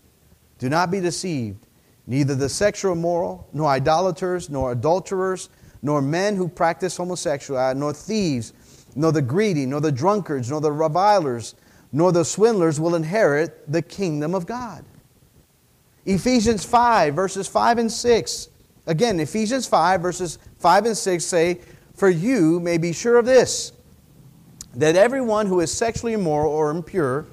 Do 0.58 0.68
not 0.68 0.90
be 0.90 0.98
deceived. 0.98 1.64
Neither 2.06 2.34
the 2.34 2.48
sexual 2.48 2.92
immoral, 2.92 3.48
nor 3.52 3.68
idolaters, 3.68 4.50
nor 4.50 4.72
adulterers, 4.72 5.48
nor 5.82 6.02
men 6.02 6.36
who 6.36 6.48
practice 6.48 6.96
homosexuality, 6.96 7.78
nor 7.78 7.92
thieves, 7.92 8.52
nor 8.94 9.12
the 9.12 9.22
greedy, 9.22 9.66
nor 9.66 9.80
the 9.80 9.92
drunkards, 9.92 10.50
nor 10.50 10.60
the 10.60 10.72
revilers, 10.72 11.54
nor 11.92 12.12
the 12.12 12.24
swindlers 12.24 12.80
will 12.80 12.94
inherit 12.94 13.70
the 13.70 13.82
kingdom 13.82 14.34
of 14.34 14.46
God. 14.46 14.84
Ephesians 16.04 16.64
5, 16.64 17.14
verses 17.14 17.46
5 17.46 17.78
and 17.78 17.92
6. 17.92 18.48
Again, 18.86 19.20
Ephesians 19.20 19.66
5, 19.66 20.00
verses 20.00 20.38
5 20.58 20.86
and 20.86 20.96
6 20.96 21.24
say, 21.24 21.60
For 21.94 22.08
you 22.08 22.58
may 22.58 22.78
be 22.78 22.92
sure 22.92 23.18
of 23.18 23.26
this, 23.26 23.72
that 24.74 24.96
everyone 24.96 25.46
who 25.46 25.60
is 25.60 25.70
sexually 25.70 26.14
immoral 26.14 26.52
or 26.52 26.70
impure, 26.70 27.26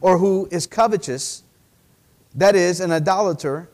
or 0.00 0.18
who 0.18 0.48
is 0.52 0.66
covetous, 0.66 1.42
that 2.34 2.54
is, 2.54 2.80
an 2.80 2.92
idolater, 2.92 3.68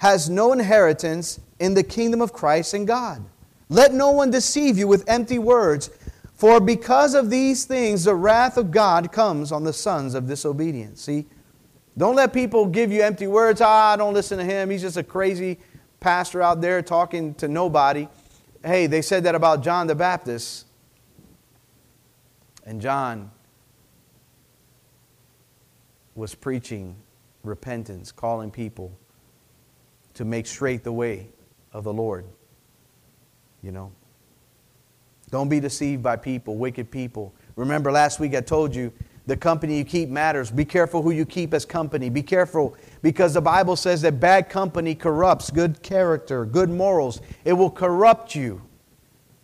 has 0.00 0.30
no 0.30 0.50
inheritance 0.50 1.40
in 1.58 1.74
the 1.74 1.82
kingdom 1.82 2.22
of 2.22 2.32
Christ 2.32 2.72
and 2.72 2.86
God. 2.86 3.22
Let 3.68 3.92
no 3.92 4.10
one 4.10 4.30
deceive 4.30 4.78
you 4.78 4.88
with 4.88 5.06
empty 5.06 5.38
words, 5.38 5.90
for 6.32 6.58
because 6.58 7.14
of 7.14 7.28
these 7.28 7.66
things 7.66 8.04
the 8.04 8.14
wrath 8.14 8.56
of 8.56 8.70
God 8.70 9.12
comes 9.12 9.52
on 9.52 9.62
the 9.62 9.74
sons 9.74 10.14
of 10.14 10.26
disobedience. 10.26 11.02
See, 11.02 11.26
don't 11.98 12.16
let 12.16 12.32
people 12.32 12.64
give 12.64 12.90
you 12.90 13.02
empty 13.02 13.26
words. 13.26 13.60
Ah, 13.60 13.94
don't 13.94 14.14
listen 14.14 14.38
to 14.38 14.44
him. 14.44 14.70
He's 14.70 14.80
just 14.80 14.96
a 14.96 15.02
crazy 15.02 15.58
pastor 16.00 16.40
out 16.40 16.62
there 16.62 16.80
talking 16.80 17.34
to 17.34 17.46
nobody. 17.46 18.08
Hey, 18.64 18.86
they 18.86 19.02
said 19.02 19.24
that 19.24 19.34
about 19.34 19.62
John 19.62 19.86
the 19.86 19.94
Baptist. 19.94 20.64
And 22.64 22.80
John 22.80 23.30
was 26.14 26.34
preaching 26.34 26.96
repentance, 27.44 28.12
calling 28.12 28.50
people 28.50 28.96
to 30.20 30.26
make 30.26 30.46
straight 30.46 30.84
the 30.84 30.92
way 30.92 31.26
of 31.72 31.82
the 31.82 31.92
Lord. 31.94 32.26
You 33.62 33.72
know? 33.72 33.90
Don't 35.30 35.48
be 35.48 35.60
deceived 35.60 36.02
by 36.02 36.16
people, 36.16 36.58
wicked 36.58 36.90
people. 36.90 37.32
Remember 37.56 37.90
last 37.90 38.20
week 38.20 38.34
I 38.34 38.42
told 38.42 38.74
you 38.74 38.92
the 39.26 39.34
company 39.34 39.78
you 39.78 39.84
keep 39.86 40.10
matters. 40.10 40.50
Be 40.50 40.66
careful 40.66 41.00
who 41.00 41.10
you 41.10 41.24
keep 41.24 41.54
as 41.54 41.64
company. 41.64 42.10
Be 42.10 42.22
careful 42.22 42.76
because 43.00 43.32
the 43.32 43.40
Bible 43.40 43.76
says 43.76 44.02
that 44.02 44.20
bad 44.20 44.50
company 44.50 44.94
corrupts 44.94 45.50
good 45.50 45.82
character, 45.82 46.44
good 46.44 46.68
morals. 46.68 47.22
It 47.46 47.54
will 47.54 47.70
corrupt 47.70 48.34
you. 48.34 48.60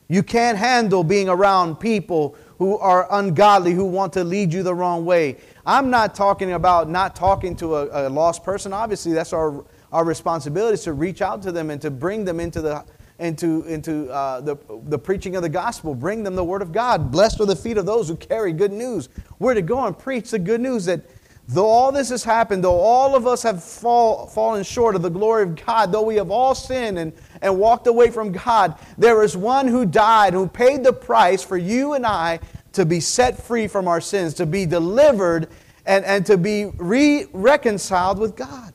You 0.09 0.23
can't 0.23 0.59
handle 0.59 1.03
being 1.03 1.31
around 1.31 1.77
people 1.77 2.37
who 2.59 2.77
are 2.77 3.09
ungodly, 3.11 3.73
who 3.73 3.87
want 3.87 4.13
to 4.13 4.25
lead 4.25 4.53
you 4.53 4.63
the 4.63 4.75
wrong 4.75 5.07
way. 5.07 5.39
I'm 5.65 5.89
not 5.89 6.15
talking 6.15 6.53
about 6.53 6.91
not 6.91 7.17
talking 7.17 7.57
to 7.57 7.77
a, 7.77 8.09
a 8.09 8.11
lost 8.11 8.45
person. 8.45 8.75
Obviously, 8.75 9.15
that's 9.15 9.33
our, 9.33 9.65
our 9.93 10.05
responsibility 10.05 10.75
is 10.75 10.85
to 10.85 10.93
reach 10.93 11.23
out 11.23 11.43
to 11.43 11.53
them 11.53 11.71
and 11.71 11.81
to 11.83 11.91
bring 11.91 12.25
them 12.25 12.41
into 12.41 12.61
the 12.61 12.85
into, 13.19 13.63
into 13.65 14.11
uh, 14.11 14.41
the, 14.41 14.57
the 14.89 14.99
preaching 14.99 15.37
of 15.37 15.43
the 15.43 15.49
gospel. 15.49 15.95
Bring 15.95 16.23
them 16.23 16.35
the 16.35 16.45
word 16.45 16.63
of 16.63 16.73
God. 16.73 17.11
Blessed 17.11 17.41
are 17.41 17.47
the 17.47 17.57
feet 17.57 17.79
of 17.79 17.87
those 17.87 18.09
who 18.09 18.17
carry 18.17 18.53
good 18.53 18.73
news. 18.73 19.09
We're 19.39 19.55
to 19.55 19.63
go 19.63 19.87
and 19.87 19.99
preach 19.99 20.31
the 20.31 20.39
good 20.39 20.61
news 20.61 20.85
that 20.85 21.01
though 21.49 21.67
all 21.67 21.93
this 21.93 22.11
has 22.11 22.25
happened, 22.25 22.63
though 22.63 22.79
all 22.79 23.15
of 23.15 23.27
us 23.27 23.43
have 23.43 23.63
fall, 23.63 24.27
fallen 24.27 24.63
short 24.65 24.97
of 24.97 25.03
the 25.03 25.09
glory 25.09 25.45
of 25.45 25.65
God, 25.65 25.93
though 25.93 26.03
we 26.03 26.17
have 26.17 26.31
all 26.31 26.55
sinned 26.55 26.99
and, 26.99 27.13
and 27.41 27.59
walked 27.59 27.87
away 27.87 28.11
from 28.11 28.33
God, 28.33 28.79
there 28.99 29.23
is 29.23 29.37
one 29.37 29.67
who 29.67 29.87
died, 29.87 30.35
who 30.35 30.47
paid 30.47 30.85
the 30.85 30.93
price 30.93 31.43
for 31.43 31.57
you 31.57 31.95
and 31.95 32.05
I 32.05 32.41
to 32.73 32.85
be 32.85 33.01
set 33.01 33.43
free 33.43 33.67
from 33.67 33.89
our 33.89 34.01
sins, 34.01 34.35
to 34.35 34.45
be 34.45 34.67
delivered, 34.67 35.49
and, 35.87 36.05
and 36.05 36.27
to 36.27 36.37
be 36.37 36.67
re 36.77 37.27
reconciled 37.33 38.19
with 38.19 38.37
God. 38.37 38.75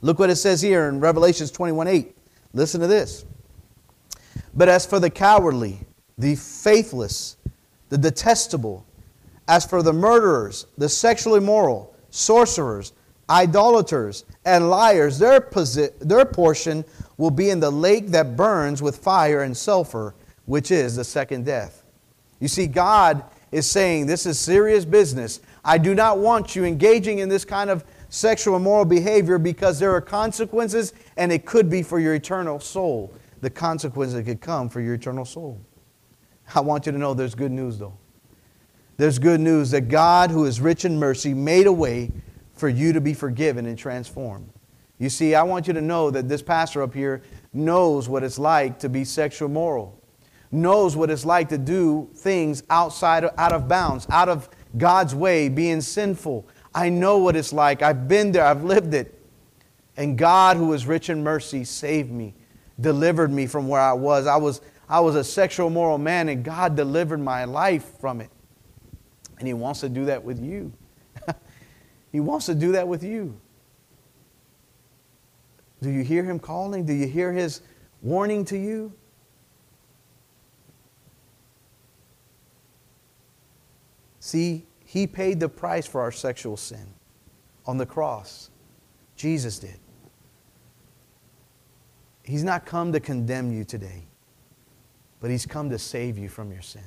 Look 0.00 0.18
what 0.18 0.30
it 0.30 0.36
says 0.36 0.60
here 0.60 0.88
in 0.88 1.00
Revelations 1.00 1.50
21 1.50 1.88
8. 1.88 2.16
Listen 2.54 2.80
to 2.80 2.86
this. 2.86 3.24
But 4.54 4.68
as 4.68 4.86
for 4.86 5.00
the 5.00 5.10
cowardly, 5.10 5.80
the 6.16 6.36
faithless, 6.36 7.36
the 7.88 7.98
detestable, 7.98 8.86
as 9.46 9.64
for 9.64 9.82
the 9.82 9.92
murderers, 9.92 10.66
the 10.76 10.88
sexually 10.88 11.38
immoral, 11.38 11.94
sorcerers, 12.10 12.92
idolaters, 13.30 14.24
and 14.44 14.70
liars, 14.70 15.18
their, 15.18 15.40
posi- 15.40 15.98
their 16.00 16.24
portion 16.24 16.84
will 17.16 17.30
be 17.30 17.50
in 17.50 17.60
the 17.60 17.70
lake 17.70 18.08
that 18.08 18.36
burns 18.36 18.80
with 18.80 18.98
fire 18.98 19.42
and 19.42 19.56
sulfur, 19.56 20.14
which 20.46 20.70
is 20.70 20.96
the 20.96 21.04
second 21.04 21.44
death. 21.44 21.82
You 22.40 22.48
see, 22.48 22.66
God 22.66 23.24
is 23.50 23.66
saying 23.66 24.06
this 24.06 24.26
is 24.26 24.38
serious 24.38 24.84
business. 24.84 25.40
I 25.64 25.78
do 25.78 25.94
not 25.94 26.18
want 26.18 26.54
you 26.54 26.64
engaging 26.64 27.18
in 27.18 27.28
this 27.28 27.44
kind 27.44 27.70
of 27.70 27.84
sexual 28.08 28.56
immoral 28.56 28.84
behavior 28.84 29.38
because 29.38 29.78
there 29.78 29.92
are 29.94 30.00
consequences 30.00 30.92
and 31.16 31.30
it 31.32 31.44
could 31.44 31.68
be 31.68 31.82
for 31.82 32.00
your 32.00 32.14
eternal 32.14 32.60
soul. 32.60 33.12
The 33.40 33.50
consequences 33.50 34.14
that 34.14 34.24
could 34.24 34.40
come 34.40 34.68
for 34.68 34.80
your 34.80 34.94
eternal 34.94 35.24
soul. 35.24 35.60
I 36.54 36.60
want 36.60 36.86
you 36.86 36.92
to 36.92 36.98
know 36.98 37.14
there's 37.14 37.34
good 37.34 37.52
news 37.52 37.78
though. 37.78 37.96
There's 38.96 39.18
good 39.20 39.40
news 39.40 39.70
that 39.70 39.82
God, 39.82 40.30
who 40.30 40.44
is 40.44 40.60
rich 40.60 40.84
in 40.84 40.98
mercy, 40.98 41.32
made 41.32 41.68
a 41.68 41.72
way 41.72 42.10
for 42.52 42.68
you 42.68 42.92
to 42.92 43.00
be 43.00 43.14
forgiven 43.14 43.66
and 43.66 43.78
transformed. 43.78 44.50
You 44.98 45.08
see, 45.08 45.36
I 45.36 45.44
want 45.44 45.68
you 45.68 45.72
to 45.74 45.80
know 45.80 46.10
that 46.10 46.28
this 46.28 46.42
pastor 46.42 46.82
up 46.82 46.92
here 46.92 47.22
knows 47.52 48.08
what 48.08 48.24
it's 48.24 48.38
like 48.38 48.80
to 48.80 48.88
be 48.88 49.04
sexual 49.04 49.48
moral, 49.48 50.02
knows 50.50 50.96
what 50.96 51.10
it's 51.10 51.24
like 51.24 51.48
to 51.50 51.58
do 51.58 52.10
things 52.16 52.64
outside, 52.68 53.24
out 53.38 53.52
of 53.52 53.68
bounds, 53.68 54.08
out 54.10 54.28
of 54.28 54.48
God's 54.76 55.14
way, 55.14 55.48
being 55.48 55.80
sinful, 55.80 56.48
I 56.74 56.88
know 56.88 57.18
what 57.18 57.36
it's 57.36 57.52
like. 57.52 57.82
I've 57.82 58.08
been 58.08 58.32
there, 58.32 58.44
I've 58.44 58.64
lived 58.64 58.94
it. 58.94 59.14
And 59.96 60.16
God, 60.16 60.56
who 60.56 60.72
is 60.74 60.86
rich 60.86 61.10
in 61.10 61.22
mercy, 61.24 61.64
saved 61.64 62.10
me, 62.10 62.34
delivered 62.80 63.32
me 63.32 63.46
from 63.46 63.66
where 63.66 63.80
I 63.80 63.92
was. 63.92 64.26
I 64.26 64.36
was, 64.36 64.60
I 64.88 65.00
was 65.00 65.16
a 65.16 65.24
sexual 65.24 65.70
moral 65.70 65.98
man, 65.98 66.28
and 66.28 66.44
God 66.44 66.76
delivered 66.76 67.18
my 67.18 67.44
life 67.44 67.98
from 68.00 68.20
it. 68.20 68.30
And 69.38 69.48
He 69.48 69.54
wants 69.54 69.80
to 69.80 69.88
do 69.88 70.04
that 70.04 70.22
with 70.22 70.40
you. 70.40 70.72
he 72.12 72.20
wants 72.20 72.46
to 72.46 72.54
do 72.54 72.72
that 72.72 72.86
with 72.86 73.02
you. 73.02 73.36
Do 75.82 75.90
you 75.90 76.02
hear 76.04 76.22
Him 76.22 76.38
calling? 76.38 76.84
Do 76.84 76.92
you 76.92 77.08
hear 77.08 77.32
His 77.32 77.62
warning 78.02 78.44
to 78.46 78.56
you? 78.56 78.92
See, 84.20 84.67
he 84.88 85.06
paid 85.06 85.38
the 85.38 85.50
price 85.50 85.86
for 85.86 86.00
our 86.00 86.10
sexual 86.10 86.56
sin 86.56 86.94
on 87.66 87.76
the 87.76 87.84
cross. 87.84 88.48
Jesus 89.16 89.58
did. 89.58 89.78
He's 92.22 92.42
not 92.42 92.64
come 92.64 92.94
to 92.94 92.98
condemn 92.98 93.52
you 93.52 93.64
today, 93.64 94.06
but 95.20 95.30
He's 95.30 95.44
come 95.44 95.68
to 95.68 95.78
save 95.78 96.16
you 96.16 96.30
from 96.30 96.50
your 96.50 96.62
sin. 96.62 96.80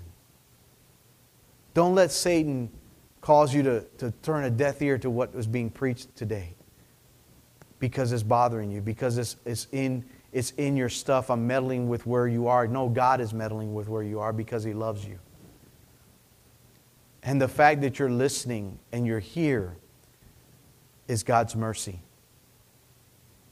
Don't 1.76 1.94
let 1.94 2.12
Satan 2.12 2.72
cause 3.22 3.54
you 3.54 3.62
to, 3.62 3.82
to 4.00 4.10
turn 4.24 4.46
a 4.46 4.50
deaf 4.50 4.82
ear 4.82 4.98
to 4.98 5.12
what 5.12 5.36
was 5.36 5.46
being 5.46 5.70
preached 5.70 6.16
today 6.16 6.56
because 7.78 8.12
it's 8.14 8.24
bothering 8.24 8.72
you, 8.72 8.82
because 8.82 9.20
it's, 9.20 9.36
it's, 9.46 9.68
in, 9.74 10.04
it's 10.32 10.50
in 10.58 10.76
your 10.76 10.90
stuff. 10.90 11.30
I'm 11.30 11.46
meddling 11.46 11.88
with 11.88 12.08
where 12.08 12.28
you 12.28 12.48
are. 12.48 12.66
No, 12.66 12.90
God 12.90 13.22
is 13.22 13.32
meddling 13.32 13.76
with 13.76 13.88
where 13.88 14.02
you 14.02 14.20
are 14.20 14.34
because 14.34 14.64
He 14.64 14.74
loves 14.74 15.06
you. 15.06 15.20
And 17.24 17.42
the 17.42 17.48
fact 17.48 17.82
that 17.82 18.00
you're 18.00 18.10
listening 18.10 18.80
and 18.92 19.06
you're 19.06 19.20
here 19.20 19.78
is 21.08 21.24
God's 21.24 21.56
mercy. 21.56 22.00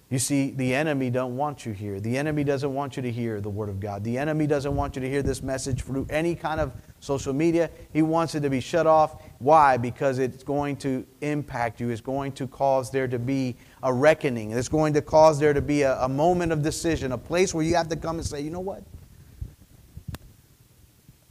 You 0.09 0.17
see, 0.17 0.49
the 0.49 0.74
enemy 0.74 1.11
don't 1.11 1.38
want 1.38 1.67
you 1.67 1.72
here. 1.72 1.99
The 1.99 2.17
enemy 2.17 2.43
doesn't 2.43 2.74
want 2.74 2.97
you 2.97 3.03
to 3.03 3.11
hear 3.11 3.39
the 3.41 3.49
word 3.49 3.70
of 3.70 3.80
God. 3.80 4.03
The 4.03 4.17
enemy 4.17 4.47
doesn't 4.47 4.76
want 4.76 4.95
you 4.95 5.03
to 5.03 5.09
hear 5.09 5.22
this 5.22 5.43
message 5.43 5.84
through 5.84 6.07
any 6.09 6.34
kind 6.34 6.59
of 6.59 6.74
social 6.99 7.32
media. 7.32 7.70
He 7.93 8.01
wants 8.01 8.34
it 8.34 8.39
to 8.39 8.49
be 8.49 8.59
shut 8.59 8.88
off. 8.88 9.22
Why? 9.38 9.78
Because 9.78 10.17
it's 10.17 10.41
going 10.43 10.78
to 10.78 11.05
impact 11.22 11.80
you. 11.80 11.89
It's 11.89 12.01
going 12.01 12.32
to 12.34 12.47
cause 12.47 12.89
there 12.89 13.07
to 13.07 13.20
be 13.20 13.55
a 13.84 13.93
reckoning. 13.93 14.49
It's 14.49 14.67
going 14.67 14.93
to 14.93 15.01
cause 15.03 15.39
there 15.39 15.53
to 15.53 15.61
be 15.61 15.84
a, 15.84 15.95
a 15.99 16.09
moment 16.09 16.51
of 16.51 16.63
decision, 16.63 17.11
a 17.11 17.17
place 17.17 17.53
where 17.53 17.63
you 17.63 17.76
have 17.76 17.89
to 17.89 17.95
come 17.95 18.17
and 18.17 18.26
say, 18.26 18.41
you 18.41 18.49
know 18.49 18.61
what? 18.61 18.82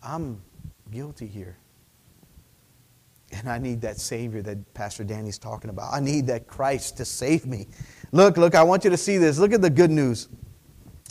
I'm 0.05 0.41
guilty 0.93 1.27
here. 1.27 1.57
And 3.33 3.49
I 3.49 3.59
need 3.59 3.81
that 3.83 3.99
Savior 3.99 4.43
that 4.43 4.75
Pastor 4.75 5.05
Danny's 5.05 5.39
talking 5.39 5.71
about. 5.71 5.93
I 5.93 6.01
need 6.01 6.27
that 6.29 6.47
Christ 6.47 6.97
to 6.97 7.05
save 7.05 7.47
me. 7.47 7.69
Look, 8.11 8.37
look, 8.37 8.55
I 8.55 8.63
want 8.63 8.85
you 8.85 8.91
to 8.91 8.97
see 8.97 9.19
this. 9.19 9.39
Look 9.39 9.53
at 9.53 9.61
the 9.61 9.71
good 9.71 9.91
news. 9.91 10.29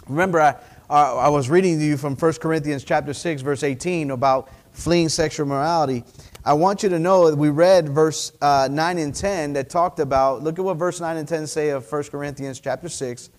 Remember, 0.07 0.39
I, 0.39 0.55
I 0.89 1.29
was 1.29 1.49
reading 1.49 1.77
to 1.79 1.85
you 1.85 1.97
from 1.97 2.15
1 2.15 2.33
Corinthians 2.33 2.83
chapter 2.83 3.13
6, 3.13 3.41
verse 3.41 3.63
18 3.63 4.11
about 4.11 4.49
fleeing 4.71 5.09
sexual 5.09 5.45
morality, 5.45 6.03
I 6.45 6.53
want 6.53 6.81
you 6.83 6.89
to 6.89 6.99
know 6.99 7.29
that 7.29 7.35
we 7.35 7.49
read 7.49 7.89
verse 7.89 8.31
uh, 8.41 8.69
9 8.71 8.97
and 8.99 9.13
10 9.13 9.53
that 9.53 9.69
talked 9.69 9.99
about, 9.99 10.43
look 10.43 10.57
at 10.59 10.63
what 10.63 10.77
verse 10.77 11.01
9 11.01 11.17
and 11.17 11.27
10 11.27 11.45
say 11.45 11.69
of 11.69 11.91
1 11.91 12.03
Corinthians 12.05 12.59
chapter 12.59 12.87
6. 12.87 13.29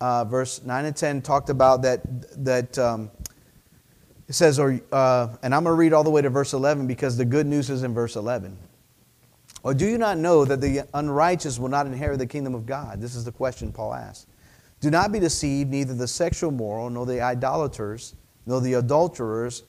Uh, 0.00 0.24
verse 0.24 0.62
9 0.62 0.84
and 0.84 0.94
10 0.94 1.22
talked 1.22 1.48
about 1.48 1.82
that, 1.82 2.00
that 2.44 2.78
um, 2.78 3.10
it 4.28 4.34
says, 4.34 4.58
or, 4.58 4.80
uh, 4.92 5.28
and 5.42 5.54
I'm 5.54 5.62
going 5.64 5.74
to 5.74 5.78
read 5.78 5.92
all 5.92 6.04
the 6.04 6.10
way 6.10 6.22
to 6.22 6.30
verse 6.30 6.52
11 6.52 6.86
because 6.86 7.16
the 7.16 7.24
good 7.24 7.46
news 7.46 7.70
is 7.70 7.82
in 7.82 7.94
verse 7.94 8.16
11. 8.16 8.56
Or 9.62 9.74
do 9.74 9.86
you 9.86 9.98
not 9.98 10.18
know 10.18 10.44
that 10.44 10.60
the 10.60 10.82
unrighteous 10.94 11.58
will 11.58 11.68
not 11.68 11.86
inherit 11.86 12.18
the 12.18 12.26
kingdom 12.26 12.54
of 12.54 12.66
God? 12.66 13.00
This 13.00 13.14
is 13.14 13.24
the 13.24 13.32
question 13.32 13.72
Paul 13.72 13.94
asked. 13.94 14.28
Do 14.80 14.90
not 14.90 15.10
be 15.10 15.18
deceived, 15.18 15.70
neither 15.70 15.94
the 15.94 16.06
sexual 16.06 16.50
moral, 16.50 16.90
nor 16.90 17.06
the 17.06 17.20
idolaters, 17.20 18.14
nor 18.46 18.60
the 18.60 18.74
adulterers, 18.74 19.64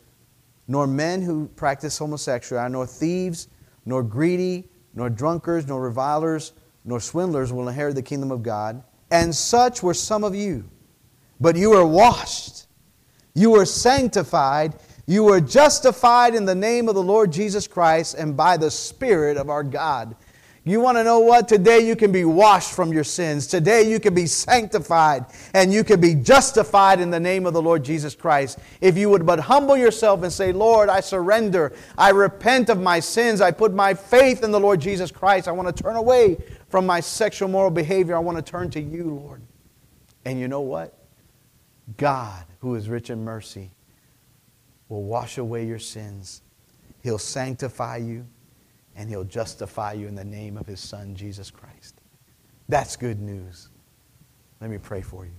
nor 0.68 0.86
men 0.86 1.22
who 1.22 1.48
practice 1.56 1.98
homosexuality, 1.98 2.74
nor 2.74 2.86
thieves, 2.86 3.48
nor 3.86 4.04
greedy, 4.04 4.68
nor 4.94 5.10
drunkards, 5.10 5.68
nor 5.68 5.82
revilers, 5.82 6.54
nor 6.84 7.00
swindlers 7.00 7.54
will 7.54 7.68
inherit 7.68 7.96
the 7.96 8.02
kingdom 8.02 8.32
of 8.32 8.44
God. 8.44 8.84
And 9.10 9.34
such 9.34 9.82
were 9.82 9.94
some 9.94 10.24
of 10.24 10.36
you. 10.36 10.70
But 11.40 11.56
you 11.56 11.72
were 11.72 11.86
washed, 11.86 12.67
you 13.38 13.52
were 13.52 13.66
sanctified, 13.66 14.74
you 15.06 15.24
were 15.24 15.40
justified 15.40 16.34
in 16.34 16.46
the 16.46 16.56
name 16.56 16.90
of 16.90 16.96
the 16.96 17.04
Lord 17.04 17.32
Jesus 17.32 17.68
Christ 17.68 18.16
and 18.16 18.36
by 18.36 18.58
the 18.58 18.72
Spirit 18.72 19.38
of 19.38 19.48
our 19.48 19.64
God. 19.64 20.16
You 20.64 20.82
want 20.82 20.98
to 20.98 21.04
know 21.04 21.20
what? 21.20 21.48
Today 21.48 21.88
you 21.88 21.96
can 21.96 22.12
be 22.12 22.26
washed 22.26 22.74
from 22.74 22.92
your 22.92 23.04
sins. 23.04 23.46
Today 23.46 23.84
you 23.84 24.00
can 24.00 24.16
be 24.16 24.26
sanctified 24.26 25.28
and 25.54 25.72
you 25.72 25.84
can 25.84 26.02
be 26.02 26.16
justified 26.16 27.00
in 27.00 27.12
the 27.12 27.20
name 27.20 27.46
of 27.46 27.54
the 27.54 27.62
Lord 27.62 27.86
Jesus 27.86 28.16
Christ. 28.16 28.58
If 28.82 28.98
you 28.98 29.08
would 29.12 29.24
but 29.24 29.40
humble 29.40 29.78
yourself 29.78 30.24
and 30.24 30.34
say, 30.34 30.52
Lord, 30.52 30.90
I 30.90 31.00
surrender. 31.00 31.74
I 31.96 32.10
repent 32.10 32.70
of 32.70 32.82
my 32.82 33.00
sins. 33.00 33.40
I 33.40 33.52
put 33.52 33.72
my 33.72 33.94
faith 33.94 34.44
in 34.44 34.52
the 34.52 34.60
Lord 34.60 34.82
Jesus 34.82 35.12
Christ. 35.12 35.48
I 35.48 35.52
want 35.52 35.74
to 35.74 35.84
turn 35.84 35.96
away 35.96 36.38
from 36.70 36.88
my 36.88 37.02
sexual 37.02 37.50
moral 37.50 37.70
behavior. 37.70 38.16
I 38.16 38.20
want 38.20 38.44
to 38.44 38.52
turn 38.52 38.72
to 38.72 38.82
you, 38.82 39.04
Lord. 39.04 39.44
And 40.26 40.40
you 40.40 40.48
know 40.48 40.62
what? 40.62 40.98
God, 41.98 42.44
who 42.68 42.76
is 42.76 42.90
rich 42.90 43.10
in 43.10 43.24
mercy, 43.24 43.72
will 44.90 45.04
wash 45.04 45.38
away 45.38 45.66
your 45.66 45.80
sins. 45.80 46.42
He'll 47.02 47.18
sanctify 47.18 47.98
you 47.98 48.28
and 48.98 49.10
he'll 49.10 49.24
justify 49.24 49.94
you 49.94 50.08
in 50.08 50.16
the 50.16 50.26
name 50.26 50.58
of 50.58 50.68
his 50.68 50.82
son, 50.82 51.16
Jesus 51.16 51.50
Christ. 51.50 52.02
That's 52.68 52.98
good 52.98 53.22
news. 53.22 53.70
Let 54.60 54.70
me 54.70 54.80
pray 54.80 55.02
for 55.02 55.24
you. 55.24 55.32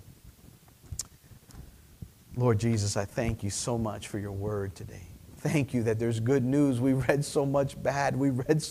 Lord 2.34 2.58
Jesus, 2.58 2.96
I 2.96 3.04
thank 3.04 3.42
you 3.42 3.50
so 3.50 3.76
much 3.76 4.08
for 4.08 4.18
your 4.18 4.32
word 4.32 4.74
today. 4.74 5.08
Thank 5.38 5.74
you 5.74 5.82
that 5.82 5.98
there's 5.98 6.20
good 6.20 6.44
news. 6.44 6.80
We 6.80 6.94
read 6.94 7.22
so 7.22 7.44
much 7.44 7.80
bad. 7.82 8.16
We 8.16 8.30
read, 8.30 8.64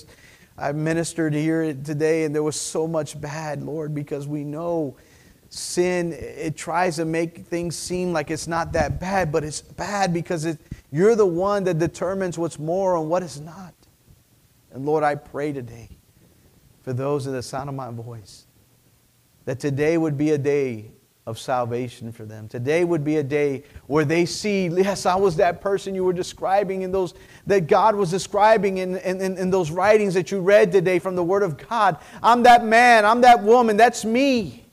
I 0.58 0.72
ministered 0.72 1.36
here 1.36 1.76
today 1.76 2.24
and 2.24 2.34
there 2.34 2.44
was 2.44 2.60
so 2.60 2.88
much 2.88 3.22
bad, 3.22 3.62
Lord, 3.62 3.94
because 3.94 4.26
we 4.26 4.44
know 4.44 4.98
sin, 5.50 6.14
it 6.14 6.56
tries 6.56 6.98
to 6.98 7.06
make 7.06 7.46
things 7.46 7.76
seem 7.76 8.14
like 8.14 8.32
it's 8.32 8.48
not 8.48 8.74
that 8.74 9.00
bad, 9.00 9.32
but 9.32 9.44
it's 9.44 9.62
bad 9.62 10.14
because 10.14 10.46
it, 10.46 10.60
you're 10.92 11.16
the 11.16 11.26
one 11.26 11.64
that 11.66 11.80
determines 11.80 12.38
what's 12.38 12.60
more 12.60 12.98
and 12.98 13.10
what 13.10 13.24
is 13.24 13.40
not. 13.40 13.74
And 14.72 14.86
Lord, 14.86 15.04
I 15.04 15.16
pray 15.16 15.54
today 15.54 15.90
for 16.84 16.94
those 16.94 17.28
in 17.28 17.34
the 17.34 17.44
sound 17.44 17.70
of 17.70 17.76
my 17.76 17.92
voice 17.92 18.46
that 19.46 19.60
today 19.60 19.98
would 19.98 20.18
be 20.18 20.32
a 20.32 20.38
day 20.38 20.92
of 21.26 21.38
salvation 21.38 22.12
for 22.12 22.26
them. 22.26 22.48
Today 22.48 22.86
would 22.86 23.04
be 23.04 23.18
a 23.18 23.24
day 23.24 23.64
where 23.88 24.06
they 24.06 24.26
see, 24.26 24.68
yes, 24.68 25.06
I 25.06 25.16
was 25.16 25.36
that 25.38 25.60
person 25.60 25.94
you 25.94 26.06
were 26.06 26.14
describing 26.14 26.84
in 26.84 26.92
those, 26.92 27.14
that 27.46 27.68
God 27.68 27.96
was 27.96 28.10
describing 28.10 28.78
in, 28.78 28.96
in, 28.98 29.38
in, 29.38 29.50
those 29.50 29.70
writings 29.70 30.14
that 30.14 30.32
you 30.32 30.40
read 30.40 30.72
today 30.72 31.00
from 31.00 31.16
the 31.16 31.24
Word 31.24 31.44
of 31.44 31.58
God. 31.58 31.98
I'm 32.24 32.44
that 32.44 32.64
man, 32.64 33.06
I'm 33.06 33.20
that 33.22 33.44
woman, 33.44 33.76
that's 33.76 34.06
me. 34.06 34.67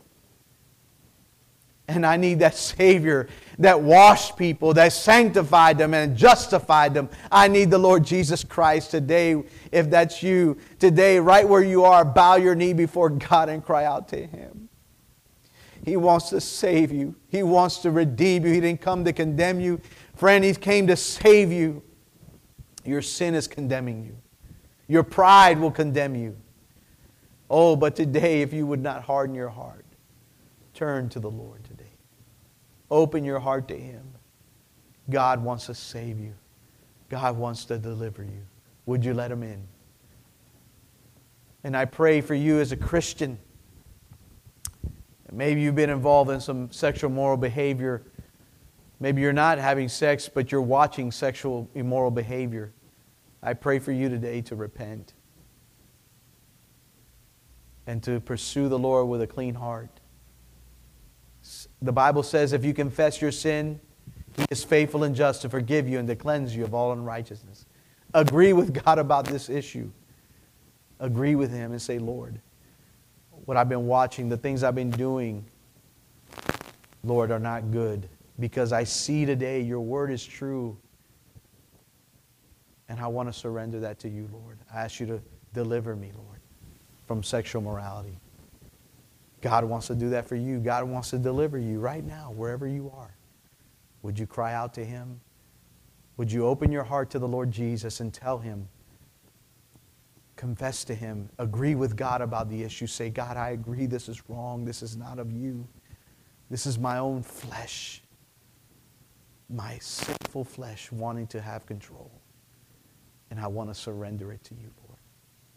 And 1.87 2.07
I 2.07 2.16
need 2.16 2.39
that 2.39 2.55
Savior 2.55 3.28
that 3.59 3.80
washed 3.80 4.37
people, 4.37 4.72
that 4.74 4.93
sanctified 4.93 5.76
them 5.76 5.93
and 5.93 6.16
justified 6.16 6.95
them. 6.95 7.11
I 7.30 7.49
need 7.49 7.70
the 7.70 7.78
Lord 7.78 8.05
Jesus 8.05 8.43
Christ 8.43 8.91
today. 8.91 9.43
If 9.70 9.91
that's 9.91 10.22
you, 10.22 10.57
today, 10.78 11.18
right 11.18 11.47
where 11.47 11.62
you 11.62 11.85
are, 11.85 12.05
bow 12.05 12.37
your 12.37 12.55
knee 12.55 12.72
before 12.72 13.11
God 13.11 13.49
and 13.49 13.62
cry 13.62 13.85
out 13.85 14.09
to 14.09 14.26
Him. 14.26 14.68
He 15.85 15.99
wants 15.99 16.30
to 16.30 16.41
save 16.41 16.91
you, 16.91 17.14
He 17.28 17.43
wants 17.43 17.78
to 17.78 17.91
redeem 17.91 18.47
you. 18.47 18.53
He 18.53 18.61
didn't 18.61 18.80
come 18.80 19.05
to 19.05 19.12
condemn 19.12 19.61
you. 19.61 19.80
Friend, 20.16 20.43
He 20.43 20.55
came 20.55 20.87
to 20.87 20.97
save 20.97 21.53
you. 21.53 21.82
Your 22.85 23.03
sin 23.03 23.35
is 23.35 23.47
condemning 23.47 24.05
you, 24.05 24.16
your 24.89 25.03
pride 25.03 25.59
will 25.59 25.70
condemn 25.70 26.14
you. 26.14 26.37
Oh, 27.51 27.76
but 27.76 27.95
today, 27.95 28.41
if 28.41 28.55
you 28.55 28.66
would 28.66 28.80
not 28.80 29.03
harden 29.03 29.35
your 29.35 29.51
heart, 29.51 29.85
turn 30.72 31.11
to 31.11 31.20
the 31.20 31.30
Lord. 31.30 31.64
Open 32.91 33.24
your 33.24 33.39
heart 33.39 33.68
to 33.68 33.78
Him. 33.78 34.05
God 35.11 35.43
wants 35.43 35.66
to 35.66 35.74
save 35.74 36.18
you. 36.18 36.35
God 37.09 37.37
wants 37.37 37.64
to 37.66 37.78
deliver 37.78 38.22
you. 38.22 38.43
Would 38.87 39.05
you 39.05 39.14
let 39.14 39.30
Him 39.30 39.43
in? 39.43 39.66
And 41.62 41.76
I 41.76 41.85
pray 41.87 42.20
for 42.20 42.35
you 42.35 42.61
as 42.61 42.72
a 42.72 42.76
Christian. 42.76 43.39
Maybe 45.32 45.62
you've 45.62 45.74
been 45.74 45.91
involved 45.91 46.30
in 46.30 46.41
some 46.41 46.70
sexual 46.70 47.11
moral 47.11 47.37
behavior. 47.37 48.03
Maybe 49.01 49.22
you're 49.22 49.32
not 49.32 49.59
having 49.59 49.89
sex, 49.89 50.28
but 50.28 50.53
you're 50.53 50.62
watching 50.62 51.11
sexual 51.11 51.68
immoral 51.74 52.11
behavior. 52.11 52.72
I 53.43 53.55
pray 53.55 53.78
for 53.78 53.93
you 53.93 54.09
today 54.09 54.43
to 54.43 54.57
repent 54.57 55.14
and 57.87 58.03
to 58.05 58.20
pursue 58.20 58.68
the 58.68 58.78
Lord 58.78 59.09
with 59.09 59.22
a 59.22 59.26
clean 59.26 59.55
heart. 59.55 60.01
The 61.85 61.93
Bible 61.93 62.22
says 62.22 62.55
if 62.55 62.64
you 62.64 62.72
confess 62.72 63.20
your 63.20 63.30
sin, 63.30 63.78
He 64.39 64.47
is 64.51 64.64
faithful 64.64 65.05
and 65.05 65.14
just 65.14 65.43
to 65.43 65.51
forgive 65.51 65.87
you 65.87 65.99
and 65.99 66.09
to 66.09 66.16
cleanse 66.16 66.57
you 66.57 66.64
of 66.64 66.72
all 66.72 66.93
unrighteousness. 66.93 67.66
Agree 68.14 68.55
with 68.55 68.82
God 68.85 68.99
about 68.99 69.26
this 69.26 69.51
issue. 69.51 69.91
Agree 70.99 71.35
with 71.35 71.53
Him 71.53 71.72
and 71.72 71.82
say, 71.82 71.99
Lord, 71.99 72.41
what 73.45 73.59
I've 73.59 73.68
been 73.68 73.87
watching, 73.87 74.30
the 74.30 74.37
things 74.39 74.62
I've 74.62 74.74
been 74.74 74.91
doing, 74.91 75.45
Lord, 77.03 77.30
are 77.30 77.39
not 77.39 77.70
good 77.70 78.09
because 78.41 78.72
I 78.72 78.85
see 78.85 79.26
today 79.26 79.61
your 79.61 79.80
word 79.80 80.11
is 80.11 80.24
true. 80.24 80.78
And 82.89 82.99
I 82.99 83.09
want 83.09 83.28
to 83.28 83.32
surrender 83.32 83.80
that 83.80 83.99
to 84.01 84.09
you, 84.09 84.26
Lord. 84.32 84.57
I 84.72 84.80
ask 84.85 85.01
you 85.01 85.07
to 85.07 85.20
deliver 85.53 85.95
me, 85.95 86.12
Lord, 86.16 86.41
from 87.07 87.22
sexual 87.22 87.61
morality. 87.61 88.18
God 89.45 89.66
wants 89.66 89.88
to 89.88 89.95
do 89.95 90.09
that 90.09 90.26
for 90.26 90.36
you. 90.36 90.59
God 90.59 90.84
wants 90.84 91.11
to 91.11 91.18
deliver 91.18 91.59
you 91.59 91.78
right 91.78 92.03
now, 92.03 92.32
wherever 92.34 92.66
you 92.66 92.90
are. 92.97 93.14
Would 94.01 94.18
you 94.18 94.26
cry 94.26 94.55
out 94.55 94.72
to 94.72 94.84
Him? 94.86 95.20
Would 96.16 96.32
you 96.32 96.47
open 96.47 96.72
your 96.72 96.82
heart 96.82 97.11
to 97.11 97.18
the 97.18 97.28
Lord 97.28 97.51
Jesus 97.51 98.01
and 98.01 98.11
tell 98.11 98.38
Him? 98.38 98.66
Confess 100.36 100.82
to 100.84 100.95
Him. 100.95 101.28
Agree 101.36 101.74
with 101.74 101.95
God 101.95 102.22
about 102.22 102.49
the 102.49 102.62
issue. 102.62 102.86
Say, 102.86 103.11
God, 103.11 103.36
I 103.36 103.51
agree 103.51 103.84
this 103.84 104.09
is 104.09 104.30
wrong. 104.30 104.64
This 104.64 104.82
is 104.82 104.97
not 104.97 105.18
of 105.18 105.30
you. 105.30 105.68
This 106.49 106.64
is 106.64 106.78
my 106.78 106.97
own 106.97 107.22
flesh, 107.22 108.03
my 109.51 109.76
sinful 109.78 110.45
flesh 110.45 110.90
wanting 110.90 111.26
to 111.26 111.42
have 111.42 111.66
control. 111.66 112.11
And 113.30 113.38
I 113.38 113.47
want 113.49 113.68
to 113.68 113.74
surrender 113.74 114.32
it 114.32 114.42
to 114.45 114.55
you, 114.55 114.70
Lord. 114.88 115.01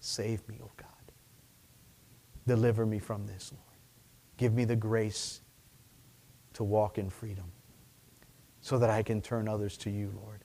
Save 0.02 0.46
me, 0.50 0.60
oh 0.62 0.72
God. 0.76 0.90
Deliver 2.46 2.86
me 2.86 3.00
from 3.00 3.26
this, 3.26 3.54
Lord. 3.54 3.67
Give 4.38 4.54
me 4.54 4.66
the 4.66 4.76
grace 4.76 5.42
to 6.54 6.64
walk 6.64 6.98
in 6.98 7.10
freedom 7.10 7.52
so 8.62 8.78
that 8.78 8.90
I 8.90 9.04
can 9.04 9.22
turn 9.22 9.48
others 9.48 9.78
to 9.80 9.90
you, 9.90 10.12
Lord. 10.16 10.44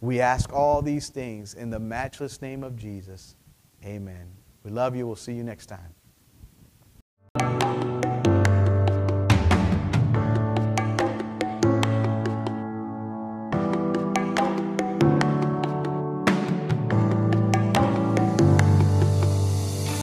We 0.00 0.20
ask 0.20 0.52
all 0.52 0.80
these 0.80 1.10
things 1.10 1.54
in 1.54 1.70
the 1.70 1.78
matchless 1.78 2.40
name 2.40 2.64
of 2.64 2.76
Jesus. 2.76 3.36
Amen. 3.84 4.30
We 4.64 4.70
love 4.70 4.96
you. 4.96 5.06
We'll 5.06 5.16
see 5.16 5.32
you 5.32 5.44
next 5.44 5.66
time. 5.66 5.94